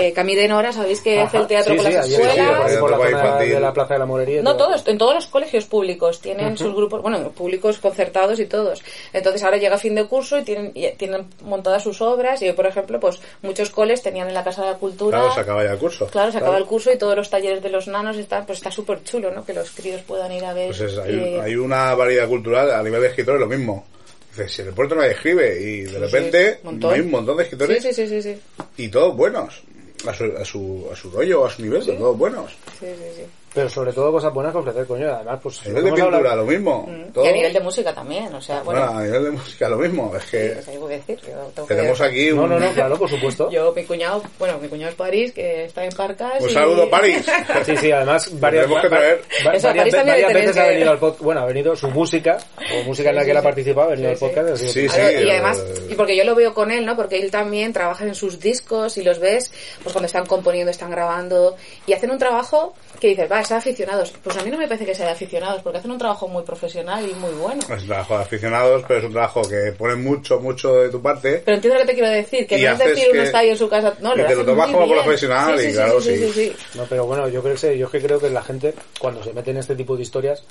[0.00, 2.36] eh, Camí de Nora, ¿sabéis que hace el teatro sí, con sí, las escuelas?
[2.36, 4.42] estuve por por la de la Plaza de la Morería.
[4.42, 4.68] No todo.
[4.68, 8.82] todos, en todos los colegios públicos tienen sus grupos, bueno, públicos concertados y todos.
[9.12, 12.54] Entonces ahora llega fin de curso y tienen, y tienen montadas sus obras y hoy,
[12.54, 15.18] por ejemplo, pues muchos coles tenían en la Casa de la Cultura.
[15.18, 16.06] Claro, se acaba ya el curso.
[16.06, 18.70] Claro, se acaba el curso y todos los talleres de los nanos están, pues está
[18.70, 19.44] súper chulo, ¿no?
[19.44, 20.68] Que los críos puedan ir a ver.
[20.68, 23.86] Pues es, hay, eh, hay una variedad cultural a nivel de escritores lo mismo.
[24.30, 27.42] Dices, si en el puerto nadie escribe y de repente sí, hay un montón de
[27.42, 28.40] escritores Sí, sí, sí, sí, sí.
[28.76, 29.62] y todos buenos.
[30.06, 32.52] A su, a su, a su rollo, a su nivel, pero todos buenos.
[32.78, 33.22] Sí, sí, sí.
[33.52, 35.08] Pero sobre todo cosas buenas que ofrecer, coño.
[35.12, 35.60] Además, pues.
[35.62, 36.88] A nivel de hablar- pintura, lo mismo.
[37.12, 37.24] Todo.
[37.24, 39.76] Y a nivel de música también, o sea, Bueno, bueno, a nivel de música, lo
[39.76, 40.14] mismo.
[40.16, 42.50] Es que decir, yo tengo tenemos aquí No, un...
[42.50, 43.50] no, no, claro, por supuesto.
[43.50, 46.40] Yo, mi cuñado, bueno, mi cuñado es París, que está en Parcas.
[46.42, 47.24] Un y- saludo, París.
[47.66, 49.22] Sí, sí, además varias, tenemos que traer.
[49.44, 52.38] varias, veces ha venido al podcast, bueno, ha venido su música,
[52.80, 54.56] o música en la Sí, que él sí, ha participado, ha venido Sí, al podcast.
[54.56, 54.68] sí.
[54.70, 56.96] Sí, sí, y además, eh, y porque yo lo veo con él, ¿no?
[56.96, 59.52] Porque él también trabaja en sus discos y los ves,
[59.82, 61.56] pues cuando están componiendo, están grabando
[61.86, 64.12] y hacen un trabajo que dices, va, es de aficionados.
[64.22, 66.42] Pues a mí no me parece que sea de aficionados, porque hacen un trabajo muy
[66.44, 67.60] profesional y muy bueno.
[67.62, 71.00] Es un trabajo de aficionados, pero es un trabajo que pone mucho, mucho de tu
[71.02, 71.42] parte.
[71.44, 73.48] Pero entiendo lo que te quiero decir, que Y no es decir uno está ahí
[73.50, 74.96] en su casa, no, que te lo tomas como bien.
[75.02, 76.32] profesional Sí, y sí, claro, sí, sí, sí.
[76.32, 76.78] sí, sí.
[76.78, 79.32] No, pero bueno, yo creo, que- yo es que creo que la gente, cuando se
[79.32, 80.42] mete en este tipo de historias,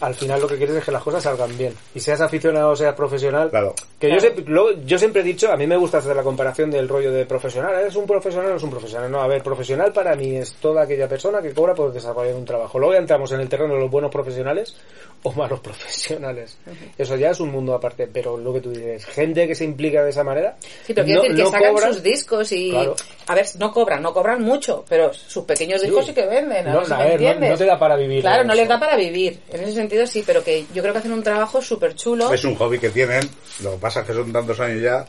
[0.00, 1.74] al final lo que quieres es que las cosas salgan bien.
[1.94, 3.50] Y seas aficionado o seas profesional.
[3.50, 3.74] Claro.
[3.98, 6.70] Que yo, siempre, lo- yo siempre he dicho, a mí me gusta hacer la comparación
[6.70, 7.74] del rollo de profesional.
[7.86, 9.10] ¿Es un profesional o no es un profesional?
[9.10, 12.44] No, a ver, profesional para mí es toda aquella persona que cobra por desarrollar un
[12.44, 12.78] trabajo.
[12.78, 14.76] Luego ya entramos en el terreno de los buenos profesionales
[15.22, 15.60] o malos
[15.98, 16.56] profesionales.
[16.96, 18.06] Eso ya es un mundo aparte.
[18.12, 20.56] Pero lo que tú dices, gente que se implica de esa manera.
[20.86, 22.70] Sí, pero quiero no- decir que no sacan sus discos y...
[22.70, 22.94] Claro.
[23.26, 26.72] A ver, no cobran, no cobran mucho, pero sus pequeños discos sí, que venden, a
[26.72, 27.50] No, ver si a me ver, no- entiendes.
[27.50, 29.40] no te da para vivir Claro, no les da para vivir.
[29.52, 32.32] En ese sentido sí, pero que yo creo que hacen un trabajo súper chulo.
[32.32, 33.28] Es un hobby que tienen,
[33.62, 35.06] lo que pasa es que son tantos años ya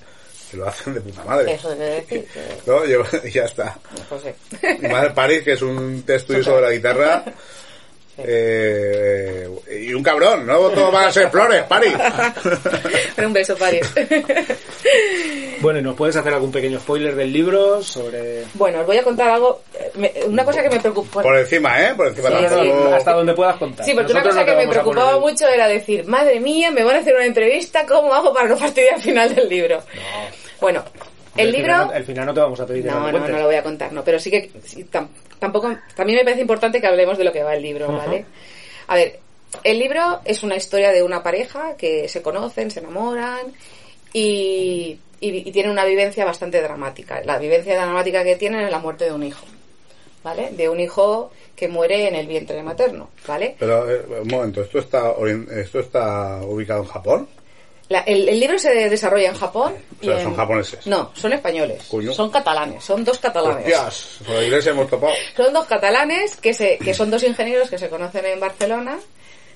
[0.49, 1.53] que lo hacen de puta madre.
[1.53, 2.25] Eso de decir.
[2.33, 2.85] que- ¿No?
[2.85, 3.77] Yo- y ya está.
[4.09, 4.23] Pues.
[4.81, 7.23] Mi madre París, que es un estudio sobre la guitarra.
[8.25, 9.47] Eh,
[9.81, 10.69] y un cabrón, ¿no?
[10.69, 11.93] Todos van a ser flores, París.
[13.15, 13.81] Pero un beso, París.
[15.61, 18.45] Bueno, ¿y nos puedes hacer algún pequeño spoiler del libro sobre...
[18.53, 19.61] bueno, os voy a contar algo.
[19.77, 21.21] eh, me- una cosa que me preocupa.
[21.21, 21.93] Por encima, ¿eh?
[21.97, 22.93] Por encima Sí, tampoco- sí.
[22.93, 23.85] hasta donde puedas contar.
[23.85, 26.81] Sí, porque una cosa no que me preocupaba poner- mucho era decir, madre mía, me
[26.85, 29.83] van a hacer una entrevista, ¿cómo hago para no fastidiar al final del libro?
[30.61, 30.85] Bueno,
[31.41, 31.71] el libro...
[31.73, 33.31] Final, no- el final no te vamos a pedir que No, no, cuentes.
[33.31, 35.07] no lo voy a contar, no, pero sí que sí, tam-
[35.39, 38.25] tampoco también me parece importante que hablemos de lo que va el libro, ¿vale?
[38.87, 39.19] A ver,
[39.63, 43.47] el libro es una historia de una pareja que se conocen, se enamoran
[44.13, 47.21] y, y, y tienen una vivencia bastante dramática.
[47.23, 49.45] La vivencia dramática que tienen es la muerte de un hijo,
[50.23, 50.49] ¿vale?
[50.51, 53.55] De un hijo que muere en el vientre materno, ¿vale?
[53.59, 55.13] Pero, eh, un momento, ¿esto está,
[55.51, 57.27] ¿esto está ubicado en Japón?
[57.89, 59.73] La- el, el libro se desarrolla en Japón.
[59.99, 60.85] O sea, y en- son japoneses.
[60.87, 61.83] No, son españoles.
[61.89, 62.13] Coño.
[62.13, 63.57] Son catalanes, son dos catalanes.
[63.65, 65.13] Hostias, por la iglesia hemos topado.
[65.35, 68.99] Son dos catalanes que, se, que son dos ingenieros que se conocen en Barcelona.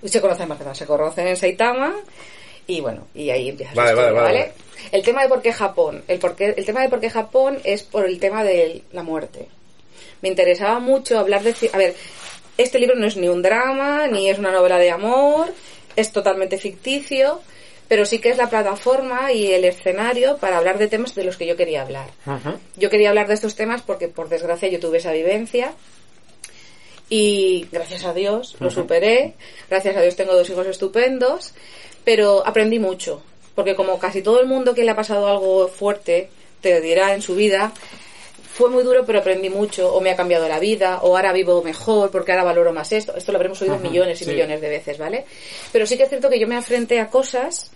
[0.03, 1.95] Se conocen en Barcelona, se conocen en Saitama.
[2.65, 4.39] Y bueno, y ahí empieza su Vale, historia, vale, ¿vale?
[4.39, 4.53] vale,
[4.91, 6.03] El tema de por qué Japón.
[6.07, 9.03] El, por qué- el tema de por qué Japón es por el tema de la
[9.03, 9.47] muerte.
[10.21, 11.53] Me interesaba mucho hablar de...
[11.73, 11.95] A ver,
[12.57, 15.53] este libro no es ni un drama, ni es una novela de amor,
[15.95, 17.41] es totalmente ficticio,
[17.93, 21.37] pero sí que es la plataforma y el escenario para hablar de temas de los
[21.37, 22.09] que yo quería hablar.
[22.75, 25.75] Yo quería hablar de estos temas porque, por desgracia, yo tuve esa vivencia
[27.07, 29.35] y gracias a Dios lo superé.
[29.69, 31.53] Gracias a Dios tengo dos hijos estupendos,
[32.03, 33.21] pero aprendí mucho.
[33.53, 37.21] Porque como casi todo el mundo que le ha pasado algo fuerte te dirá en
[37.21, 37.73] su vida,
[38.55, 41.61] fue muy duro, pero aprendí mucho, o me ha cambiado la vida, o ahora vivo
[41.61, 43.15] mejor porque ahora valoro más esto.
[43.15, 44.31] Esto lo habremos oído millones y sí.
[44.31, 45.25] millones de veces, ¿vale?
[45.71, 47.69] Pero sí que es cierto que yo me enfrenté a cosas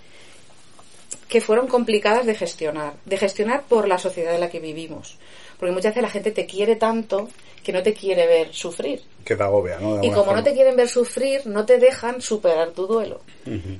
[1.27, 5.17] que fueron complicadas de gestionar, de gestionar por la sociedad en la que vivimos.
[5.59, 7.29] Porque muchas veces la gente te quiere tanto
[7.63, 9.01] que no te quiere ver sufrir.
[9.25, 9.97] Que te agobia, ¿no?
[10.01, 10.39] Y como forma.
[10.39, 13.19] no te quieren ver sufrir, no te dejan superar tu duelo.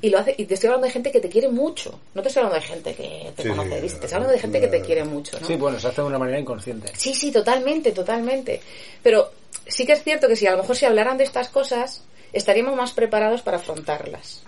[0.02, 1.98] Y lo hace, y te estoy hablando de gente que te quiere mucho.
[2.14, 4.60] No te estoy hablando de gente que te Sí, conoce, te estoy hablando de gente
[4.60, 5.46] que te quiere mucho, ¿no?
[5.46, 6.92] Sí, bueno, se hace de una manera inconsciente.
[6.96, 8.60] Sí, sí, totalmente, totalmente.
[9.02, 9.30] Pero
[9.66, 12.02] sí que es cierto que si a lo mejor si hablaran de estas cosas,
[12.32, 14.42] estaríamos más preparados para afrontarlas.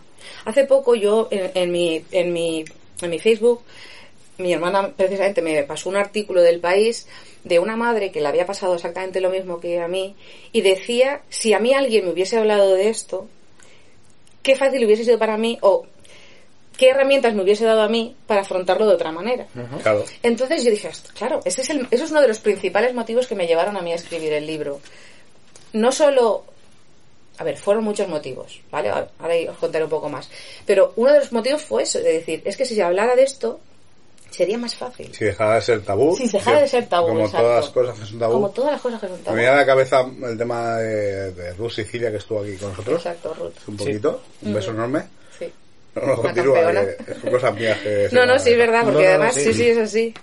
[0.44, 2.64] Hace poco yo en, en mi, en, mi,
[3.04, 3.62] en mi Facebook,
[4.38, 7.06] mi hermana precisamente me pasó un artículo del país
[7.44, 10.14] de una madre que le había pasado exactamente lo mismo que a mí
[10.52, 13.28] y decía, si a mí alguien me hubiese hablado de esto,
[14.42, 15.86] qué fácil hubiese sido para mí o
[16.76, 19.46] qué herramientas me hubiese dado a mí para afrontarlo de otra manera.
[19.82, 20.04] Claro.
[20.22, 23.26] Entonces yo dije, "Hostia, claro, ese es el, eso es uno de los principales motivos
[23.26, 24.80] que me llevaron a mí a escribir el libro.
[25.74, 26.44] No solo,
[27.40, 28.90] a ver, fueron muchos motivos, ¿vale?
[28.90, 30.28] Ahora os contaré un poco más.
[30.66, 33.22] Pero uno de los motivos fue eso, de decir, es que si se hablara de
[33.22, 33.58] esto,
[34.30, 35.10] sería más fácil.
[35.14, 36.14] Si dejara de ser tabú.
[36.16, 37.46] Si dejara de ser tabú, Como exacto.
[37.46, 38.32] todas las cosas que son tabú.
[38.34, 39.36] Como todas las cosas que son Me tabú.
[39.38, 42.96] viene a la cabeza el tema de, de Ruth Sicilia que estuvo aquí con nosotros.
[42.98, 43.54] Exacto, Ruth.
[43.68, 44.22] Un poquito.
[44.42, 45.02] Un beso enorme.
[45.38, 45.50] Sí.
[45.94, 46.60] No, no, continúa.
[47.22, 49.34] son cosas mías que No, me no, sí, es verdad, porque No, no, no, además
[49.34, 49.44] sí.
[49.44, 50.14] sí, sí, es así.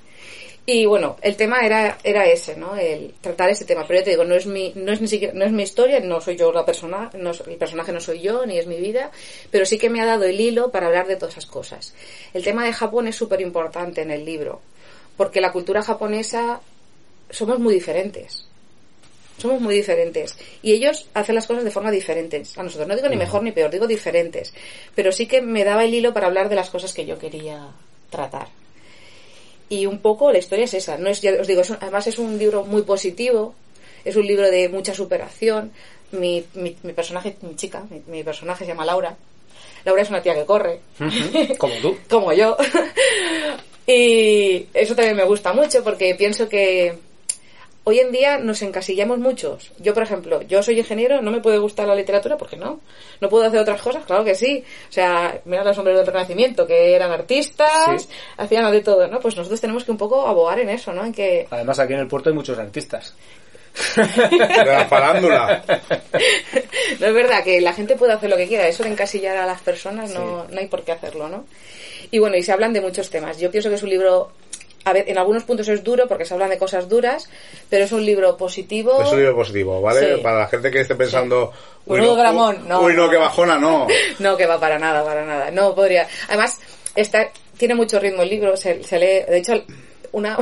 [0.69, 2.75] Y bueno, el tema era, era ese, ¿no?
[2.75, 3.85] El tratar ese tema.
[3.87, 6.01] Pero yo te digo, no es mi, no es ni siquiera, no es mi historia,
[6.01, 8.75] no soy yo la persona, no, es- el personaje no soy yo, ni es mi
[8.75, 9.09] vida,
[9.49, 11.93] pero sí que me ha dado el hilo para hablar de todas esas cosas.
[12.33, 14.59] El tema de Japón es súper importante en el libro,
[15.15, 16.59] porque la cultura japonesa
[17.29, 18.43] somos muy diferentes.
[19.37, 20.35] somos muy diferentes.
[20.63, 22.57] Y ellos hacen las cosas de forma diferentes.
[22.57, 24.51] A nosotros no digo ni mejor ni peor, digo diferentes.
[24.95, 27.67] Pero sí que me daba el hilo para hablar de las cosas que yo quería
[28.09, 28.47] tratar.
[29.69, 30.97] Y un poco la historia es esa.
[30.97, 33.53] No es, ya os digo, es un- además es un libro muy positivo,
[34.05, 35.71] es un libro de mucha superación.
[36.11, 39.15] Mi, mi, mi personaje, mi chica, mi, mi personaje se llama Laura.
[39.83, 40.79] Laura es una tía que corre,
[41.57, 41.97] Como tú.
[42.09, 42.55] como yo.
[43.87, 46.97] y eso también me gusta mucho porque pienso que
[47.87, 49.71] hoy en día nos encasillamos muchos.
[49.79, 52.81] Yo, por ejemplo, yo soy ingeniero, no me puede gustar la literatura porque no.
[53.21, 54.61] No puedo hacer otras cosas, claro que sí.
[54.89, 58.09] O sea, mira los hombres del Renacimiento, que eran artistas, Sí.
[58.35, 59.21] hacían de todo, ¿no?
[59.21, 61.05] Pues nosotros tenemos que un poco abogar en eso, ¿no?
[61.05, 63.15] En que Además, aquí en el puerto hay muchos artistas.
[63.95, 65.63] De la farándula.
[66.99, 69.45] no es verdad que la gente puede hacer lo que quiera, eso de encasillar a
[69.45, 71.45] las personas no, no hay por qué hacerlo, ¿no?
[72.11, 73.37] Y bueno, y se hablan de muchos temas.
[73.39, 74.31] Yo pienso que es un libro,
[74.87, 77.29] a ver, en algunos puntos es duro porque se hablan de cosas duras,
[77.69, 79.01] pero es un libro positivo.
[79.01, 80.15] Es un libro positivo, ¿vale?
[80.15, 80.21] Sí.
[80.21, 81.51] Para la gente que esté pensando...
[81.85, 81.93] Sí.
[81.93, 83.09] Dramón, no, Uy, no, no.
[83.09, 83.87] que bajona, no.
[84.19, 85.51] No, que va para nada, para nada.
[85.51, 86.07] No podría.
[86.29, 86.57] Además,
[86.95, 89.25] está, tiene mucho ritmo el libro, se, se lee.
[89.29, 89.63] De hecho,
[90.11, 90.37] una,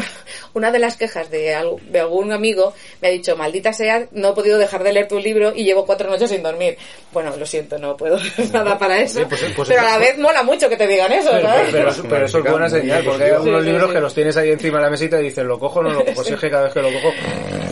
[0.53, 1.55] una de las quejas de,
[1.89, 5.19] de algún amigo me ha dicho, maldita sea, no he podido dejar de leer tu
[5.19, 6.77] libro y llevo cuatro noches sin dormir.
[7.11, 9.19] Bueno, lo siento, no puedo hacer nada para eso.
[9.19, 11.69] Sí, pues- pues- pero a la vez mola mucho que te digan eso, Pero, ¿sabes?
[11.71, 13.93] pero- pero- pero eso es buena señal, porque hay algunos Sí, libros sí.
[13.95, 16.05] que los tienes ahí encima de la mesita y dices, lo cojo o no lo
[16.05, 16.23] cojo.
[16.23, 17.09] Si es que cada vez que lo cojo...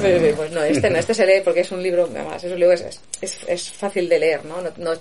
[0.01, 2.51] Sí, sí, pues no, este no, este se lee porque es un libro, además, es
[2.51, 4.61] un libro, es, es, es fácil de leer, ¿no?
[4.61, 4.99] no, no-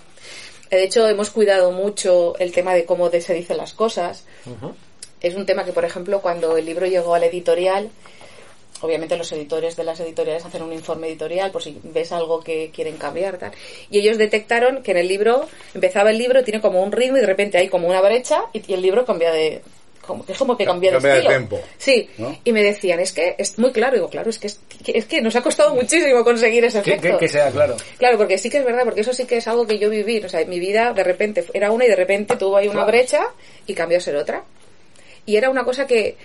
[0.70, 4.24] de hecho, hemos cuidado mucho el tema de cómo se dicen las cosas.
[5.23, 7.90] Es un tema que, por ejemplo, cuando el libro llegó a la editorial,
[8.81, 12.70] obviamente los editores de las editoriales hacen un informe editorial por si ves algo que
[12.74, 13.53] quieren cambiar, tal.
[13.90, 17.20] Y ellos detectaron que en el libro, empezaba el libro, tiene como un ritmo y
[17.20, 19.62] de repente hay como una brecha y, y el libro cambia de...
[20.05, 21.32] Como, es como que cambia de Cambia de estilo.
[21.39, 22.36] tempo, Sí, ¿no?
[22.43, 23.94] y me decían, es que es muy claro.
[23.94, 27.03] Digo, claro, es que, es que, es que nos ha costado muchísimo conseguir ese efecto.
[27.12, 27.77] que- que sea claro.
[27.99, 30.19] Claro, porque sí que es verdad, porque eso sí que es algo que yo viví.
[30.24, 33.28] O sea, mi vida de repente era una y de repente tuvo ahí una brecha
[33.65, 34.43] y cambió a ser otra.
[35.27, 36.16] Y era una cosa que,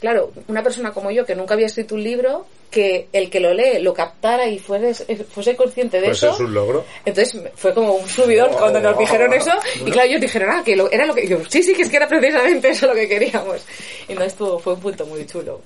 [0.00, 3.54] claro, una persona como yo que nunca había escrito un libro, que el que lo
[3.54, 6.32] lee lo captara y fuese, fuese consciente de Pues eso.
[6.32, 6.84] es un logro.
[7.04, 8.58] Entonces fue como un subidón Oh.
[8.58, 9.52] cuando nos dijeron eso.
[9.84, 11.26] Y claro, ellos dijeron, ah, que lo- era lo que.
[11.26, 13.64] yo, sí, sí, que es que era precisamente eso lo que queríamos.
[14.08, 15.60] Y no estuvo, fue un punto muy chulo.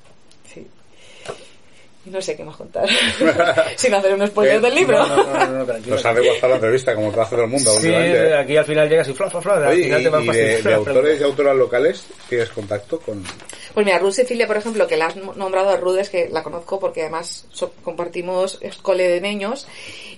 [2.10, 2.88] No sé qué más contar.
[3.76, 4.98] Sin hacer un spoiler Eh, del libro.
[5.06, 5.96] No, no, no, no, tranquilo.
[5.96, 6.12] Nos ha
[6.48, 7.70] la entrevista, como te hace todo el mundo.
[7.72, 10.10] Sí, últimamente, aquí al final llegas y fla, fla, fla, al Oye, final y, te
[10.10, 13.22] van y de, de autores y autoras locales tienes contacto con...
[13.74, 16.42] Pues mira, Ruth Cecilia, por ejemplo, que la has nombrado a Ruth, es que la
[16.42, 19.68] conozco porque además so- compartimos escole de niños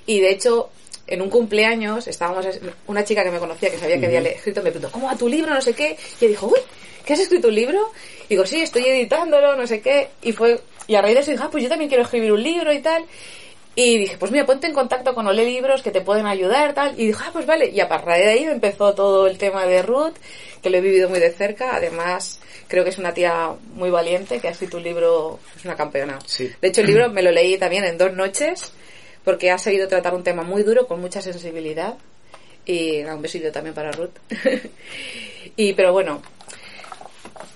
[0.06, 0.70] y de hecho
[1.06, 2.47] en un cumpleaños estábamos
[2.86, 5.28] una chica que me conocía que sabía que había escrito me preguntó ¿cómo va tu
[5.28, 5.52] libro?
[5.52, 6.60] no sé qué y ella dijo uy
[7.05, 7.90] ¿qué has escrito un libro?
[8.27, 11.31] Y digo sí estoy editándolo no sé qué y fue y a raíz de eso
[11.31, 13.05] dije ah pues yo también quiero escribir un libro y tal
[13.75, 16.93] y dije, pues mira, ponte en contacto con Ole Libros que te pueden ayudar, tal.
[17.01, 17.71] Y dijo, ah, pues vale.
[17.71, 20.13] Y a partir de ahí empezó todo el tema de Ruth,
[20.63, 21.75] que lo he vivido muy de cerca.
[21.75, 22.39] Además,
[22.69, 26.19] creo que es una tía muy valiente, que ha escrito un libro, es una campeona.
[26.27, 26.51] Sí.
[26.61, 28.73] De hecho, el libro me lo leí también en dos noches,
[29.25, 31.97] porque ha sabido tratar un tema muy duro, con mucha sensibilidad.
[32.67, 34.11] Y un besillo también para Ruth.
[35.57, 36.21] y, pero bueno,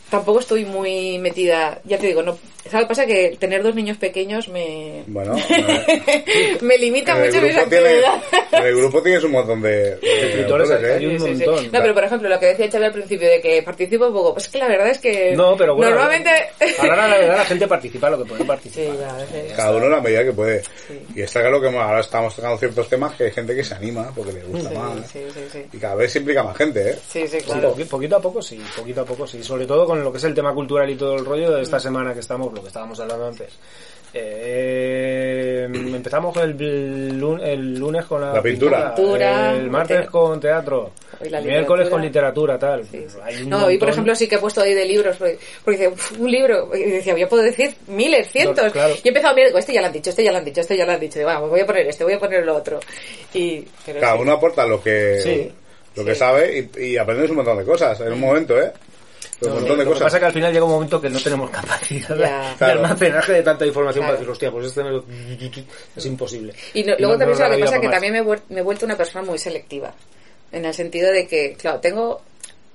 [0.09, 2.39] tampoco estoy muy metida, ya te digo, no,
[2.71, 3.07] ¿sabes lo que pasa?
[3.07, 8.05] Que tener dos niños pequeños me, Bueno, eh, me limita mucho mis actividades.
[8.53, 10.95] en el grupo tienes un montón de, de Escritores, ¿eh?
[10.95, 11.45] hay un Sí, sí, sí.
[11.47, 11.65] montón.
[11.73, 14.47] No, pero por ejemplo, lo que decía Xavi al principio de que participo poco, pues
[14.47, 15.91] es que la verdad es que No, pero bueno.
[15.91, 16.31] normalmente...
[16.79, 19.27] Ahora la verdad la gente participa lo que puede Sí, participar.
[19.33, 19.39] sí.
[19.57, 20.63] Cada uno en la medida que puede.
[20.63, 21.01] Sí.
[21.15, 24.13] Y está claro que ahora estamos tocando ciertos temas que hay gente que se anima
[24.15, 25.11] porque le gusta más.
[25.11, 25.65] Sí, sí, sí.
[25.73, 26.99] Y cada vez se implica más gente, ¿eh?
[27.09, 27.75] Sí, sí, claro.
[27.75, 29.43] poqui- poquito a poco sí, poquito a poco sí.
[29.43, 31.79] Sobre todo con lo que es el tema cultural y todo el rollo de esta
[31.81, 33.53] semana que estamos, lo que estábamos hablando antes.
[34.13, 36.57] Eh, empezamos el,
[37.21, 38.95] lun- el lunes con la, La pintura.
[38.95, 42.85] Pintura, el martes el- con teatro, el miércoles con literatura, tal.
[42.85, 43.19] Sí, sí.
[43.23, 45.79] Hay un No, y por ejemplo sí que he puesto ahí de libros, porque, porque
[45.79, 48.73] dice, "Uf, un libro, y decía, yo puedo decir miles, cientos.
[48.73, 48.95] claro.
[49.03, 50.45] Y he empezado a mirar, digo, este ya lo han dicho, este ya lo han
[50.45, 51.19] dicho, este ya lo han dicho.
[51.19, 52.81] Digo, vamos, voy a poner este, voy a poner lo otro.
[53.35, 54.23] Y, pero Cada sí.
[54.23, 55.53] uno aporta lo que, Sí.
[55.95, 56.19] lo que Sí.
[56.19, 58.73] sabe y, y aprendes un montón de cosas en un momento, ¿eh?
[59.41, 60.03] Un montón de lo que cosas.
[60.05, 62.51] pasa es que al final llega un momento que no tenemos capacidad de- Ya.
[62.51, 62.73] de, Claro.
[62.85, 64.13] almacenaje de tanta información Claro.
[64.15, 65.05] para decir, hostia, pues este me lo-
[65.97, 66.55] es imposible.
[66.75, 68.23] Y no- luego no- también no lo que pasa vida que para también me he,
[68.25, 69.93] vuel- me he vuelto una persona muy selectiva.
[70.53, 72.23] En el sentido de que, claro, tengo...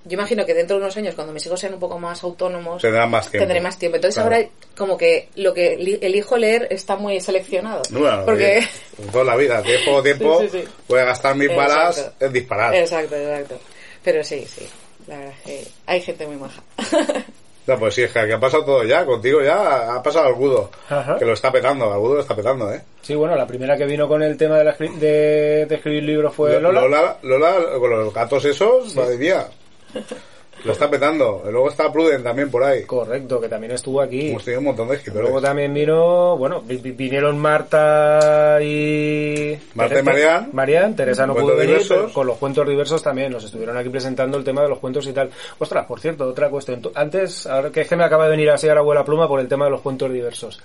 [0.03, 2.81] Yo imagino que dentro de unos años, cuando mis hijos sean un poco más autónomos,
[2.81, 3.43] Tendrán más tiempo.
[3.45, 3.97] tendré más tiempo.
[3.97, 4.35] Entonces Claro.
[4.35, 7.83] ahora como que lo que li- elijo leer está muy seleccionado.
[7.91, 8.65] Bueno, porque...
[8.99, 10.67] oye, toda la vida, tienes poco tiempo, Sí, sí, sí.
[10.87, 11.71] voy a gastar mis Exacto.
[11.75, 12.73] balas en disparar.
[12.75, 13.59] Exacto, exacto.
[14.03, 14.67] Pero sí, sí.
[15.07, 16.61] La verdad es que hay gente muy maja.
[17.67, 21.15] No, pues sí, es que ha pasado todo ya, contigo ya ha pasado Algudo, Ajá.
[21.19, 22.81] que lo está petando, Algudo lo está petando, ¿eh?
[23.03, 26.01] Sí, bueno, la primera que vino con el tema de, la escri- de, de escribir
[26.03, 26.81] libros fue Lola.
[26.81, 29.45] Lola, Lola, con los gatos esos, madre mía.
[30.63, 31.43] Lo está petando.
[31.49, 32.83] Luego está Pruden también por ahí.
[32.83, 34.29] Correcto, que también estuvo aquí.
[34.29, 35.23] Hemos tenido un montón de escritores.
[35.23, 39.57] Luego también vino, bueno, vi- vi- vinieron Marta y...
[39.75, 40.49] Marta y Marian.
[40.53, 41.79] Marian, Teresa no pudo venir,
[42.13, 45.13] con los cuentos diversos también nos estuvieron aquí presentando el tema de los cuentos y
[45.13, 45.29] tal.
[45.59, 46.81] Ostras, por cierto, otra cuestión.
[46.95, 49.39] Antes, ahora que es que me acaba de venir así a la abuela pluma por
[49.39, 50.61] el tema de los cuentos diversos.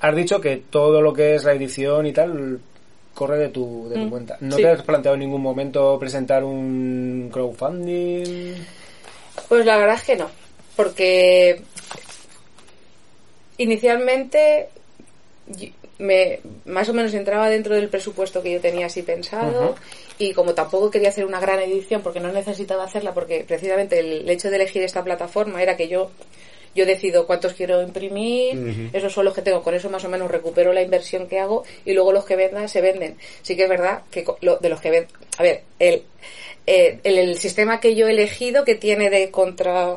[0.00, 2.60] Has dicho que todo lo que es la edición y tal
[3.14, 4.36] corre de tu, de tu Mm, cuenta.
[4.40, 4.62] ¿No sí.
[4.62, 8.54] te has planteado en ningún momento presentar un crowdfunding?
[9.48, 10.30] Pues la verdad es que no,
[10.76, 11.60] porque
[13.58, 14.68] inicialmente
[15.98, 19.76] me más o menos entraba dentro del presupuesto que yo tenía así pensado
[20.18, 24.28] y como tampoco quería hacer una gran edición porque no necesitaba hacerla porque precisamente el
[24.28, 26.10] hecho de elegir esta plataforma era que yo
[26.74, 30.30] yo decido cuántos quiero imprimir, esos son los que tengo, con eso más o menos
[30.30, 33.16] recupero la inversión que hago y luego los que vendan se venden.
[33.40, 35.06] Sí que es verdad que lo- de los que ven,
[35.38, 36.02] a ver, el,
[36.66, 39.96] eh, el, el sistema que yo he elegido que tiene de contra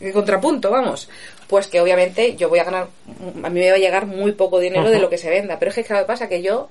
[0.00, 1.08] de contrapunto, vamos.
[1.48, 2.88] Pues que obviamente yo voy a ganar,
[3.42, 5.58] a mí me va a llegar muy poco dinero de lo que se venda.
[5.58, 6.68] Pero es que claro, pasa que yo,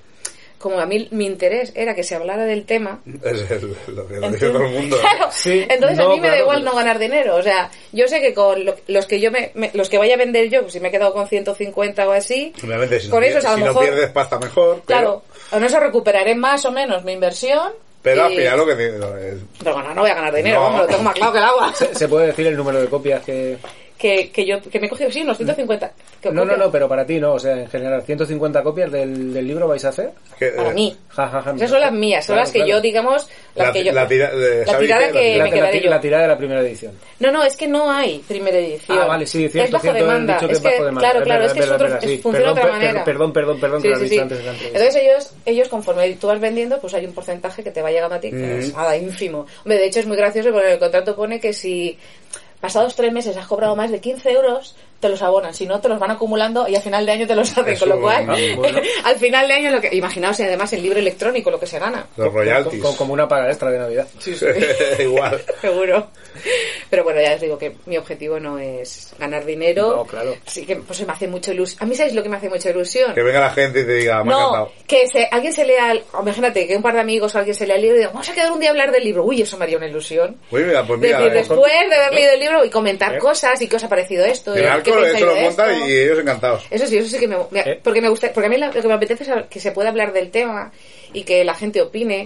[0.60, 4.15] como a mí mi interés era que se hablara del tema, Es el- lo que
[4.18, 4.98] lo dice entonces- todo el mundo.
[5.02, 7.35] Claro, Sí, entonces a no, mí me da igual pero- no ganar dinero.
[7.38, 10.14] O sea, yo sé que con lo- los que yo me, me- los que vaya
[10.14, 13.22] a vender yo, pues si me he quedado con 150 o así, Obviamente, si, con
[13.22, 14.81] no, eso pier- a lo si no mejor, pierdes pasta mejor.
[14.85, 17.72] claro, con eso recuperaré más o menos mi inversión.
[18.02, 20.64] Pero, al final lo que Pero bueno, no voy a ganar dinero, No.
[20.65, 21.74] vamos, lo tengo más claro que el agua.
[21.74, 23.57] ¿Se, se puede decir el número de copias que...?
[23.98, 25.91] Que, que yo que me he cogido, sí, unos 150.
[26.22, 26.60] que No, no, copias.
[26.60, 29.84] no, pero para ti no, o sea, en general, 150 copias del, del libro vais
[29.86, 30.11] a hacer.
[30.38, 30.95] que, Para eh, mí.
[31.10, 32.72] Ja, ja, ja, Esas son las mías, son Claro, las que claro.
[32.74, 33.91] yo, digamos, las La- que yo...
[33.94, 35.90] la tira- de la tirada que la- me la, quedaré la, yo.
[35.90, 36.94] la tirada de la primera edición.
[37.19, 38.99] No, no, es que no hay primera edición.
[39.02, 40.34] Ah, vale, sí, cierto, es bajo cierto, demanda.
[40.36, 41.02] dicho que es es bajo que, demanda.
[41.10, 42.18] claro, claro, es que es es otro, verdad, es- sí.
[42.19, 43.03] funciona de Perdón, otra manera.
[43.03, 44.78] perdón, perdón, perdón, que lo has dicho antes de la entrevista.
[44.80, 48.15] Entonces ellos, ellos conforme tú vas vendiendo, pues hay un porcentaje que te va llegando
[48.15, 49.48] a ti, que es nada, ínfimo.
[49.64, 51.98] Hombre, de hecho es muy gracioso porque el contrato pone que si
[52.60, 55.53] pasados tres meses has cobrado más de 15 euros, te los abonan.
[55.53, 57.68] Si no, te los van acumulando y al final de año te los hacen.
[57.74, 58.26] Eso, con lo cual,
[58.56, 58.80] bueno.
[59.03, 61.80] al final de año, lo que imaginaos, y además el libro electrónico, lo que se
[61.80, 62.06] gana.
[62.18, 62.82] los royalties.
[62.82, 64.07] Co- como una paga extra de Navidad.
[64.99, 65.41] Igual.
[65.61, 66.07] Seguro.
[66.90, 69.95] Pero bueno, ya os digo que mi objetivo no es ganar dinero.
[69.98, 70.36] No, claro.
[70.45, 71.82] Sí que pues me hace mucha ilusión.
[71.84, 73.14] A mí sabéis lo que me hace mucha ilusión.
[73.14, 74.72] Que venga la gente y te diga, me ha No, encantado.
[74.88, 77.65] que se, alguien se lea, el- imagínate que un par de amigos o alguien se
[77.65, 79.24] lea el libro y diga, vamos a quedar un día a hablar del libro.
[79.24, 80.38] Uy, eso me haría una ilusión.
[80.52, 81.19] Uy, mira, pues De- mira.
[81.22, 83.19] de- eh, después de haber leído el libro y comentar ¿Eh?
[83.19, 84.56] cosas y qué os ha parecido esto.
[84.56, 85.88] el qué pensáis eso lo monta esto.
[85.88, 86.66] y ellos encantados.
[86.70, 87.80] Eso sí, eso sí que me, me- ¿Eh?
[87.84, 89.90] porque me gusta, porque a mí la- lo que me apetece es que se pueda
[89.90, 90.72] hablar del tema
[91.14, 92.26] y que la gente opine,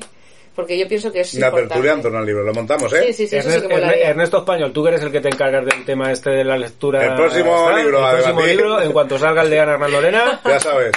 [0.55, 1.67] porque yo pienso que es importante.
[1.69, 2.43] tertulia en torno al libro.
[2.43, 3.05] Lo montamos, ¿eh?
[3.07, 4.09] Sí, sí, sí, eso sí Ernest- que molaría.
[4.09, 7.05] Ernesto Español, tú que eres el que te encargas del tema este de la lectura.
[7.05, 7.83] El próximo ¿sabes?
[7.83, 10.91] libro El próximo libro, en cuanto salga el de Ana Hernán Lorena, Ya sabes.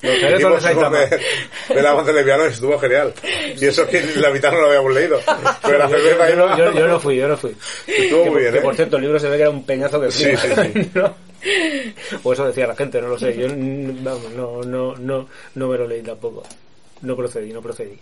[0.00, 3.12] Cerezos de Hicimos de, de la voz de lesbiano estuvo genial.
[3.60, 5.20] Y eso que la mitad no lo habíamos leído.
[5.62, 7.54] Pero la cerveza Yo, yo- yo no fui, yo no fui.
[7.86, 8.62] Estuvo que, muy bien, que, ¿eh?
[8.62, 10.90] por cierto, el libro se ve que era un peñazo que Sí, flipa, sí, sí.
[10.94, 11.14] ¿no?
[12.24, 13.36] O eso decía la gente, no lo sé.
[13.36, 16.42] Yo vamos, no, no, no, no me lo leí tampoco.
[17.02, 17.98] No procedí, no procedí.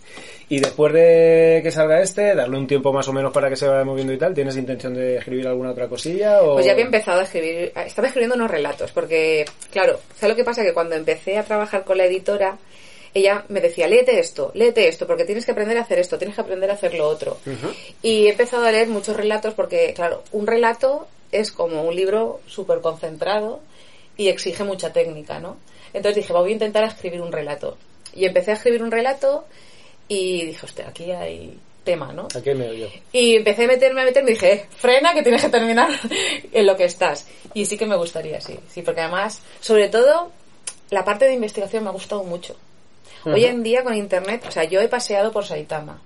[0.47, 3.67] Y después de que salga este, darle un tiempo más o menos para que se
[3.67, 6.41] vaya moviendo y tal, ¿tienes intención de escribir alguna otra cosilla?
[6.41, 6.53] O...
[6.53, 10.45] Pues ya había empezado a escribir, estaba escribiendo unos relatos, porque, claro, ¿sabes lo que
[10.45, 10.63] pasa?
[10.63, 12.57] Que cuando empecé a trabajar con la editora,
[13.13, 16.35] ella me decía, léete esto, léete esto, porque tienes que aprender a hacer esto, tienes
[16.35, 17.37] que aprender a hacer lo otro.
[18.01, 22.41] Y he empezado a leer muchos relatos porque, claro, un relato es como un libro
[22.45, 23.61] súper concentrado
[24.17, 25.57] y exige mucha técnica, ¿no?
[25.93, 27.77] Entonces dije, voy a intentar escribir un relato.
[28.15, 29.45] Y empecé a escribir un relato
[30.07, 32.27] y dije, hostia, aquí hay tema, ¿no?
[32.35, 32.89] ¿A qué me oyo?
[33.11, 35.89] Y empecé a meterme, a meterme y dije, "Eh, frena que tienes que terminar
[36.51, 37.27] en lo que estás.
[37.53, 38.59] Y sí que me gustaría, sí.
[38.69, 40.31] Sí, porque además, sobre todo,
[40.89, 42.55] la parte de investigación me ha gustado mucho.
[43.25, 45.99] Hoy en día con internet, o sea, yo he paseado por Saitama.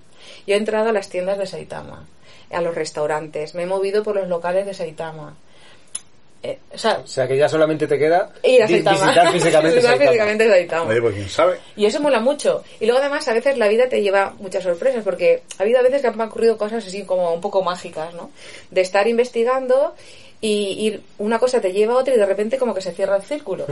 [0.46, 2.06] Yo he entrado a las tiendas de Saitama,
[2.50, 5.36] a los restaurantes, me he movido por los locales de Saitama.
[6.42, 9.62] Eh, o sea, O sea, que ya solamente te queda ir a visitar físicamente Visitar
[9.62, 9.98] Saitama.
[9.98, 10.90] físicamente Saitama.
[10.90, 11.58] Oye, pues quién sabe.
[11.76, 12.62] Y eso mola mucho.
[12.80, 15.82] Y luego además a veces la vida te lleva muchas sorpresas, porque ha habido a
[15.82, 18.30] veces que han ocurrido cosas así como un poco mágicas, ¿no?
[18.70, 19.94] De estar investigando
[20.40, 23.16] y ir, una cosa te lleva a otra y de repente como que se cierra
[23.16, 23.66] el círculo.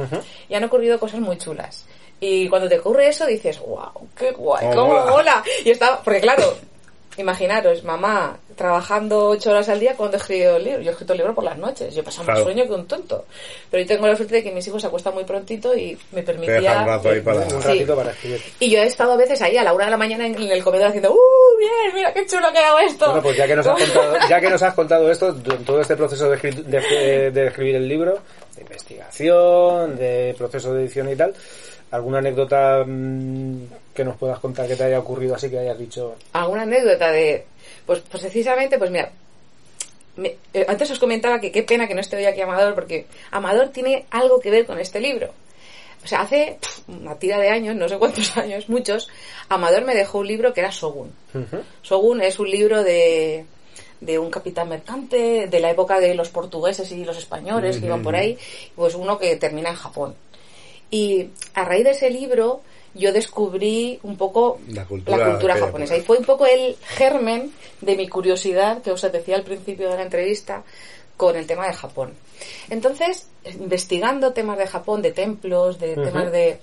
[0.51, 1.87] Y han ocurrido cosas muy chulas.
[2.21, 5.11] Y cuando te ocurre eso dices, wow, qué guay, Cómo cómo mola".
[5.11, 5.45] mola.
[5.65, 6.55] Y estaba, porque claro,
[7.23, 10.81] imaginaros, mamá trabajando ocho horas al día cuando he escrito el libro.
[10.81, 11.95] Yo he escrito el libro por las noches.
[11.95, 12.41] Yo he pasado Claro.
[12.41, 13.25] más sueño que un tonto.
[13.71, 16.23] Pero yo tengo la suerte de que mis hijos se acuestan muy prontito y me
[16.23, 16.81] permitía...
[16.81, 17.41] un rato ahí para...
[17.41, 17.57] un Sí.
[17.69, 18.41] ratito para escribir.
[18.61, 20.65] Y yo he estado a veces ahí a la una de la mañana en el
[20.65, 21.59] comedor haciendo ¡Uh!
[21.59, 23.07] bien, mira qué chulo que hago esto.
[23.07, 25.81] Bueno, pues ya que nos has contado, ya que nos has contado esto, en todo
[25.81, 28.19] este proceso de, escri- de- de escribir el libro,
[28.57, 31.35] de investigación, de proceso de edición y tal,
[31.93, 33.63] ¿alguna anécdota mm,
[33.99, 36.15] que nos puedas contar que te haya ocurrido así que hayas dicho?
[36.33, 37.45] alguna anécdota de
[37.85, 39.11] pues, pues precisamente pues mira
[40.17, 43.07] me- eh, antes os comentaba que qué pena que no esté hoy aquí Amador porque
[43.33, 45.31] Amador tiene algo que ver con este libro.
[46.05, 49.09] O sea hace pf, una tira de años no sé cuántos años muchos
[49.49, 51.13] Amador me dejó un libro que era Shogun.
[51.83, 53.45] Shogun es un libro de
[54.01, 58.03] de un capitán mercante de la época de los portugueses y los españoles que iban
[58.03, 58.39] por ahí
[58.77, 60.15] pues uno que termina en Japón.
[60.91, 62.63] Y a raíz de ese libro
[62.99, 64.59] yo descubrí un poco
[65.17, 65.97] La cultura la japonesa.
[65.97, 69.97] Y fue un poco el germen de mi curiosidad que os decía al principio de
[69.97, 70.63] la entrevista
[71.17, 72.15] con el tema de Japón.
[72.71, 76.61] Entonces, investigando temas de Japón, de templos, de temas de...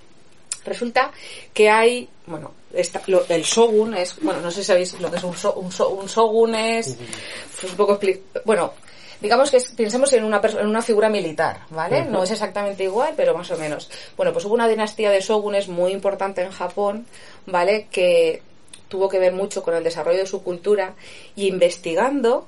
[0.66, 1.12] Resulta
[1.54, 5.18] que hay, bueno, esta- lo- el shogun es, bueno, no sé si sabéis lo que
[5.18, 8.00] es un, so- un, so- un shogun es, es un poco
[8.46, 8.74] bueno,
[9.22, 12.06] digamos que es- pensemos en una en una figura militar, ¿vale?
[12.06, 13.90] No es exactamente igual, pero más o menos.
[14.18, 17.06] Bueno, pues hubo una dinastía de shogunes muy importante en Japón,
[17.46, 17.88] ¿vale?
[17.92, 18.42] Que
[18.88, 20.94] tuvo que ver mucho con el desarrollo de su cultura
[21.36, 22.48] y investigando,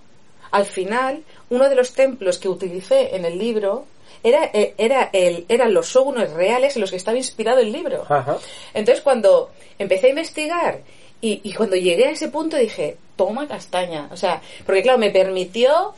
[0.51, 3.85] al final, uno de los templos que utilicé en el libro
[4.23, 8.05] era, eh, era el, eran los shogunes reales en los que estaba inspirado el libro.
[8.07, 8.37] Ajá.
[8.73, 10.79] Entonces cuando empecé a investigar
[11.21, 14.07] y, y cuando llegué a ese punto dije, toma castaña.
[14.11, 15.93] O sea, porque claro, me permitió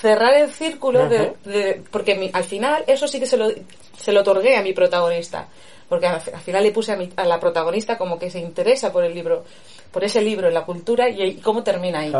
[0.00, 3.48] cerrar el círculo de, de- porque mi- al final eso sí que se lo,
[3.96, 5.48] se lo otorgué a mi protagonista.
[5.88, 8.92] Porque al, al final le puse a, mi- a la protagonista como que se interesa
[8.92, 9.44] por el libro,
[9.90, 12.12] por ese libro en la cultura y, y cómo termina ahí.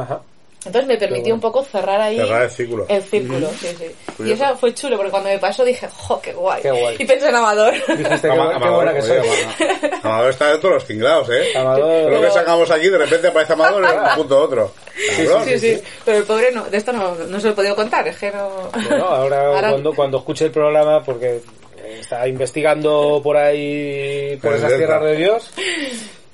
[0.66, 2.85] Entonces me permitió un poco cerrar ahí Cerrar el círculo.
[2.89, 4.24] el círculo, sí, sí.
[4.24, 6.60] Y eso fue chulo porque cuando me pasó dije, jo, qué guay.
[6.62, 6.97] Qué guay.
[6.98, 7.72] Y pensé en Amador.
[7.74, 9.18] Dijiste, qué, Ama- qué buena que soy.
[10.02, 11.52] Amador está de todos los tinglados, ¿eh?
[11.56, 14.72] Amador- Lo que sacamos aquí, de repente aparece Amador y un punto otro.
[15.16, 15.44] Cabrón.
[15.47, 18.06] Sí, sí, pero el pobre no, de esto no, no se lo he podido contar,
[18.09, 18.68] es que no...
[18.89, 21.40] Bueno, ahora, Cuando, cuando escuche el programa, porque
[22.01, 25.51] está investigando por ahí, por esas es tierras de Dios,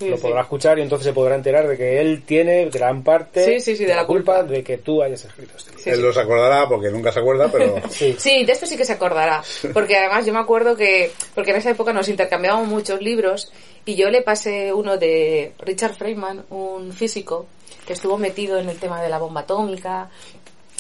[0.05, 0.23] Sí, lo sí.
[0.23, 3.77] podrá escuchar y entonces se podrá enterar de que él tiene gran parte Sí, sí,
[3.77, 4.43] sí, de la culpa.
[4.43, 5.83] de que tú hayas escrito este libro.
[5.85, 6.03] Sí, Él sí.
[6.03, 7.77] los acordará porque nunca se acuerda, pero...
[7.91, 8.15] Sí.
[8.19, 9.43] Sí, de esto sí que se acordará.
[9.73, 13.53] Porque además yo me acuerdo que, porque en esa época nos intercambiábamos muchos libros
[13.85, 17.47] y yo le pasé uno de Richard Feynman, un físico
[17.87, 20.09] que estuvo metido en el tema de la bomba atómica.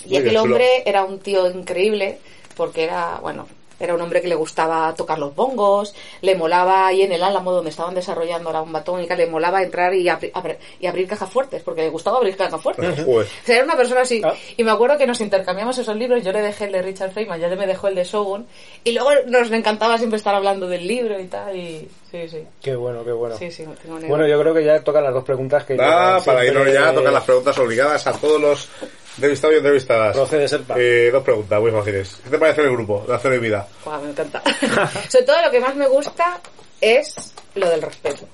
[0.06, 0.54] Y Muy aquel bien, chulo.
[0.54, 2.18] hombre era un tío increíble
[2.56, 3.46] porque era, bueno,
[3.80, 7.52] era un hombre que le gustaba tocar los bongos, le molaba ahí en el álamo
[7.52, 11.30] donde estaban desarrollando la bomba atómica, le molaba entrar y, abri- abri- y abrir cajas
[11.30, 13.00] fuertes, porque le gustaba abrir cajas fuertes.
[13.06, 14.22] O sea, era una persona así.
[14.24, 14.34] Ah.
[14.56, 16.22] Y me acuerdo que nos intercambiamos esos libros.
[16.24, 18.46] Yo le dejé el de Richard Feynman, ya le me dejó el de Shogun.
[18.84, 21.56] Y luego nos encantaba siempre estar hablando del libro y tal.
[21.56, 22.44] Y sí, sí.
[22.62, 23.36] Qué bueno, qué bueno.
[23.36, 25.76] Sí, sí, tengo Bueno, yo creo que ya tocan las dos preguntas que...
[25.76, 28.68] Ya para irnos ya, tocan las preguntas obligadas a todos los
[29.16, 30.16] entrevistados y entrevistadas.
[30.16, 30.74] Procede ser pa.
[30.78, 32.20] Eh, dos preguntas muy fáciles.
[32.24, 33.66] ¿Qué te parece el grupo de Hacer y Vida?
[33.84, 34.42] Buah, me encanta.
[35.08, 36.40] Sobre todo lo que más me gusta
[36.80, 38.26] es lo del respeto.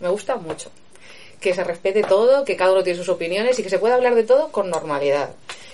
[0.00, 0.70] Me gusta mucho.
[1.40, 4.14] Que se respete todo, que cada uno tiene sus opiniones y que se pueda hablar
[4.14, 5.30] de todo con normalidad.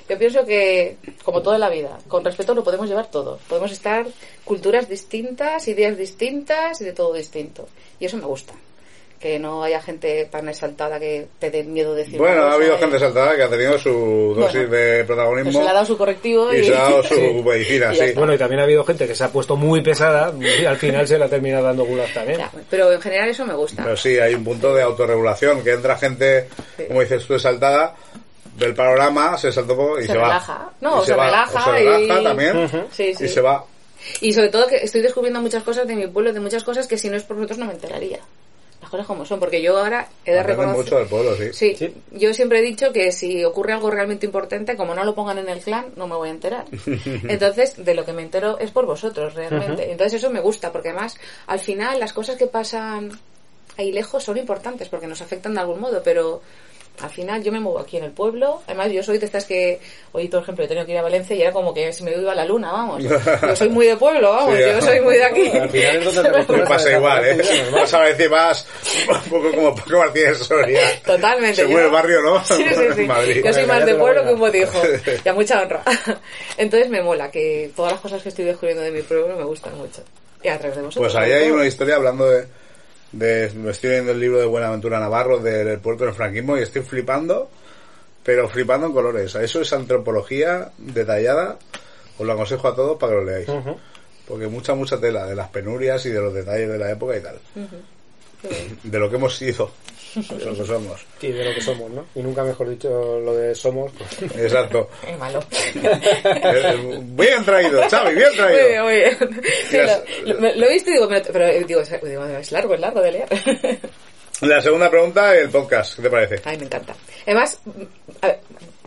[0.08, 3.38] Yo pienso que, como todo en la vida, con respeto lo podemos llevar todo.
[3.48, 4.06] Podemos estar
[4.44, 7.68] culturas distintas, ideas distintas y de todo distinto.
[8.00, 8.52] Y eso me gusta.
[9.20, 12.98] Que no haya gente tan exaltada que te dé miedo decir Bueno, ha habido gente
[12.98, 16.55] saltada que ha tenido su dosis Bueno, de protagonismo se le ha dado su correctivo
[16.55, 17.42] y, y se ha dado su Sí.
[17.44, 18.12] medicina, sí.
[18.14, 21.06] Bueno, y también ha habido gente que se ha puesto muy pesada y al final
[21.06, 22.38] se la termina dando gulas también.
[22.38, 23.82] Ya, pero en general eso me gusta.
[23.84, 26.48] Pero sí, hay un punto de autorregulación, que entra gente,
[26.78, 26.84] Sí.
[26.88, 27.94] como dices tú, exaltada,
[28.56, 30.72] del panorama, se salta un poco y Se se, va.
[30.80, 31.26] No, Y se va.
[31.26, 33.24] relaja O se relaja y- también Sí, sí.
[33.24, 33.64] y se va.
[34.22, 36.97] Y sobre todo que estoy descubriendo muchas cosas de mi pueblo, de muchas cosas que
[36.97, 38.18] si no es por vosotros no me enteraría.
[38.90, 40.76] Cosas como son, porque yo ahora he de reconocer...
[40.76, 41.52] mucho del pueblo, sí.
[41.52, 41.94] Sí, Sí.
[42.10, 45.48] yo siempre he dicho que si ocurre algo realmente importante, como no lo pongan en
[45.48, 46.64] el clan, no me voy a enterar.
[47.04, 49.92] Entonces, de lo que me entero es por vosotros, realmente.
[49.92, 53.10] Entonces, eso me gusta, porque además, al final, las cosas que pasan
[53.76, 56.42] ahí lejos son importantes, porque nos afectan de algún modo, pero
[57.02, 58.60] al final yo me muevo aquí en el pueblo.
[58.66, 59.80] Además, yo soy de estas que,
[60.12, 62.12] hoy, por ejemplo, he tenido que ir a Valencia y era como que si me
[62.12, 63.02] iba a la luna, vamos.
[63.42, 65.48] Yo soy muy de pueblo, vamos, Sí, yo soy muy de aquí.
[65.48, 67.42] Al final es donde te pasa igual, ¿eh?
[67.72, 68.66] Vas a decir más,
[69.08, 70.80] un poco como Paco Martínez Soria.
[71.04, 71.56] Totalmente.
[71.56, 72.44] Se yo- mueve el barrio, ¿no?
[72.44, 73.00] Sí, sí, sí.
[73.00, 73.42] En Madrid.
[73.44, 74.82] Yo soy más ya de pueblo que un botijo.
[75.24, 75.82] Y a mucha honra.
[76.58, 79.76] Entonces me mola que todas las cosas que estoy descubriendo de mi pueblo me gustan
[79.78, 80.02] mucho.
[80.42, 81.12] Y a través de vosotros.
[81.12, 82.46] Pues ahí hay una historia hablando de,
[83.12, 86.82] de me estoy leyendo el libro de Buenaventura Navarro del puerto del franquismo y estoy
[86.82, 87.50] flipando,
[88.22, 89.34] pero flipando en colores.
[89.34, 91.58] Eso es antropología detallada.
[92.18, 93.48] Os lo aconsejo a todos para que lo leáis.
[94.26, 97.20] Porque mucha, mucha tela de las penurias y de los detalles de la época y
[97.20, 97.38] tal.
[98.82, 99.70] De lo que hemos sido.
[100.14, 101.00] Lo que somos.
[101.20, 102.04] Y de lo que somos, ¿no?
[102.14, 102.88] Y nunca mejor dicho
[103.20, 103.92] lo de somos.
[103.92, 104.32] Pues.
[104.36, 104.88] Exacto.
[105.06, 105.40] Es malo.
[107.16, 108.68] Bien traído, Xavi, bien Muy traído.
[108.68, 109.16] bien, muy bien.
[109.68, 113.00] Sí, Las- lo, lo- lo he visto y digo, pero, digo, es, largo, es largo
[113.00, 113.28] de leer.
[114.40, 116.40] La segunda pregunta, el podcast, ¿qué te parece?
[116.46, 116.94] Ay, me encanta.
[117.26, 117.60] Además,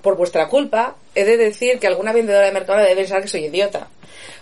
[0.02, 3.46] por vuestra culpa, he de decir que alguna vendedora de Mercadona debe pensar que soy
[3.46, 3.88] idiota.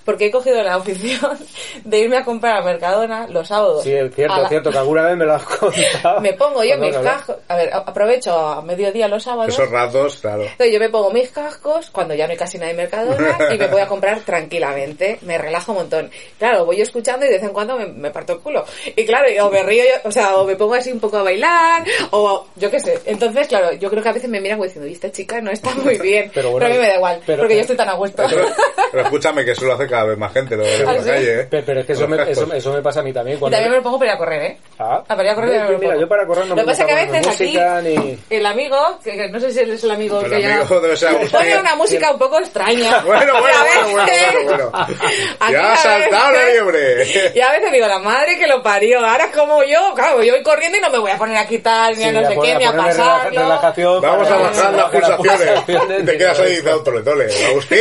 [0.03, 1.37] Porque he cogido la afición
[1.83, 3.83] de irme a comprar a Mercadona los sábados.
[3.83, 6.19] Sí, es cierto, a la- es cierto, que alguna vez me lo has contado.
[6.21, 7.35] Me pongo yo mis cascos.
[7.47, 9.53] A ver, aprovecho a mediodía los sábados.
[9.53, 10.41] Esos ratos, claro.
[10.41, 13.57] Entonces yo me pongo mis cascos cuando ya no hay casi nadie en Mercadona y
[13.59, 15.19] me voy a comprar tranquilamente.
[15.21, 16.09] Me relajo un montón.
[16.39, 18.65] Claro, voy escuchando y de vez en cuando me, me parto el culo.
[18.95, 21.23] Y claro, o me río, yo, o sea, o me pongo así un poco a
[21.23, 22.99] bailar, o yo qué sé.
[23.05, 25.51] Entonces, claro, yo creo que a veces me miran como diciendo, "Y esta chica no
[25.51, 26.31] está muy bien.
[26.33, 28.23] Pero Pero, a mí me da igual, pero- porque yo estoy tan a gusto.
[28.29, 28.45] Pero,
[28.91, 31.09] pero escúchame que eso lo hace cada vez más gente, lo de ¿Ah, la sí?
[31.09, 31.43] calle, ¿eh?
[31.45, 33.37] Pe- Pero es que eso me, eso, eso me pasa a mí también.
[33.37, 34.57] Y Cuando también me lo pongo para ir a correr, ¿eh?
[34.79, 36.01] Ah, A para ir a correr yo- me lo mira, pongo.
[36.01, 38.19] yo para correr no Lo me que pasa es que a veces música aquí, ni...
[38.37, 40.55] el amigo, que, que no sé si él es el amigo El que ya...
[40.59, 41.31] amigo debe ser Agustín.
[41.39, 42.99] Pone una música un poco extraña.
[43.01, 43.57] Bueno, bueno,
[43.89, 44.05] Y bueno,
[44.45, 47.31] bueno, bueno, Ya ha saltado la liebre.
[47.35, 48.99] Y a veces digo, la madre que lo parió.
[49.05, 51.45] Ahora es como yo, claro, yo voy corriendo y no me voy a poner a
[51.47, 54.01] quitar, ni a no sé qué, ni a pasarlo.
[54.01, 56.05] Vamos a bajar las pulsaciones.
[56.05, 57.45] Te quedas ahí dando tole, tole.
[57.45, 57.77] Agustín,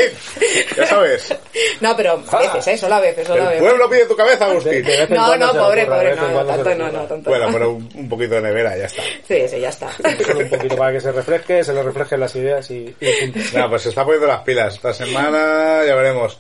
[0.77, 1.35] ya sabes.
[1.81, 2.79] No, pero a veces, ¿eh?
[2.79, 3.63] Solo a veces, solo a El veces.
[3.69, 4.85] pueblo pide tu cabeza, Agustín.
[5.09, 7.53] No, no, pobre, pobre, no, se tanto no, no, tanto Bueno, no.
[7.53, 9.03] pero un, un poquito de nevera, ya está.
[9.27, 9.91] Sí, sí, ya está.
[10.25, 13.39] Solo un poquito para que se refresque, se le reflejen las ideas y, y punto.
[13.55, 14.75] Nada, pues se está poniendo las pilas.
[14.75, 16.39] Esta semana ya veremos.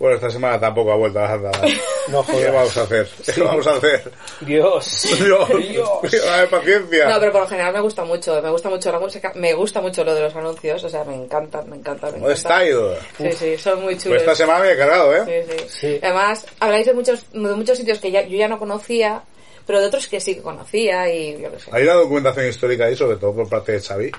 [0.00, 1.60] Bueno, esta semana tampoco ha vuelto a andadas.
[2.08, 2.52] No ¿Qué jodas.
[2.54, 3.08] vamos a hacer?
[3.34, 4.12] ¿Qué vamos a hacer?
[4.40, 5.06] Dios.
[5.22, 6.24] Dios, Dios.
[6.26, 7.06] a ver, paciencia.
[7.10, 9.80] No, pero por lo general me gusta mucho, me gusta mucho la música, me gusta
[9.82, 12.62] mucho lo de los anuncios, o sea, me encantan, me encantan, me ¿Dónde encantan.
[12.62, 12.96] está ido?
[13.18, 14.18] Sí, sí, son muy Pues chulos.
[14.22, 15.46] esta semana me he cargado, ¿eh?
[15.46, 15.64] Sí, sí.
[15.80, 16.00] Sí.
[16.02, 19.22] Además, habláis de muchos, de muchos sitios que ya, yo ya no conocía,
[19.66, 21.70] pero de otros que sí que conocía y yo qué sé.
[21.72, 24.10] Hay una documentación histórica ahí, sobre todo por parte de Xavi.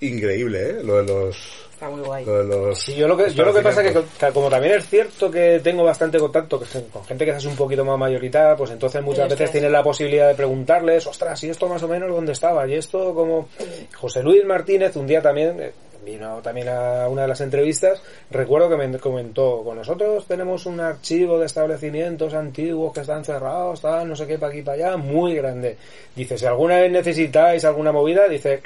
[0.00, 0.76] Increíble, ¿eh?
[0.82, 1.65] Lo de los...
[1.76, 2.24] Está muy guay.
[2.24, 5.30] Los Sí, yo lo que, yo lo que pasa es que, como también es cierto
[5.30, 6.58] que tengo bastante contacto
[6.90, 9.52] con gente que es un poquito más mayoritaria, pues entonces muchas veces es.
[9.52, 12.66] tienes la posibilidad de preguntarles, ostras, ¿y esto más o menos dónde estaba?
[12.66, 13.48] Y esto como...
[13.94, 15.72] José Luis Martínez un día también, eh,
[16.02, 18.00] vino también a una de las entrevistas,
[18.30, 23.82] recuerdo que me comentó, con nosotros tenemos un archivo de establecimientos antiguos que están cerrados,
[23.82, 25.76] tal, no sé qué, para aquí, para allá, muy grande.
[26.14, 28.62] Dice, si alguna vez necesitáis alguna movida, dice,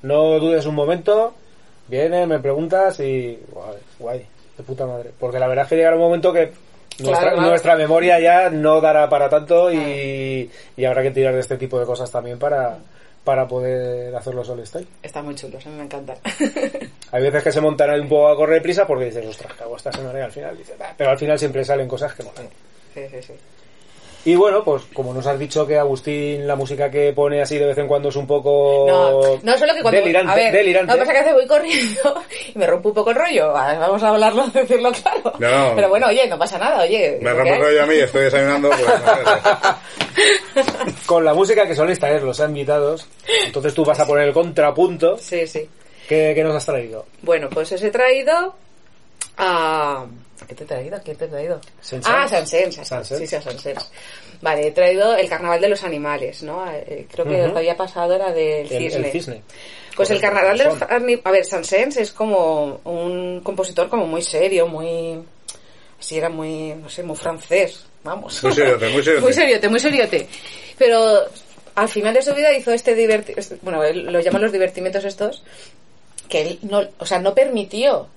[0.00, 1.34] no dudes un momento,
[1.88, 5.10] Viene, me preguntas y guay, guay, de puta madre.
[5.18, 6.52] Porque la verdad es que llegará un momento que
[7.00, 7.48] nuestra, claro.
[7.48, 11.78] nuestra memoria ya no dará para tanto y, y habrá que tirar de este tipo
[11.78, 12.78] de cosas también para,
[13.24, 14.86] para poder hacerlo solo style.
[15.02, 16.14] Está muy chulo, a mí me encanta.
[17.12, 19.76] Hay veces que se montan ahí un poco a correr prisa porque dices, ostras, cago
[19.76, 22.48] esta semana y al final dices, pero al final siempre salen cosas que molan.
[22.92, 23.32] Sí, sí, sí.
[24.26, 27.66] Y bueno, pues como nos has dicho que Agustín la música que pone así de
[27.66, 30.92] vez en cuando es un poco No, no solo que cuando delirante, a ver, delirante.
[30.92, 32.22] Lo que pasa es que a veces voy corriendo
[32.54, 33.52] y me rompo un poco el rollo.
[33.52, 35.32] Vamos a hablarlo, decirlo claro.
[35.38, 35.72] No.
[35.74, 37.18] Pero bueno, oye, no pasa nada, oye.
[37.20, 38.70] Me rompo el rollo a mí, estoy desayunando.
[38.70, 38.80] Pues,
[40.54, 43.06] no con la música que soléis traer los invitados.
[43.44, 45.18] Entonces tú vas a poner el contrapunto.
[45.18, 45.68] Sí, sí.
[46.08, 47.06] ¿Qué, qué nos has traído?
[47.22, 48.54] Bueno, pues os he traído
[49.36, 50.06] a...
[50.06, 50.06] ¿a
[50.48, 50.96] ¿Qué te he traído?
[50.96, 51.60] ¿A quién te he traído?
[52.04, 52.74] Ah, Sansens.
[52.76, 53.20] Sansens.
[53.20, 53.90] Sí, sí, a Sansens.
[54.42, 56.64] Vale, he traído el Carnaval de los Animales, ¿no?
[56.70, 59.06] Eh, Creo que el que había pasado era del El, cisne.
[59.06, 59.42] el cisne.
[59.96, 60.88] Pues el Carnaval de los son.
[60.92, 65.22] Ani- A ver, Sansens es como un compositor como muy serio, muy...
[66.00, 68.42] Así era muy, no sé, muy francés, vamos.
[68.42, 69.20] Muy seriote, muy seriote.
[69.24, 70.28] Muy seriote, muy seriote.
[70.76, 71.20] Pero
[71.76, 73.32] al final de su vida hizo este diverti...
[73.36, 75.42] este- Bueno, él lo llaman los divertimientos estos,
[76.28, 78.08] que él no, o sea, no permitió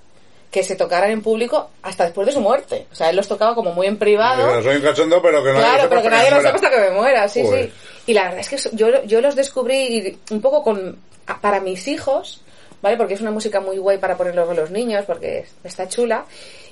[0.51, 2.87] que se tocaran en público hasta después de su muerte.
[2.91, 4.47] O sea, él los tocaba como muy en privado.
[4.47, 6.77] Digo, Soy un cachondo, pero que no Claro, pero que nadie lo sepa hasta que
[6.79, 7.65] me muera, sí, Joder.
[7.65, 7.73] sí.
[8.07, 10.97] Y la verdad es que yo, yo los descubrí un poco con
[11.41, 12.41] para mis hijos,
[12.81, 12.95] ¿vale?
[12.95, 16.25] Porque es una música muy guay para ponerlo con los niños, porque es- está chula.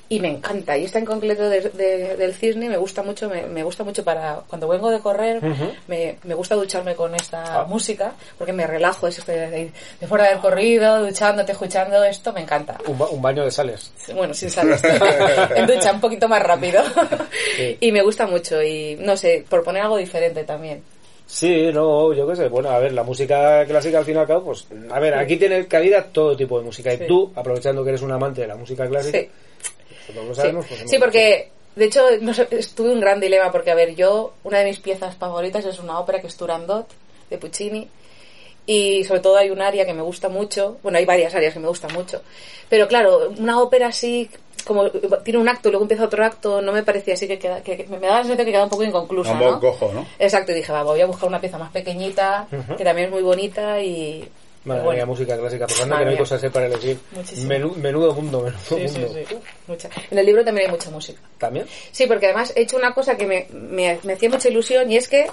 [0.08, 0.78] Y me encanta.
[0.78, 4.04] Y esta en concreto de- de- del cisne me gusta mucho, me, me gusta mucho
[4.04, 5.42] para cuando vengo de correr,
[5.88, 7.66] me, me gusta ducharme con esta Ah.
[7.66, 12.42] música, porque me relajo, es este de, de fuera del corrido, duchándote, escuchando esto, me
[12.42, 12.78] encanta.
[12.86, 13.92] Un, ba- un baño de sales.
[14.14, 14.80] Bueno, sin sales.
[15.56, 16.84] en ducha, un poquito más rápido.
[17.56, 17.78] Sí.
[17.80, 18.62] Y me gusta mucho.
[18.62, 20.84] Y no sé, por poner algo diferente también.
[21.28, 22.48] Sí, no, yo qué sé.
[22.50, 25.38] Bueno, a ver, la música clásica al fin y al cabo, pues, a ver, aquí
[25.38, 26.92] tiene cabida todo tipo de música.
[26.92, 27.00] Sí.
[27.04, 29.30] Y tú, aprovechando que eres un amante de la música clásica, Sí,
[30.14, 30.42] lo sí.
[30.42, 32.46] pues hemos- Sí, porque de hecho no sé,
[32.76, 36.00] tuve un gran dilema porque, a ver, yo, una de mis piezas favoritas es una
[36.00, 36.88] ópera que es Turandot,
[37.30, 37.88] de Puccini.
[38.68, 40.78] Y sobre todo hay un área que me gusta mucho.
[40.82, 42.22] Bueno, hay varias áreas que me gustan mucho.
[42.68, 44.30] Pero claro, una ópera así
[44.66, 47.62] como tiene un acto y luego empieza otro acto, no me parecía así que, queda,
[47.62, 49.60] que, que me daba la sensación que queda un poco inconclusa, Un poco ¿no?
[49.60, 50.08] cojo, ¿no?
[50.18, 53.22] Exacto, y dije, va, voy a buscar una pieza más pequeñita, que también es muy
[53.22, 54.28] bonita y...
[54.66, 54.98] Madre bueno.
[54.98, 55.68] mía, música clásica.
[55.86, 56.98] Madre que no hay cosas eh, para elegir.
[57.48, 59.14] Menú- menudo mundo, menudo Sí, sí, mundo.
[59.30, 59.36] sí,
[59.68, 59.90] mucha.
[60.12, 61.20] En el libro también hay mucha música.
[61.38, 61.66] ¿También?
[61.92, 64.98] Sí, porque además he hecho una cosa que me, me, me hacía mucha ilusión y
[64.98, 65.28] es que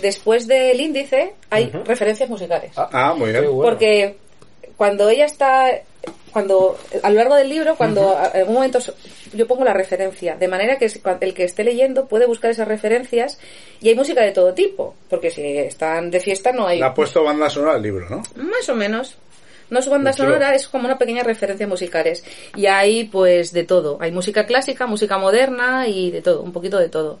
[0.00, 2.72] después del índice hay referencias musicales.
[2.76, 3.42] Ah, muy bien.
[3.42, 3.70] Qué bueno.
[3.70, 4.16] Porque
[4.76, 5.70] cuando ella está,
[6.32, 8.78] cuando a lo largo del libro, cuando en algún momento
[9.34, 10.90] yo pongo la referencia, de manera que
[11.20, 13.38] el que esté leyendo puede buscar esas referencias
[13.80, 16.94] y hay música de todo tipo, porque si están de fiesta no hay Le ha
[16.94, 18.22] puesto banda sonora al libro, ¿no?
[18.34, 19.16] más o menos.
[19.70, 22.22] No es banda sonora, es como una pequeña referencia musicales.
[22.54, 23.96] Y hay pues de todo.
[24.02, 27.20] Hay música clásica, música moderna y de todo, un poquito de todo.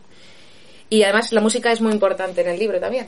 [0.90, 3.06] Y además la música es muy importante en el libro también.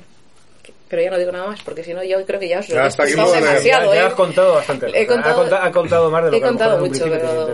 [0.88, 2.74] Pero ya no digo nada más, porque si no yo creo que ya os lo
[2.76, 3.16] Ya he leer.
[3.16, 3.90] demasiado.
[3.94, 4.06] ya, ya ¿eh?
[4.06, 4.86] has contado bastante.
[4.94, 7.04] He contado- ha, conta- ha contado más de lo He que mejor contado mucho,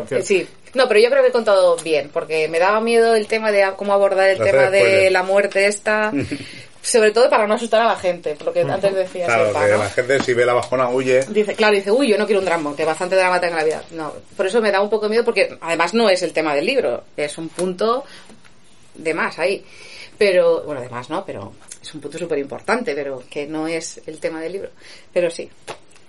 [0.09, 0.48] pero sí.
[0.74, 3.65] No, pero yo creo que he contado bien, porque me daba miedo el tema de
[3.77, 6.12] cómo abordar el tema de la muerte esta,
[6.82, 9.66] sobre todo para no asustar a la gente, por lo que antes decía Claro, Serpa,
[9.66, 9.78] que ¿no?
[9.78, 11.24] la gente si ve la bajona huye.
[11.28, 13.65] Dice, claro, dice, uy, yo no quiero un drama, que bastante drama tenga en la
[13.65, 13.82] vida.
[13.93, 16.55] No, por eso me da un poco de miedo, porque además no es el tema
[16.55, 18.05] del libro, es un punto
[18.94, 19.65] de más ahí.
[20.19, 21.52] Pero, bueno, de más no, pero
[21.82, 24.70] es un punto súper importante, pero que no es el tema del libro.
[25.12, 25.48] Pero sí,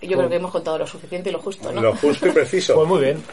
[0.01, 1.81] yo creo que hemos contado lo suficiente y lo justo, ¿no?
[1.81, 2.75] Lo justo y preciso.
[2.75, 3.23] Pues muy bien.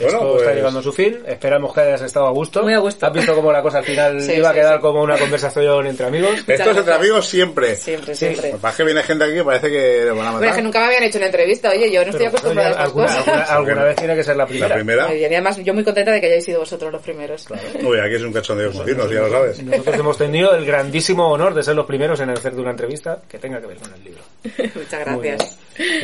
[0.00, 1.18] Bueno, pues- llegando a su fin.
[1.26, 2.62] Esperamos que hayas estado a gusto.
[2.62, 3.06] Muy a gusto.
[3.06, 4.80] ¿Has visto cómo la cosa al final Sí, iba a quedar sí.
[4.82, 6.38] como una conversación entre amigos?
[6.46, 7.76] Esto es entre amigos siempre.
[7.76, 8.26] Siempre, Sí.
[8.26, 8.50] siempre.
[8.50, 10.46] Lo que pasa es que viene gente aquí que parece que le van a Bueno,
[10.48, 12.84] es que nunca me habían hecho una entrevista, oye, yo no estoy acostumbrada a estas
[12.86, 13.26] alguna, cosas.
[13.28, 14.74] alguna- alguna vez tiene que ser la La primera.
[14.74, 15.06] primera.
[15.08, 17.46] Muy bien, Y además, yo muy contenta de que hayáis sido vosotros los primeros.
[17.82, 19.62] Uy, aquí es un cachondeo continuo, ya lo sabes.
[19.62, 23.20] Nosotros hemos tenido el grandísimo honor de ser los primeros en hacer de una entrevista
[23.28, 24.22] que tenga que ver con el libro.
[24.74, 25.58] Muchas gracias.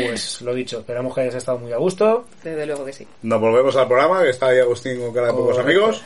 [0.07, 2.25] Pues lo dicho, esperamos que hayas estado muy a gusto.
[2.43, 3.07] Desde luego que sí.
[3.23, 5.85] Nos volvemos al programa, que está ahí Agustín con cara de pocos Correcto.
[5.85, 6.05] amigos.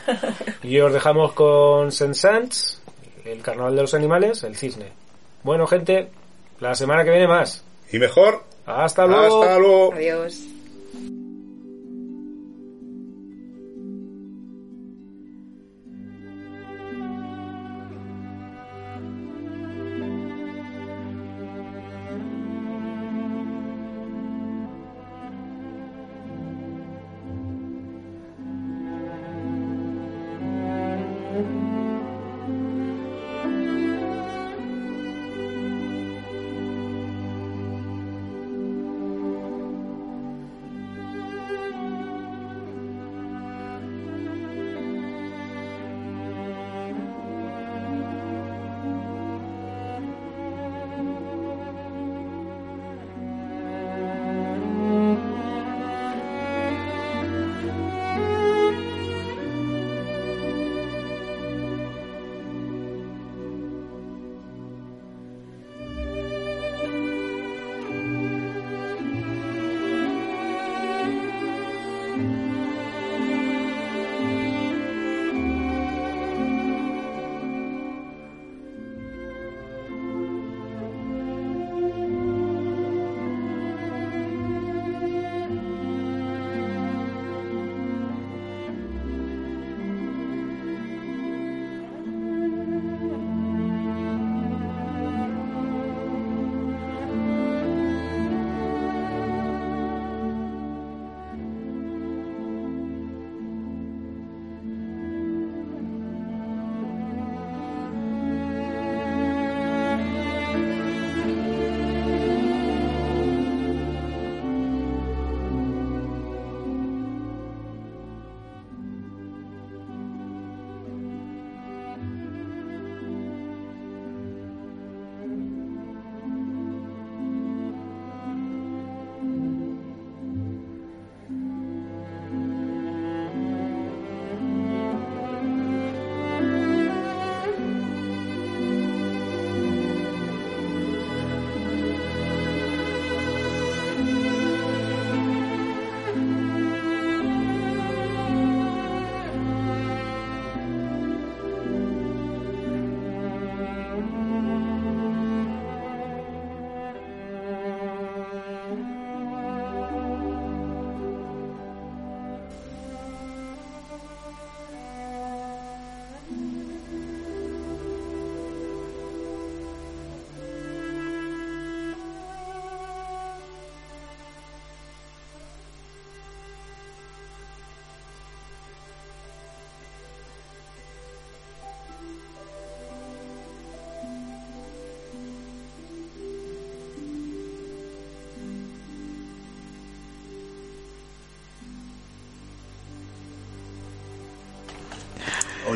[0.63, 2.81] Y os dejamos con Sensants,
[3.25, 4.91] el carnaval de los animales, el cisne.
[5.43, 6.09] Bueno, gente,
[6.59, 7.63] la semana que viene más.
[7.91, 9.41] Y mejor, Hasta luego.
[9.43, 9.93] hasta luego.
[9.93, 10.39] Adiós.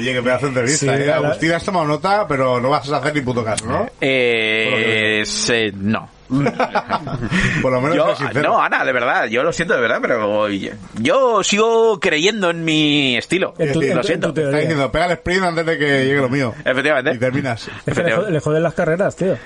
[0.06, 1.06] Oye, qué pedazo de entrevista, Sí, ¿eh?
[1.07, 3.90] la- Agustín, has tomado nota, pero no vas a hacer ni puto caso, ¿no?
[3.99, 6.07] Eh, se- no.
[7.61, 8.49] Por lo menos Yo, sincero.
[8.49, 13.18] no, Ana, de verdad, yo lo siento de verdad, pero yo sigo creyendo en mi
[13.18, 13.53] estilo.
[13.57, 14.27] En tu- Sí, en lo siento.
[14.30, 14.60] en tu Está teoría.
[14.68, 16.53] diciendo, pega el sprint antes de que llegue lo mío.
[16.65, 17.18] Y Efectivamente.
[17.18, 17.68] terminas.
[17.86, 19.38] Es que le, le joden las carreras, tío.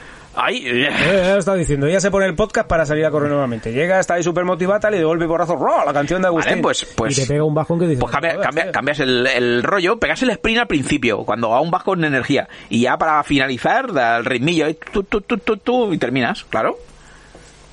[0.42, 3.74] Ay, Eh, diciendo, ella se pone el podcast para salir a correr nuevamente.
[3.74, 5.84] Llega, está ahí súper motivada de golpe y porrazo, ¡ro!
[5.86, 6.54] la canción de Agustín.
[6.54, 8.00] Vale, pues- pues- y te pega un bajón que dices...
[8.00, 12.48] Pues cambias el, el rollo, pegas el sprint al principio, cuando aún vas con energía.
[12.70, 16.46] Y ya para finalizar, da el ritmillo, y, tu, tu, tu, tu, tu, y terminas,
[16.46, 16.78] claro.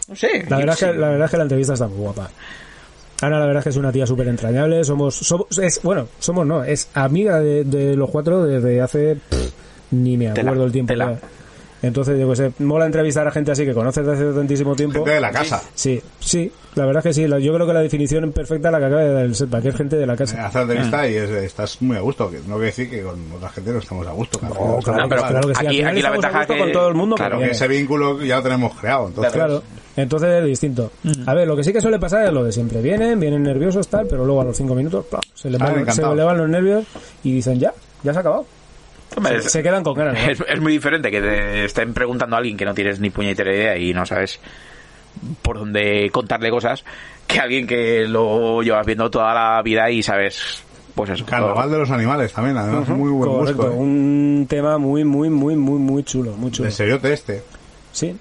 [0.09, 0.45] No sé.
[0.49, 0.87] La verdad, es Sí.
[0.87, 2.31] que, la verdad es que la entrevista está muy guapa.
[3.23, 4.85] Ana, la verdad es que es una tía súper entrañable.
[4.85, 9.53] Somos, somos, es, bueno, somos no, es amiga de, de los cuatro desde hace, pff,
[9.93, 10.89] ni me Tela, acuerdo el tiempo.
[10.93, 11.13] tela.
[11.13, 11.29] ya.
[11.83, 14.95] Entonces, yo que sé, mola entrevistar a gente así que conoces desde hace tantísimo tiempo.
[15.01, 15.63] Gente de la casa.
[15.75, 17.29] Sí, sí, la verdad es que sí.
[17.29, 19.69] La- Yo creo que la definición perfecta la que acaba de dar el Setback, que
[19.69, 20.47] es gente de la casa.
[20.47, 22.31] Hacer entrevista y es- estás muy a gusto.
[22.31, 24.39] Que no quiere decir que con otra gente no estamos a gusto.
[24.43, 25.67] No, Claro, pero claro que sí.
[25.67, 27.69] Aquí- aquí la estamos a ventaja gusto que- con todo el mundo, claro, que ese
[27.69, 29.09] vínculo ya lo tenemos creado.
[29.09, 29.63] Entonces, Claro.
[29.97, 30.91] Entonces es distinto.
[31.27, 32.83] A ver, lo que sí que suele pasar es lo de siempre.
[32.83, 35.81] Vienen, vienen nerviosos, tal, pero luego a los cinco minutos se les Salen van, se
[35.81, 36.13] encantados.
[36.15, 36.85] elevan los nervios
[37.25, 37.73] y dicen ya,
[38.03, 38.45] ya se ha acabado.
[39.15, 40.15] Hombre, Se, es, se quedan con ganas.
[40.15, 40.31] ¿no?
[40.33, 43.53] es- es muy diferente que te estén preguntando a alguien que no tienes ni puñetera
[43.55, 44.41] idea y no sabes
[45.43, 46.85] por dónde contarle cosas
[47.27, 50.63] que alguien que lo llevas viendo toda la vida y sabes,
[50.95, 51.25] pues eso.
[51.25, 53.73] Carnaval de los animales también, además, muy buen Correcto, gusto.
[53.73, 53.77] ¿eh?
[53.77, 56.67] un tema muy, muy, muy, muy, muy chulo, muy chulo.
[56.69, 57.43] De seriote este.
[57.93, 58.15] Sí.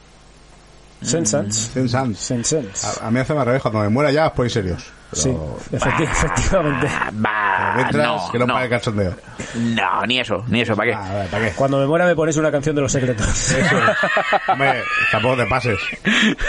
[1.01, 1.71] Sensans.
[1.73, 2.17] Ten Sans.
[2.17, 2.99] Sensens.
[3.01, 4.85] A, a mí hace más revés, cuando me muera ya ponéis serios.
[5.23, 6.87] Pero Sí, efecti- efectivamente.
[6.91, 9.15] Ah, bah, mientras, no, que no, no, pague cachondeo.
[9.55, 10.95] no, ni eso, ni eso, ¿para qué?
[10.97, 11.51] Ah, a ver, ¿para qué?
[11.53, 13.55] Cuando me muera me pones una canción de los secretos.
[14.49, 15.79] Hombre, tampoco te pases.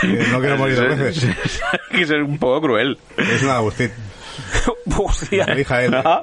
[0.00, 1.60] Que no quiero morir dos veces.
[1.90, 2.98] que es un poco cruel.
[3.16, 3.92] Es una de Agustín.
[4.98, 5.46] Hostia.
[5.46, 5.94] La hija él.
[5.94, 6.22] Ah.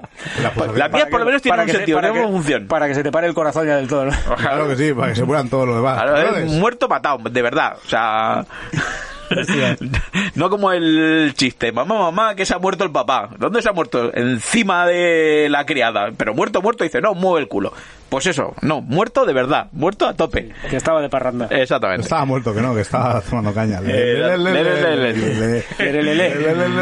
[0.76, 2.68] La mía por lo menos tiene un se- sentido, para tiene que- una función.
[2.68, 4.12] Para que se te pare el corazón ya del todo, ¿no?
[4.38, 6.02] Claro que sí, para que se mueran todos los demás.
[6.02, 7.76] Claro, muerto patado, de verdad.
[7.86, 8.46] O sea.
[10.36, 11.72] No como el chiste.
[11.72, 13.30] Mamá, mamá, que se ha muerto el papá.
[13.38, 14.14] ¿Dónde se ha muerto?
[14.14, 16.10] Encima de la criada.
[16.16, 17.74] Pero muerto, muerto, dice, no, mueve el culo.
[18.10, 19.68] Pues eso, no, muerto de verdad.
[19.72, 20.52] Muerto a tope.
[20.70, 21.48] Que estaba de parranda.
[21.50, 22.04] Exactamente.
[22.04, 23.80] Estaba muerto, que no, que estaba tomando caña.
[23.84, 24.22] Eh.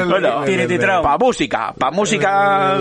[0.09, 0.45] Bueno,
[1.03, 2.77] pa' música, pa' música.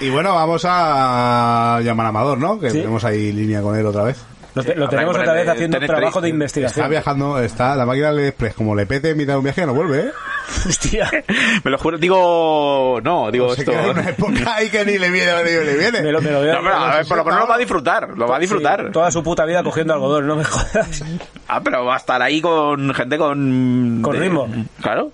[0.00, 2.60] Y bueno, vamos a llamar a Amador, ¿no?
[2.60, 2.78] Que Sí.
[2.78, 4.24] tenemos ahí línea con él otra vez.
[4.58, 6.90] Lo, te- lo Habrá tenemos otra vez haciendo trabajo de tri- Está investigación.
[6.90, 9.74] viajando, está la máquina del Express, como le pete en mitad de un viaje, no
[9.74, 10.10] vuelve, ¿eh?
[10.68, 11.10] Hostia.
[11.64, 13.00] Me lo juro, digo.
[13.02, 13.72] No, digo Se esto.
[13.72, 16.02] queda en una época ahí que ni le viene, ni le viene.
[16.02, 16.54] Me lo, me lo veo.
[16.54, 18.84] No, pero a ver, por lo menos lo va a disfrutar, lo va a disfrutar.
[18.86, 21.04] Sí, toda su puta vida cogiendo algodón, no me jodas.
[21.48, 24.00] Ah, pero va a estar ahí con gente con...
[24.02, 24.48] Con de- ritmo.
[24.80, 25.10] Claro.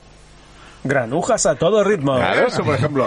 [0.85, 2.15] Granujas a todo ritmo.
[2.17, 3.07] Claro, eso, por ejemplo.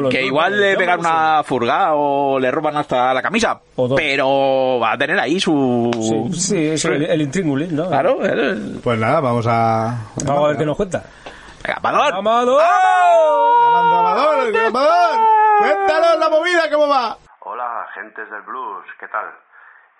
[0.00, 3.60] Los que igual le pegan una furga o le roban hasta la camisa.
[3.96, 5.90] Pero va a tener ahí su...
[6.32, 7.88] Sí, sí, es el, el intríngulis, ¿no?
[7.88, 8.24] Claro.
[8.24, 9.94] el- Pues nada, vamos a...
[10.24, 11.02] Vamos a ver qué nos cuenta.
[11.62, 12.14] Venga, Amador.
[12.14, 12.62] ¡Amador!
[13.76, 15.20] Amador, Amador,
[15.58, 17.16] cuéntanos la movida, ¿cómo va?
[17.40, 19.26] Hola, gentes del blues, ¿qué tal?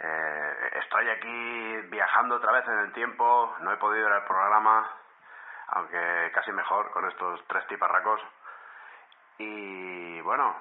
[0.03, 4.89] Eh, estoy aquí viajando otra vez en el tiempo, no he podido ir al programa,
[5.73, 8.21] aunque casi mejor con estos tres tiparracos.
[9.39, 10.55] Y bueno,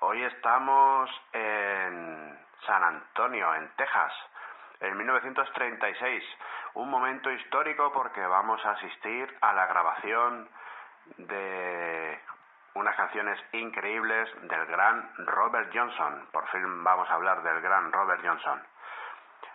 [0.00, 4.12] hoy estamos en San Antonio, en Texas,
[4.80, 6.24] en 1936.
[6.74, 10.48] Un momento histórico porque vamos a asistir a la grabación
[11.18, 12.20] de
[12.74, 16.28] unas canciones increíbles del gran Robert Johnson.
[16.32, 18.62] Por fin vamos a hablar del gran Robert Johnson.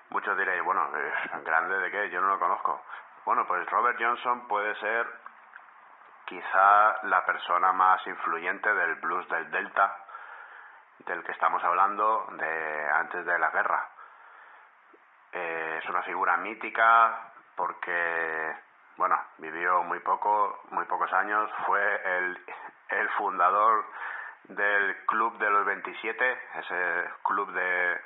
[0.09, 1.13] Muchos diréis, bueno, eh,
[1.45, 2.09] ¿grande de qué?
[2.09, 2.83] Yo no lo conozco.
[3.25, 5.07] Bueno, pues Robert Johnson puede ser
[6.25, 9.95] quizá la persona más influyente del blues del Delta,
[10.99, 13.89] del que estamos hablando de antes de la guerra.
[15.33, 18.55] Eh, es una figura mítica porque,
[18.97, 22.45] bueno, vivió muy poco, muy pocos años, fue el,
[22.89, 23.85] el fundador
[24.45, 28.01] del Club de los 27, ese club de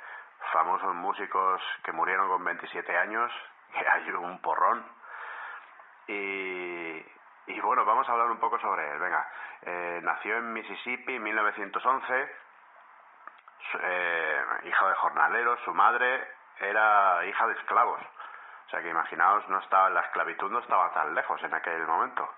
[0.52, 3.32] famosos músicos que murieron con 27 años,
[3.72, 4.84] que hay un porrón.
[6.08, 7.04] Y,
[7.52, 8.98] y bueno, vamos a hablar un poco sobre él.
[8.98, 9.28] Venga,
[9.62, 12.30] eh, nació en Mississippi en 1911,
[13.70, 16.26] su- eh, hijo de jornaleros, su madre
[16.60, 18.00] era hija de esclavos.
[18.66, 22.28] O sea que imaginaos, no estaba, la esclavitud no estaba tan lejos en aquel momento.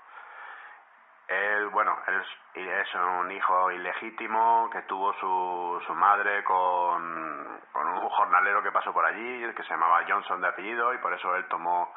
[1.28, 2.24] Él, bueno, él
[2.54, 8.92] es un hijo ilegítimo que tuvo su, su madre con, con un jornalero que pasó
[8.94, 11.94] por allí, que se llamaba Johnson de apellido, y por eso él tomó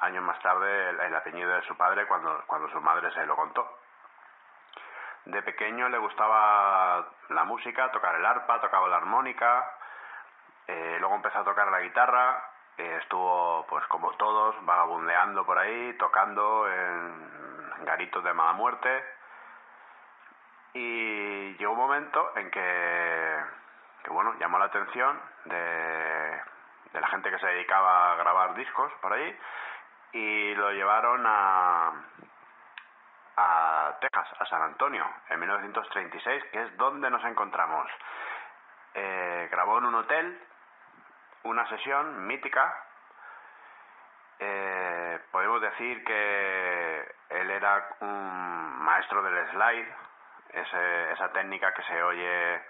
[0.00, 3.36] años más tarde el, el apellido de su padre cuando, cuando su madre se lo
[3.36, 3.78] contó.
[5.24, 9.70] De pequeño le gustaba la música, tocar el arpa, tocaba la armónica,
[10.66, 12.42] eh, luego empezó a tocar la guitarra,
[12.78, 19.04] eh, estuvo pues como todos vagabundeando por ahí, tocando en garitos de mala muerte
[20.72, 23.44] y llegó un momento en que,
[24.04, 26.40] que bueno, llamó la atención de,
[26.92, 29.38] de la gente que se dedicaba a grabar discos por ahí
[30.12, 31.92] y lo llevaron a,
[33.36, 37.90] a Texas, a San Antonio, en 1936, que es donde nos encontramos.
[38.94, 40.40] Eh, grabó en un hotel
[41.44, 42.74] una sesión mítica.
[44.38, 49.94] Eh, podemos decir que él era un maestro del slide,
[50.50, 52.62] ese- esa técnica que se oye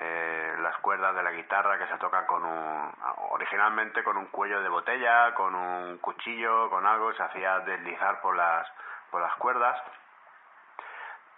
[0.00, 2.92] eh, las cuerdas de la guitarra que se tocan con un
[3.30, 8.36] originalmente con un cuello de botella con un cuchillo con algo se hacía deslizar por
[8.36, 8.66] las
[9.10, 9.80] por las cuerdas.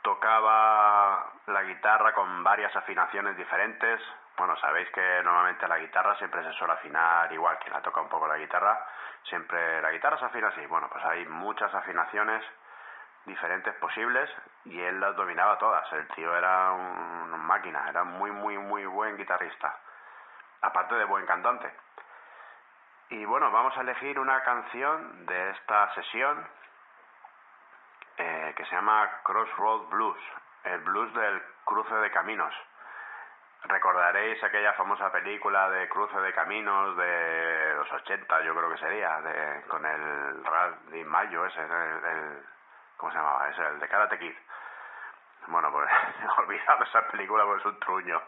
[0.03, 4.01] Tocaba la guitarra con varias afinaciones diferentes.
[4.39, 8.09] Bueno sabéis que normalmente la guitarra siempre se suele afinar igual que la toca un
[8.09, 8.87] poco la guitarra
[9.25, 10.65] siempre la guitarra se afina así.
[10.67, 12.43] Bueno pues hay muchas afinaciones
[13.27, 14.31] diferentes posibles
[14.65, 15.91] y él las dominaba todas.
[15.93, 19.77] El tío era un- una máquina, era muy, muy, muy buen guitarrista,
[20.63, 21.73] aparte de buen cantante.
[23.11, 26.47] Y bueno, vamos a elegir una canción de esta sesión
[28.19, 30.19] eh, que se llama Crossroad Blues,
[30.65, 32.55] el blues del cruce de caminos.
[33.65, 39.21] Recordaréis aquella famosa película de cruce de caminos de los 80, yo creo que sería,
[39.21, 42.47] de, con el Randy Mayo ese, el, el-
[42.97, 43.49] ¿cómo se llamaba?
[43.51, 44.35] Ese, el de Karate Kid.
[45.49, 45.89] Bueno, pues
[46.39, 48.21] olvidado esa película porque es un truño.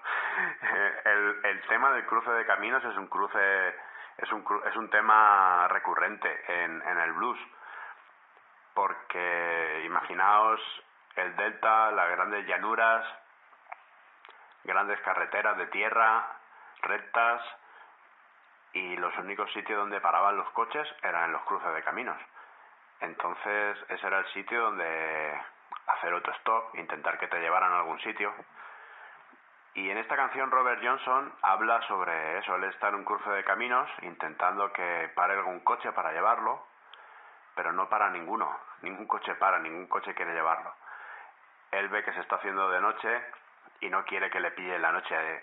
[0.63, 3.69] Eh, El, el tema del cruce de caminos es un cruce,
[4.19, 7.39] es un, es un tema recurrente en, en el blues.
[8.75, 10.61] Porque imaginaos
[11.17, 13.05] el delta, las grandes llanuras,
[14.63, 16.27] grandes carreteras de tierra,
[16.83, 17.43] rectas,
[18.73, 22.17] y los únicos sitios donde paraban los coches eran en los cruces de caminos.
[23.01, 25.41] Entonces ese era el sitio donde
[25.87, 28.33] hacer autostop, intentar que te llevaran a algún sitio.
[29.75, 33.45] Y en esta canción Robert Johnson habla sobre eso, él está en un cruce de
[33.45, 36.67] caminos intentando que pare algún coche para llevarlo,
[37.55, 40.75] pero no para ninguno, ningún coche para, ningún coche quiere llevarlo.
[41.71, 43.23] Él ve que se está haciendo de noche
[43.81, 45.43] y no quiere que le pille la noche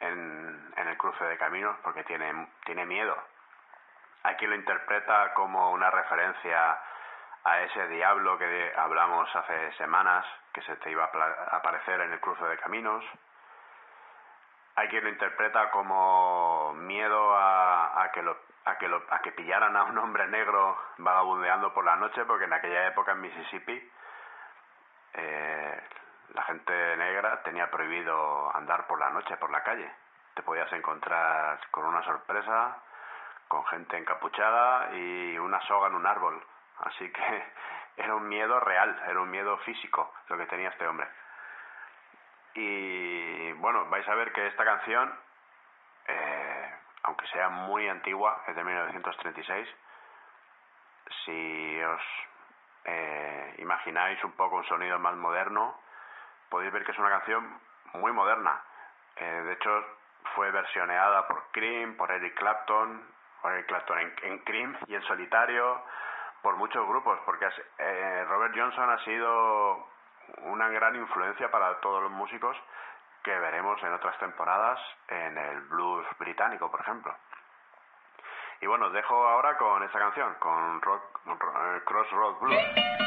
[0.00, 3.16] en, en el cruce de caminos porque tiene, tiene miedo.
[4.36, 6.78] Quien lo interpreta como una referencia
[7.46, 12.18] a ese diablo que hablamos hace semanas que se te iba a aparecer en el
[12.18, 13.04] cruce de caminos.
[14.74, 19.30] Hay quien lo interpreta como miedo a, a que lo, a, que lo, a que
[19.30, 23.92] pillaran a un hombre negro vagabundeando por la noche, porque en aquella época en Mississippi
[25.14, 25.82] eh,
[26.34, 29.88] la gente negra tenía prohibido andar por la noche por la calle.
[30.34, 32.76] Te podías encontrar con una sorpresa,
[33.46, 36.42] con gente encapuchada y una soga en un árbol.
[36.80, 37.44] Así que
[37.96, 41.08] era un miedo real, era un miedo físico lo que tenía este hombre.
[42.54, 45.12] Y bueno, vais a ver que esta canción,
[46.08, 49.68] eh, aunque sea muy antigua, es de 1936,
[51.24, 52.02] si os
[52.84, 55.78] eh, imagináis un poco un sonido más moderno,
[56.48, 57.60] podéis ver que es una canción
[57.94, 58.60] muy moderna.
[59.16, 59.84] Eh, de hecho,
[60.34, 63.06] fue versioneada por Cream, por Eric Clapton,
[63.42, 65.82] por Eric Clapton en, en Cream y en solitario,
[66.42, 67.48] por muchos grupos, porque
[67.78, 69.88] eh, Robert Johnson ha sido
[70.42, 72.56] una gran influencia para todos los músicos
[73.22, 77.14] que veremos en otras temporadas en el blues británico, por ejemplo.
[78.60, 83.05] Y bueno, os dejo ahora con esta canción, con rock, ro- eh, Crossroad Blues.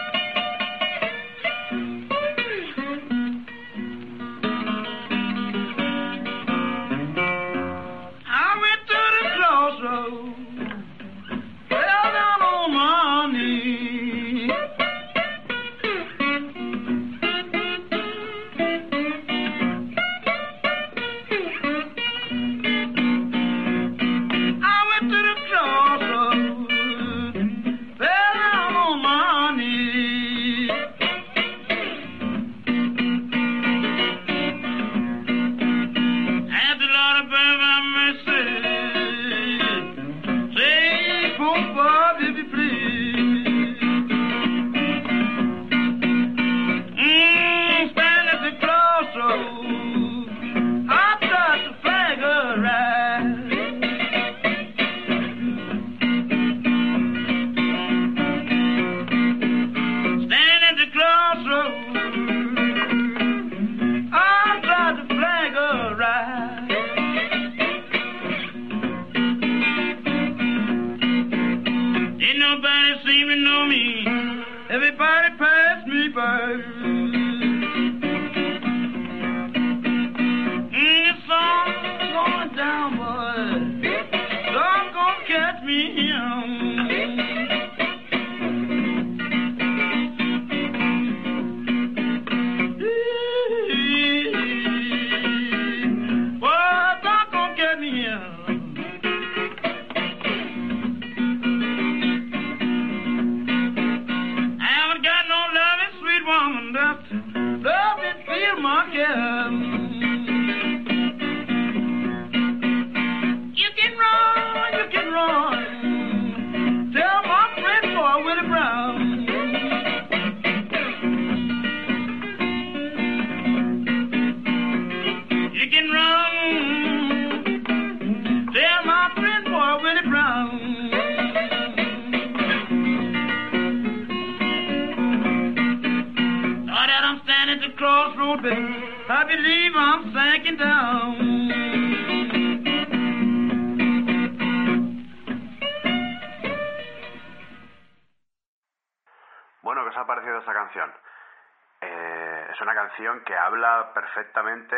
[154.19, 154.75] Perfectamente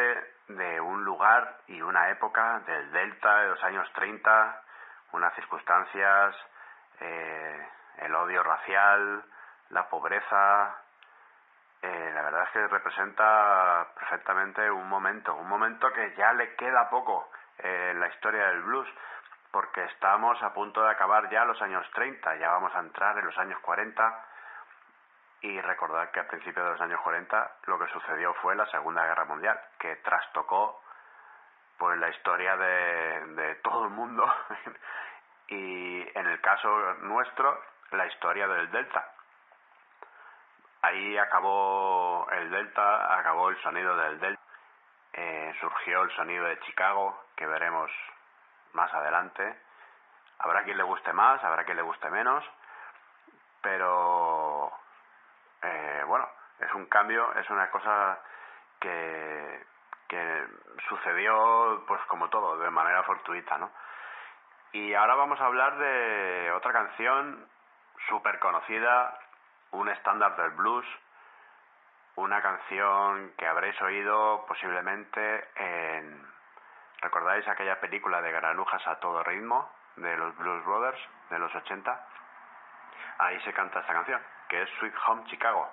[0.49, 4.61] de un lugar y una época del Delta de los años 30,
[5.13, 6.35] unas circunstancias,
[6.99, 9.23] eh, el odio racial,
[9.69, 10.75] la pobreza.
[11.81, 16.87] Eh, la verdad es que representa perfectamente un momento, un momento que ya le queda
[16.91, 18.87] poco eh, en la historia del blues,
[19.49, 23.25] porque estamos a punto de acabar ya los años 30, ya vamos a entrar en
[23.25, 24.30] los años 40
[25.41, 29.05] y recordar que a principios de los años 40 lo que sucedió fue la Segunda
[29.05, 30.81] Guerra Mundial, que trastocó
[31.77, 34.23] pues la historia de, de todo el mundo
[35.47, 36.69] y en el caso
[37.01, 37.59] nuestro
[37.91, 39.11] la historia del Delta.
[40.83, 44.41] Ahí acabó el Delta, acabó el sonido del Delta,
[45.13, 47.91] eh, surgió el sonido de Chicago, que veremos
[48.73, 49.59] más adelante.
[50.39, 52.43] Habrá quien le guste más, habrá quien le guste menos,
[53.61, 54.50] pero
[55.63, 56.27] eh, bueno,
[56.59, 58.19] es un cambio, es una cosa
[58.79, 59.65] que,
[60.07, 60.47] que
[60.87, 63.71] sucedió, pues como todo, de manera fortuita, ¿no?
[64.73, 67.47] Y ahora vamos a hablar de otra canción
[68.07, 69.19] súper conocida,
[69.71, 70.85] un estándar del blues,
[72.15, 76.31] una canción que habréis oído posiblemente en...
[77.01, 80.99] ¿Recordáis aquella película de granujas a todo ritmo de los Blues Brothers
[81.31, 82.07] de los 80?
[83.17, 84.21] Ahí se canta esta canción,
[84.51, 85.71] que es Sweet Home Chicago.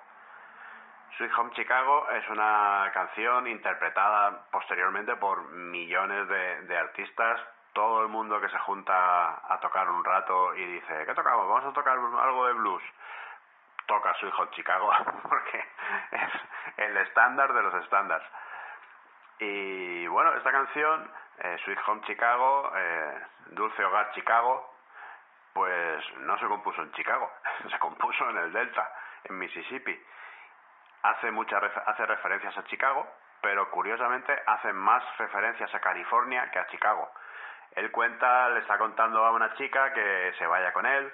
[1.17, 7.41] Sweet Home Chicago es una canción interpretada posteriormente por millones de, artistas,
[7.73, 11.49] todo el mundo que se junta a tocar un rato y dice, ¿qué tocamos?
[11.49, 12.83] Vamos a tocar algo de blues.
[13.85, 14.91] Toca Sweet Home Chicago
[15.23, 15.65] porque
[16.11, 16.31] es
[16.77, 18.27] el estándar de los estándares.
[19.39, 24.73] Y bueno, esta canción, eh, Sweet Home Chicago, eh, Dulce Hogar Chicago,
[25.53, 27.31] pues no se compuso en Chicago,
[27.69, 28.91] se compuso en el Delta,
[29.23, 29.97] en Mississippi.
[31.03, 33.07] Hace muchas hace referencias a Chicago,
[33.41, 37.09] pero curiosamente hace más referencias a California que a Chicago.
[37.71, 41.11] Él cuenta, le está contando a una chica que se vaya con él,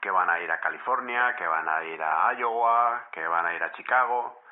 [0.00, 3.54] que van a ir a California, que van a ir a Iowa, que van a
[3.54, 4.42] ir a Chicago,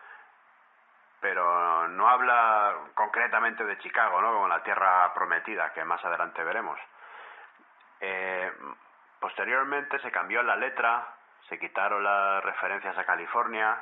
[1.21, 4.33] pero no habla concretamente de Chicago, ¿no?
[4.33, 6.79] Como la tierra prometida, que más adelante veremos.
[8.01, 8.53] Eh,
[9.21, 11.07] posteriormente se cambió la letra,
[11.49, 13.79] se quitaron las referencias a California,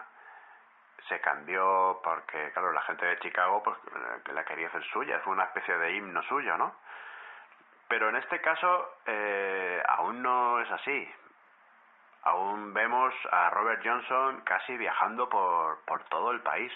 [1.09, 5.32] se cambió porque, claro, la gente de Chicago pues eh, la quería hacer suya, fue
[5.32, 6.74] una especie de himno suyo, ¿no?
[7.89, 11.15] Pero en este caso eh, aún no es así.
[12.24, 16.73] Aún vemos a Robert Johnson casi viajando por, por todo el país,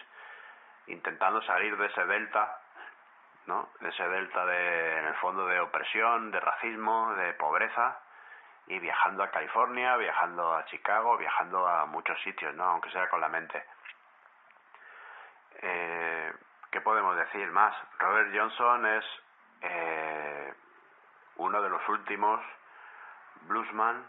[0.87, 2.62] intentando salir de ese delta,
[3.47, 3.71] ¿no?
[3.81, 7.99] Ese delta de, en el fondo, de opresión, de racismo, de pobreza,
[8.67, 12.65] y viajando a California, viajando a Chicago, viajando a muchos sitios, ¿no?
[12.65, 13.65] Aunque sea con la mente.
[15.61, 16.33] Eh,
[16.71, 17.75] ¿Qué podemos decir más?
[17.99, 19.05] Robert Johnson es
[19.63, 20.55] eh,
[21.37, 22.41] uno de los últimos
[23.43, 24.07] bluesman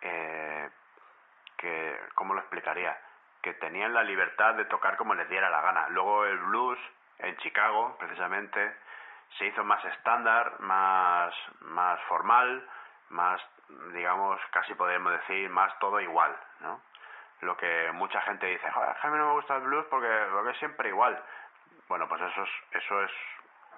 [0.00, 0.70] eh,
[1.56, 2.96] que, ¿cómo lo explicaría?
[3.42, 5.88] Que tenían la libertad de tocar como les diera la gana.
[5.90, 6.78] Luego el blues
[7.18, 8.76] en Chicago, precisamente,
[9.36, 11.34] se hizo más estándar, más,
[12.08, 12.66] formal,
[13.10, 13.40] más,
[13.92, 16.80] digamos, casi podemos decir, más todo igual, ¿no?
[17.40, 20.58] Lo que mucha gente dice, a mí no me gusta el blues porque, porque es
[20.58, 21.22] siempre igual.
[21.88, 23.10] Bueno, pues eso es, eso es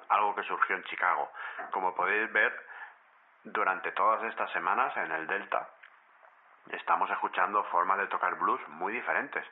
[0.09, 1.31] algo que surgió en Chicago.
[1.71, 2.67] Como podéis ver,
[3.45, 5.69] durante todas estas semanas en el Delta,
[6.73, 9.45] estamos escuchando formas de tocar blues muy diferentes,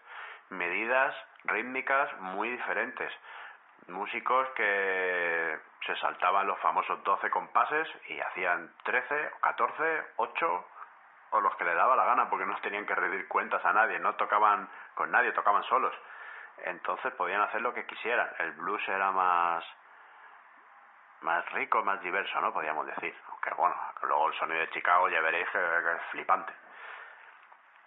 [0.50, 3.12] medidas rítmicas muy diferentes,
[3.86, 10.66] músicos que se saltaban los famosos 12 compases y hacían 13 o 14, 8
[11.30, 13.98] o los que le daba la gana porque no tenían que rendir cuentas a nadie,
[13.98, 15.94] no tocaban con nadie, tocaban solos.
[16.64, 18.28] Entonces podían hacer lo que quisieran.
[18.38, 19.64] El blues era más
[21.20, 22.52] más rico, más diverso, ¿no?
[22.52, 23.14] Podríamos decir.
[23.30, 26.52] Aunque bueno, luego el sonido de Chicago ya veréis que es flipante.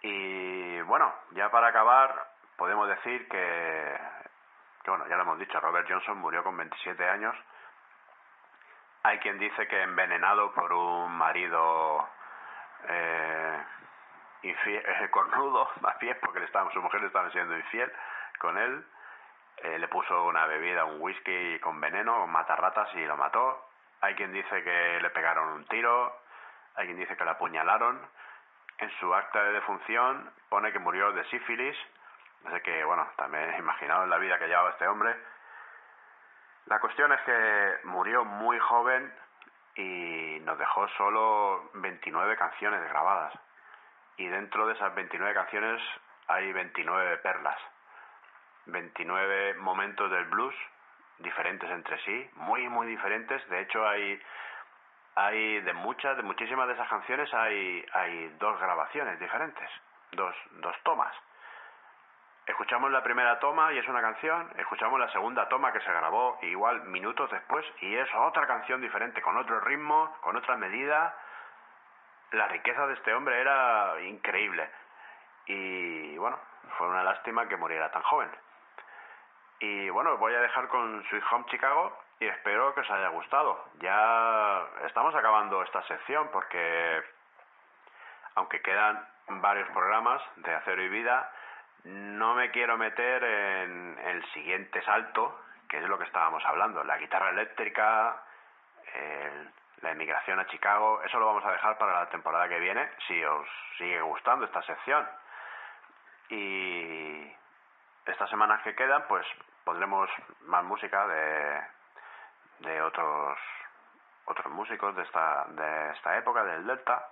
[0.02, 4.00] Y bueno, ya para acabar, podemos decir que,
[4.82, 7.34] que, bueno, ya lo hemos dicho, Robert Johnson murió con 27 años.
[9.04, 12.08] Hay quien dice que envenenado por un marido
[12.88, 13.62] eh,
[14.42, 17.92] infiel, eh, cornudo, más bien, porque le estaban, su mujer le estaba siendo infiel
[18.38, 18.84] con él.
[19.58, 23.68] Eh, le puso una bebida, un whisky con veneno, con matarratas y lo mató.
[24.00, 26.20] Hay quien dice que le pegaron un tiro,
[26.74, 28.00] hay quien dice que la apuñalaron.
[28.78, 31.76] En su acta de defunción pone que murió de sífilis,
[32.46, 35.14] así que bueno, también imaginado la vida que llevaba este hombre.
[36.66, 39.12] La cuestión es que murió muy joven
[39.74, 43.32] y nos dejó solo 29 canciones grabadas.
[44.16, 45.82] Y dentro de esas 29 canciones
[46.28, 47.58] hay 29 perlas.
[48.66, 50.54] 29 momentos del blues
[51.18, 53.46] diferentes entre sí, muy muy diferentes.
[53.48, 54.20] De hecho hay
[55.14, 59.68] hay de muchas, de muchísimas de esas canciones hay hay dos grabaciones diferentes,
[60.12, 61.14] dos dos tomas.
[62.46, 66.38] Escuchamos la primera toma y es una canción, escuchamos la segunda toma que se grabó
[66.42, 71.16] igual minutos después y es otra canción diferente, con otro ritmo, con otra medida.
[72.32, 74.68] La riqueza de este hombre era increíble.
[75.46, 76.36] Y bueno,
[76.76, 78.30] fue una lástima que muriera tan joven.
[79.60, 83.68] Y bueno, voy a dejar con Sweet Home Chicago y espero que os haya gustado.
[83.78, 87.02] Ya estamos acabando esta sección porque
[88.34, 91.30] aunque quedan varios programas de Acero y Vida,
[91.84, 96.98] no me quiero meter en el siguiente salto, que es lo que estábamos hablando, la
[96.98, 98.22] guitarra eléctrica,
[98.94, 99.50] el-
[99.80, 103.24] la emigración a Chicago, eso lo vamos a dejar para la temporada que viene, si
[103.24, 103.48] os
[103.78, 105.08] sigue gustando esta sección.
[106.28, 107.34] Y
[108.06, 109.26] estas semanas que quedan, pues
[109.64, 110.08] pondremos
[110.42, 111.60] más música de,
[112.60, 113.38] de otros
[114.24, 117.08] otros músicos de esta de esta época del Delta.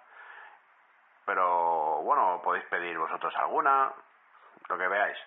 [1.27, 3.93] Pero bueno, podéis pedir vosotros alguna,
[4.69, 5.19] lo que veáis.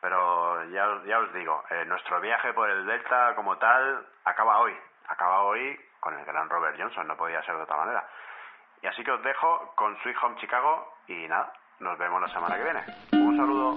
[0.00, 4.76] Pero ya, ya os digo, eh, nuestro viaje por el Delta como tal acaba hoy.
[5.08, 8.06] Acaba hoy con el gran Robert Johnson, no podía ser de otra manera.
[8.82, 12.56] Y así que os dejo con Sweet Home Chicago y nada, nos vemos la semana
[12.56, 12.84] que viene.
[13.12, 13.76] Un saludo.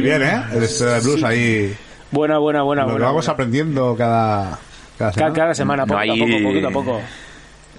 [0.00, 0.42] Muy bien, ¿eh?
[0.52, 1.76] El eh, blues ahí.
[2.10, 2.82] Buena, buena, buena.
[2.82, 3.32] Lo que buena, vamos buena.
[3.34, 4.58] aprendiendo cada,
[4.98, 5.34] cada Ca- semana.
[5.34, 7.00] Cada semana, No poquito hay- a poco, poquito a poco.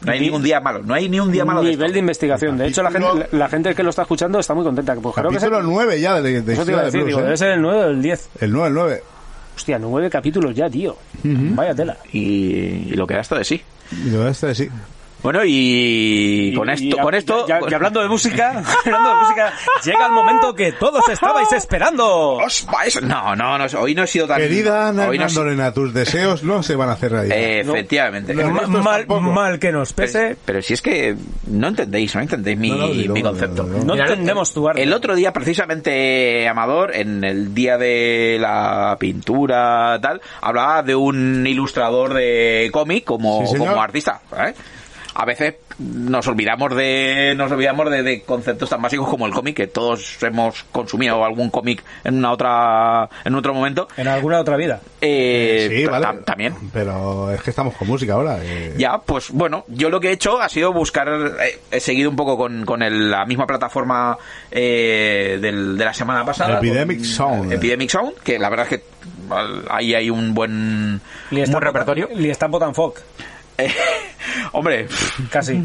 [0.02, 1.94] No hay ningún día malo, no hay ni un día malo de nivel esto.
[1.94, 2.58] de investigación.
[2.58, 4.96] De hecho, la gente, la, la gente que lo está escuchando está muy contenta.
[4.96, 6.84] Pues creo que es el- Capítulo 9 ya de, de eso te historia iba a
[6.84, 7.24] de decir, blues, digo, ¿eh?
[7.24, 8.30] debe ser el 9 o el 10.
[8.40, 9.04] El 9, el 9.
[9.58, 10.96] Hostia, nueve capítulos ya, tío.
[11.24, 11.98] Vaya tela.
[12.14, 13.62] Y, y lo que da esto de sí.
[14.06, 14.70] Y lo de este sí.
[15.22, 18.52] Bueno, y, con esto, y- con esto, ya- ya- y hablando de música,
[18.86, 22.36] hablando de música, llega el momento que todos estabais esperando.
[22.38, 24.38] Os vais- No, no, no, hoy no he sido tan.
[24.38, 27.38] Querida Ana hoy no Lena, tus deseos no se van a hacer realidad.
[27.38, 28.34] Eh, efectivamente.
[28.34, 28.50] No.
[28.82, 31.16] Mal, mal que nos Pero, pese, pero si es que
[31.48, 33.64] no entendéis, no entendéis mi, No, no, dilo, mi concepto.
[33.64, 33.84] no, no.
[33.84, 34.82] no Mira, entendemos tu arte.
[34.84, 41.46] El otro día, precisamente, Amador, en el día de la pintura, tal, hablaba de un
[41.46, 43.70] ilustrador de cómic como, Sí, señor.
[43.70, 44.22] como artista.
[44.38, 44.54] ¿eh?
[45.22, 49.58] A veces nos olvidamos de nos olvidamos de, de conceptos tan básicos como el cómic
[49.58, 54.56] que todos hemos consumido algún cómic en una otra en otro momento En alguna otra
[54.56, 54.80] vida.
[55.02, 56.06] Eh, sí, ta- vale.
[56.06, 58.40] tam- también Pero es que estamos con música ahora.
[58.42, 58.76] eh.
[58.78, 62.16] ya, pues bueno, yo lo que he hecho ha sido buscar, eh, he seguido un
[62.16, 64.18] poco con, con el- la misma plataforma
[64.52, 66.58] eh, del- de la semana pasada.
[66.60, 67.52] Epidemic con- Sound.
[67.54, 68.86] Epidemic Sound, que la verdad es que
[69.70, 70.54] ahí hay un buen,
[71.32, 72.08] un buen repertorio.
[72.16, 73.00] Li está Potan Foc,
[73.60, 73.74] Eh,
[74.54, 74.88] hombre,
[75.32, 75.62] casi.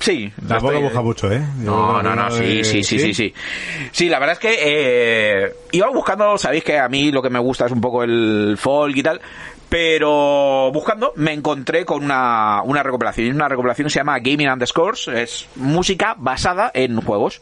[0.00, 0.32] sí.
[0.46, 1.42] Tampoco estoy- busca mucho, ¿eh?
[1.64, 3.34] Yo No, no, no, sí, sí, sí, sí, sí.
[3.92, 7.38] Sí, la verdad es que eh, iba buscando, sabéis que a mí lo que me
[7.38, 9.20] gusta es un poco el folk y tal,
[9.68, 14.48] pero buscando me encontré con una, una recopilación, y una recopilación que se llama Gaming
[14.48, 17.40] Underscores, es música basada en juegos.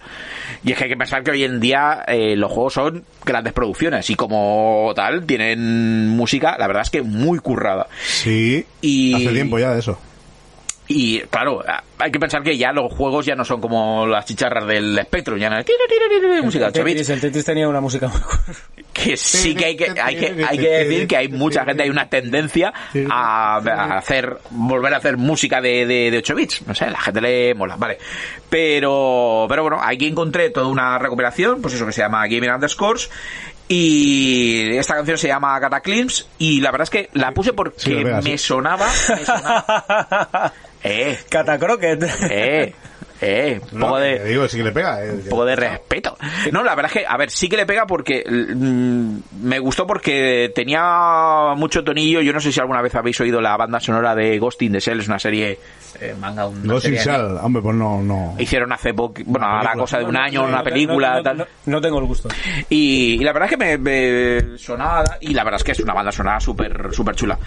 [0.64, 3.52] Y es que hay que pensar que hoy en día eh, los juegos son grandes
[3.52, 7.86] producciones y como tal tienen música, la verdad es que muy currada.
[8.06, 9.98] Sí, Y- hace tiempo ya de eso.
[10.88, 11.64] Y claro,
[11.98, 15.36] hay que pensar que ya los juegos ya no son como las chicharras del espectro,
[15.36, 15.66] ya no es
[16.44, 18.20] música el, 8 bits, Tetris, el Tetris tenía una música muy
[18.92, 21.90] que sí que hay que, hay que hay que decir que hay mucha gente, hay
[21.90, 22.72] una tendencia
[23.10, 27.00] a, a hacer, volver a hacer música de, de, de 8 bits, no sé, la
[27.00, 27.98] gente le mola, vale.
[28.48, 33.10] Pero, pero bueno, aquí encontré toda una recuperación, pues eso que se llama Gaming Underscores,
[33.68, 37.94] y esta canción se llama Cataclysms, y la verdad es que la puse porque Sí,
[37.94, 40.52] me sonaba, me sonaba,
[40.86, 42.02] eh, Catacroquet.
[42.30, 42.72] eh,
[43.20, 45.04] eh, un No, poco de, digo, sí que le pega.
[45.04, 46.16] eh, un poco de respeto.
[46.52, 49.86] No, la verdad es que, a ver, sí que le pega porque mm, me gustó
[49.86, 52.20] porque tenía mucho tonillo.
[52.20, 54.80] Yo no sé si alguna vez habéis oído la banda sonora de Ghost in the
[54.80, 55.58] Shell, es una serie
[56.00, 58.34] eh, manga, una Ghost in Shell, hombre, pues no, no.
[58.38, 59.82] Hicieron hace poco, bueno, Una a la película.
[59.82, 61.36] cosa de un año, No, una película, no, no, tal.
[61.38, 62.28] no, no tengo el gusto.
[62.68, 65.80] Y, y la verdad es que me, me sonaba y la verdad es que es
[65.80, 67.38] una banda sonora súper súper chula.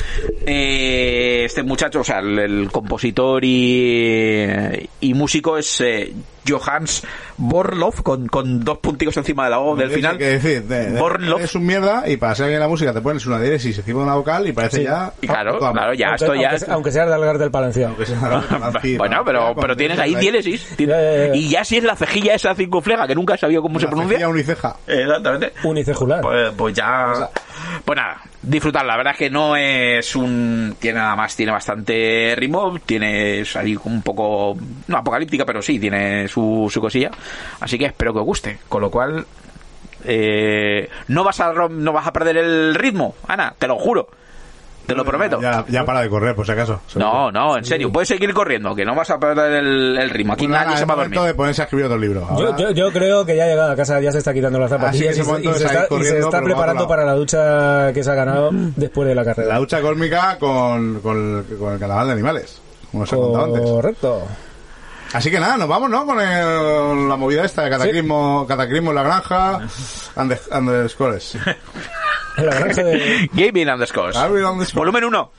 [0.46, 5.82] Eh, este muchacho, o sea, el, el compositor y, y músico es
[6.48, 7.04] Johannes
[7.38, 10.18] Borloff con, con dos punticos encima de la O del final.
[10.18, 11.42] que decir, de- de- Borloff.
[11.42, 14.06] es un mierda y para ser bien la música te pones una diéresis encima de
[14.06, 14.84] una vocal y parece Sí.
[14.84, 15.12] ya.
[15.22, 17.96] Y claro, claro, ya aunque, esto ya aunque, aunque sea de Algar del Palenciano.
[18.98, 20.76] Bueno, pero, pero tienes ahí diéresis.
[20.76, 21.36] Tienes-.
[21.36, 24.10] Y ya si es la cejilla esa circunfleja que nunca he sabido cómo se pronuncia.
[24.18, 24.76] cejilla uniceja.
[24.88, 25.54] Exactamente.
[25.64, 26.22] Unicejular.
[26.22, 27.30] Pues, pues ya.
[27.86, 28.86] Pues nada, disfrutar.
[28.86, 30.76] La verdad es que no es un.
[30.80, 32.78] Tiene nada más, tiene bastante ritmo.
[32.86, 34.58] Tiene ahí un poco.
[34.88, 36.39] No apocalíptica, pero sí, tiene su,
[36.72, 37.12] su cosilla.
[37.60, 38.60] Así que espero que os guste.
[38.70, 39.26] Con lo cual.
[40.06, 44.08] eh, no vas a rom- no vas a perder el ritmo, Ana, te lo juro.
[44.88, 45.40] Te lo prometo.
[45.40, 46.82] Ya, ya para de correr, por si acaso.
[46.96, 50.34] No, no, en serio, puedes seguir corriendo, que no vas a perder el, el ritmo.
[50.34, 51.20] Aquí Bueno, nadie se va a dormir.
[51.20, 52.22] de ponerse a escribir otro libro.
[52.22, 54.58] Yo, Ahora- yo, yo creo que ya ha llegado a casa, ya se está quitando
[54.58, 58.16] las zapatillas y se, y está, y se preparando para la ducha que se ha
[58.16, 59.58] ganado después de la La carrera.
[59.60, 62.60] ducha cósmica con, con, con el carnaval de animales.
[62.90, 63.62] Como os he contado antes.
[63.70, 64.22] Correcto.
[65.14, 66.06] Así que nada, nos vamos, ¿no?
[66.06, 69.60] Con el- la movida esta de cataclismo, cataclismo en la granja,
[72.38, 73.30] la granja de...
[73.34, 74.16] Gaming Underscores.
[74.16, 74.74] Gaming Underscores.
[74.74, 75.32] Volumen 1.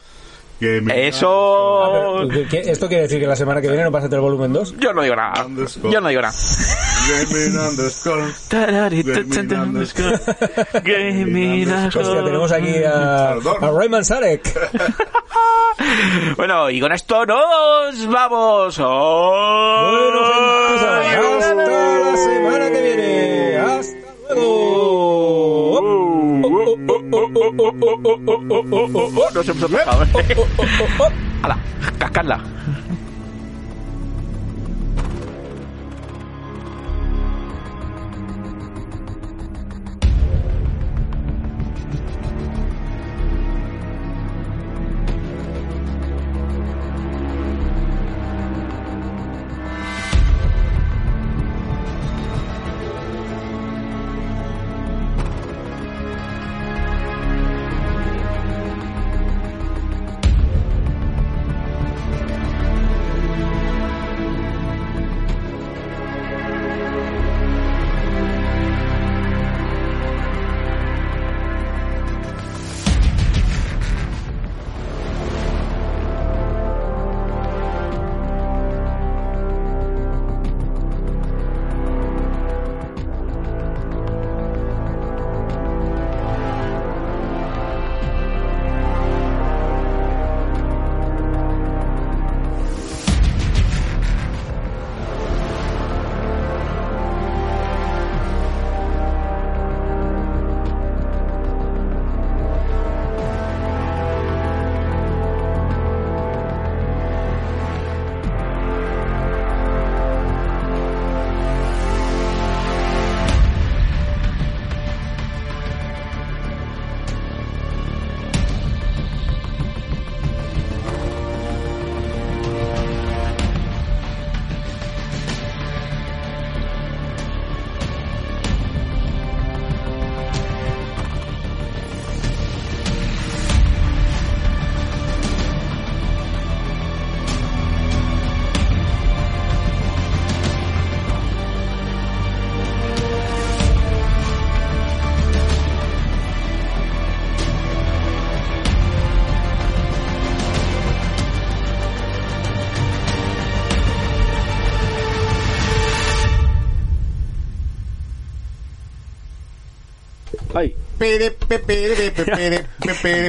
[0.60, 2.26] Gaming Eso.
[2.50, 4.74] ¿Qué- ¿Esto quiere decir que la semana que viene no pasa el volumen 2?
[4.78, 5.46] Yo no digo nada.
[5.90, 6.34] Yo no digo nada.
[7.08, 8.32] Gaming underscore.
[8.50, 10.18] Gaming underscore.
[10.84, 14.42] Gaming Hostia, tenemos aquí a, a Rayman Sarek.
[16.36, 18.78] Bueno, y con esto nos vamos.
[18.78, 20.20] Bueno,
[20.74, 23.56] hasta la semana que viene.
[23.56, 25.80] Hasta luego.
[29.34, 30.06] Nos hemos empezado.
[31.42, 31.56] ¡Hala!
[31.98, 32.40] ¡Cascarla!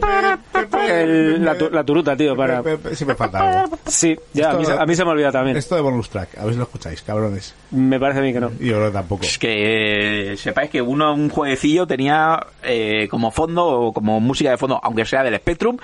[0.89, 2.63] el- la, tu- la turuta, tío, para...
[2.93, 3.79] Siempre falta algo.
[3.87, 5.57] Sí, ya, a mí, se- a mí se me olvida también.
[5.57, 7.55] Esto de bonus track, a ver si lo escucháis, cabrones.
[7.71, 8.51] Me parece a mí que no.
[8.61, 9.25] Y yo creo tampoco.
[9.25, 14.51] Es que eh, sepáis que uno, un jueguecillo tenía eh, como fondo, o como música
[14.51, 15.77] de fondo, aunque sea del Spectrum,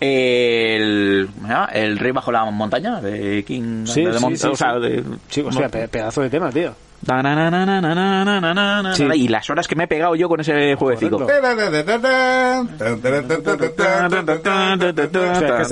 [0.00, 1.28] el,
[1.72, 3.84] el Rey bajo la montaña de King.
[3.86, 5.42] Sí, de sí, Mont- sí, o sea, de- Sí,
[5.90, 6.72] pedazo de tema, tío.
[8.94, 9.04] Sí.
[9.14, 11.26] Y las horas que me he pegado yo con ese jueguecito.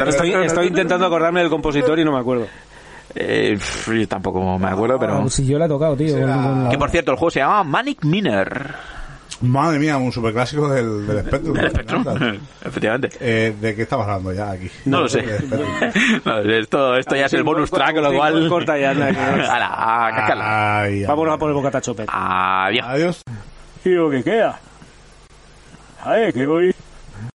[0.09, 2.47] Estoy, estoy intentando acordarme del compositor y no me acuerdo.
[3.15, 5.29] Eh, yo tampoco me acuerdo, pero...
[5.31, 6.17] Si yo la he tocado, tío.
[6.71, 8.75] Que por cierto, el juego se llama Manic Miner.
[9.43, 11.55] Madre mía, un superclásico del, del Spectrum.
[11.55, 12.05] Del Spectrum.
[12.65, 13.11] Efectivamente.
[13.21, 14.71] Eh, ¿De qué estamos hablando ya aquí?
[14.87, 15.23] No lo sé.
[16.25, 18.49] No, esto, esto ya es el bonus track, con lo cual...
[18.49, 20.81] Corta ya, Hala, a.
[20.83, 21.05] Ay.
[21.05, 22.09] Vámonos a por el bocata chopet.
[22.11, 22.87] Adiós.
[22.87, 23.23] Adiós.
[23.85, 24.59] Y lo que queda.
[26.03, 26.76] Ay, que voy.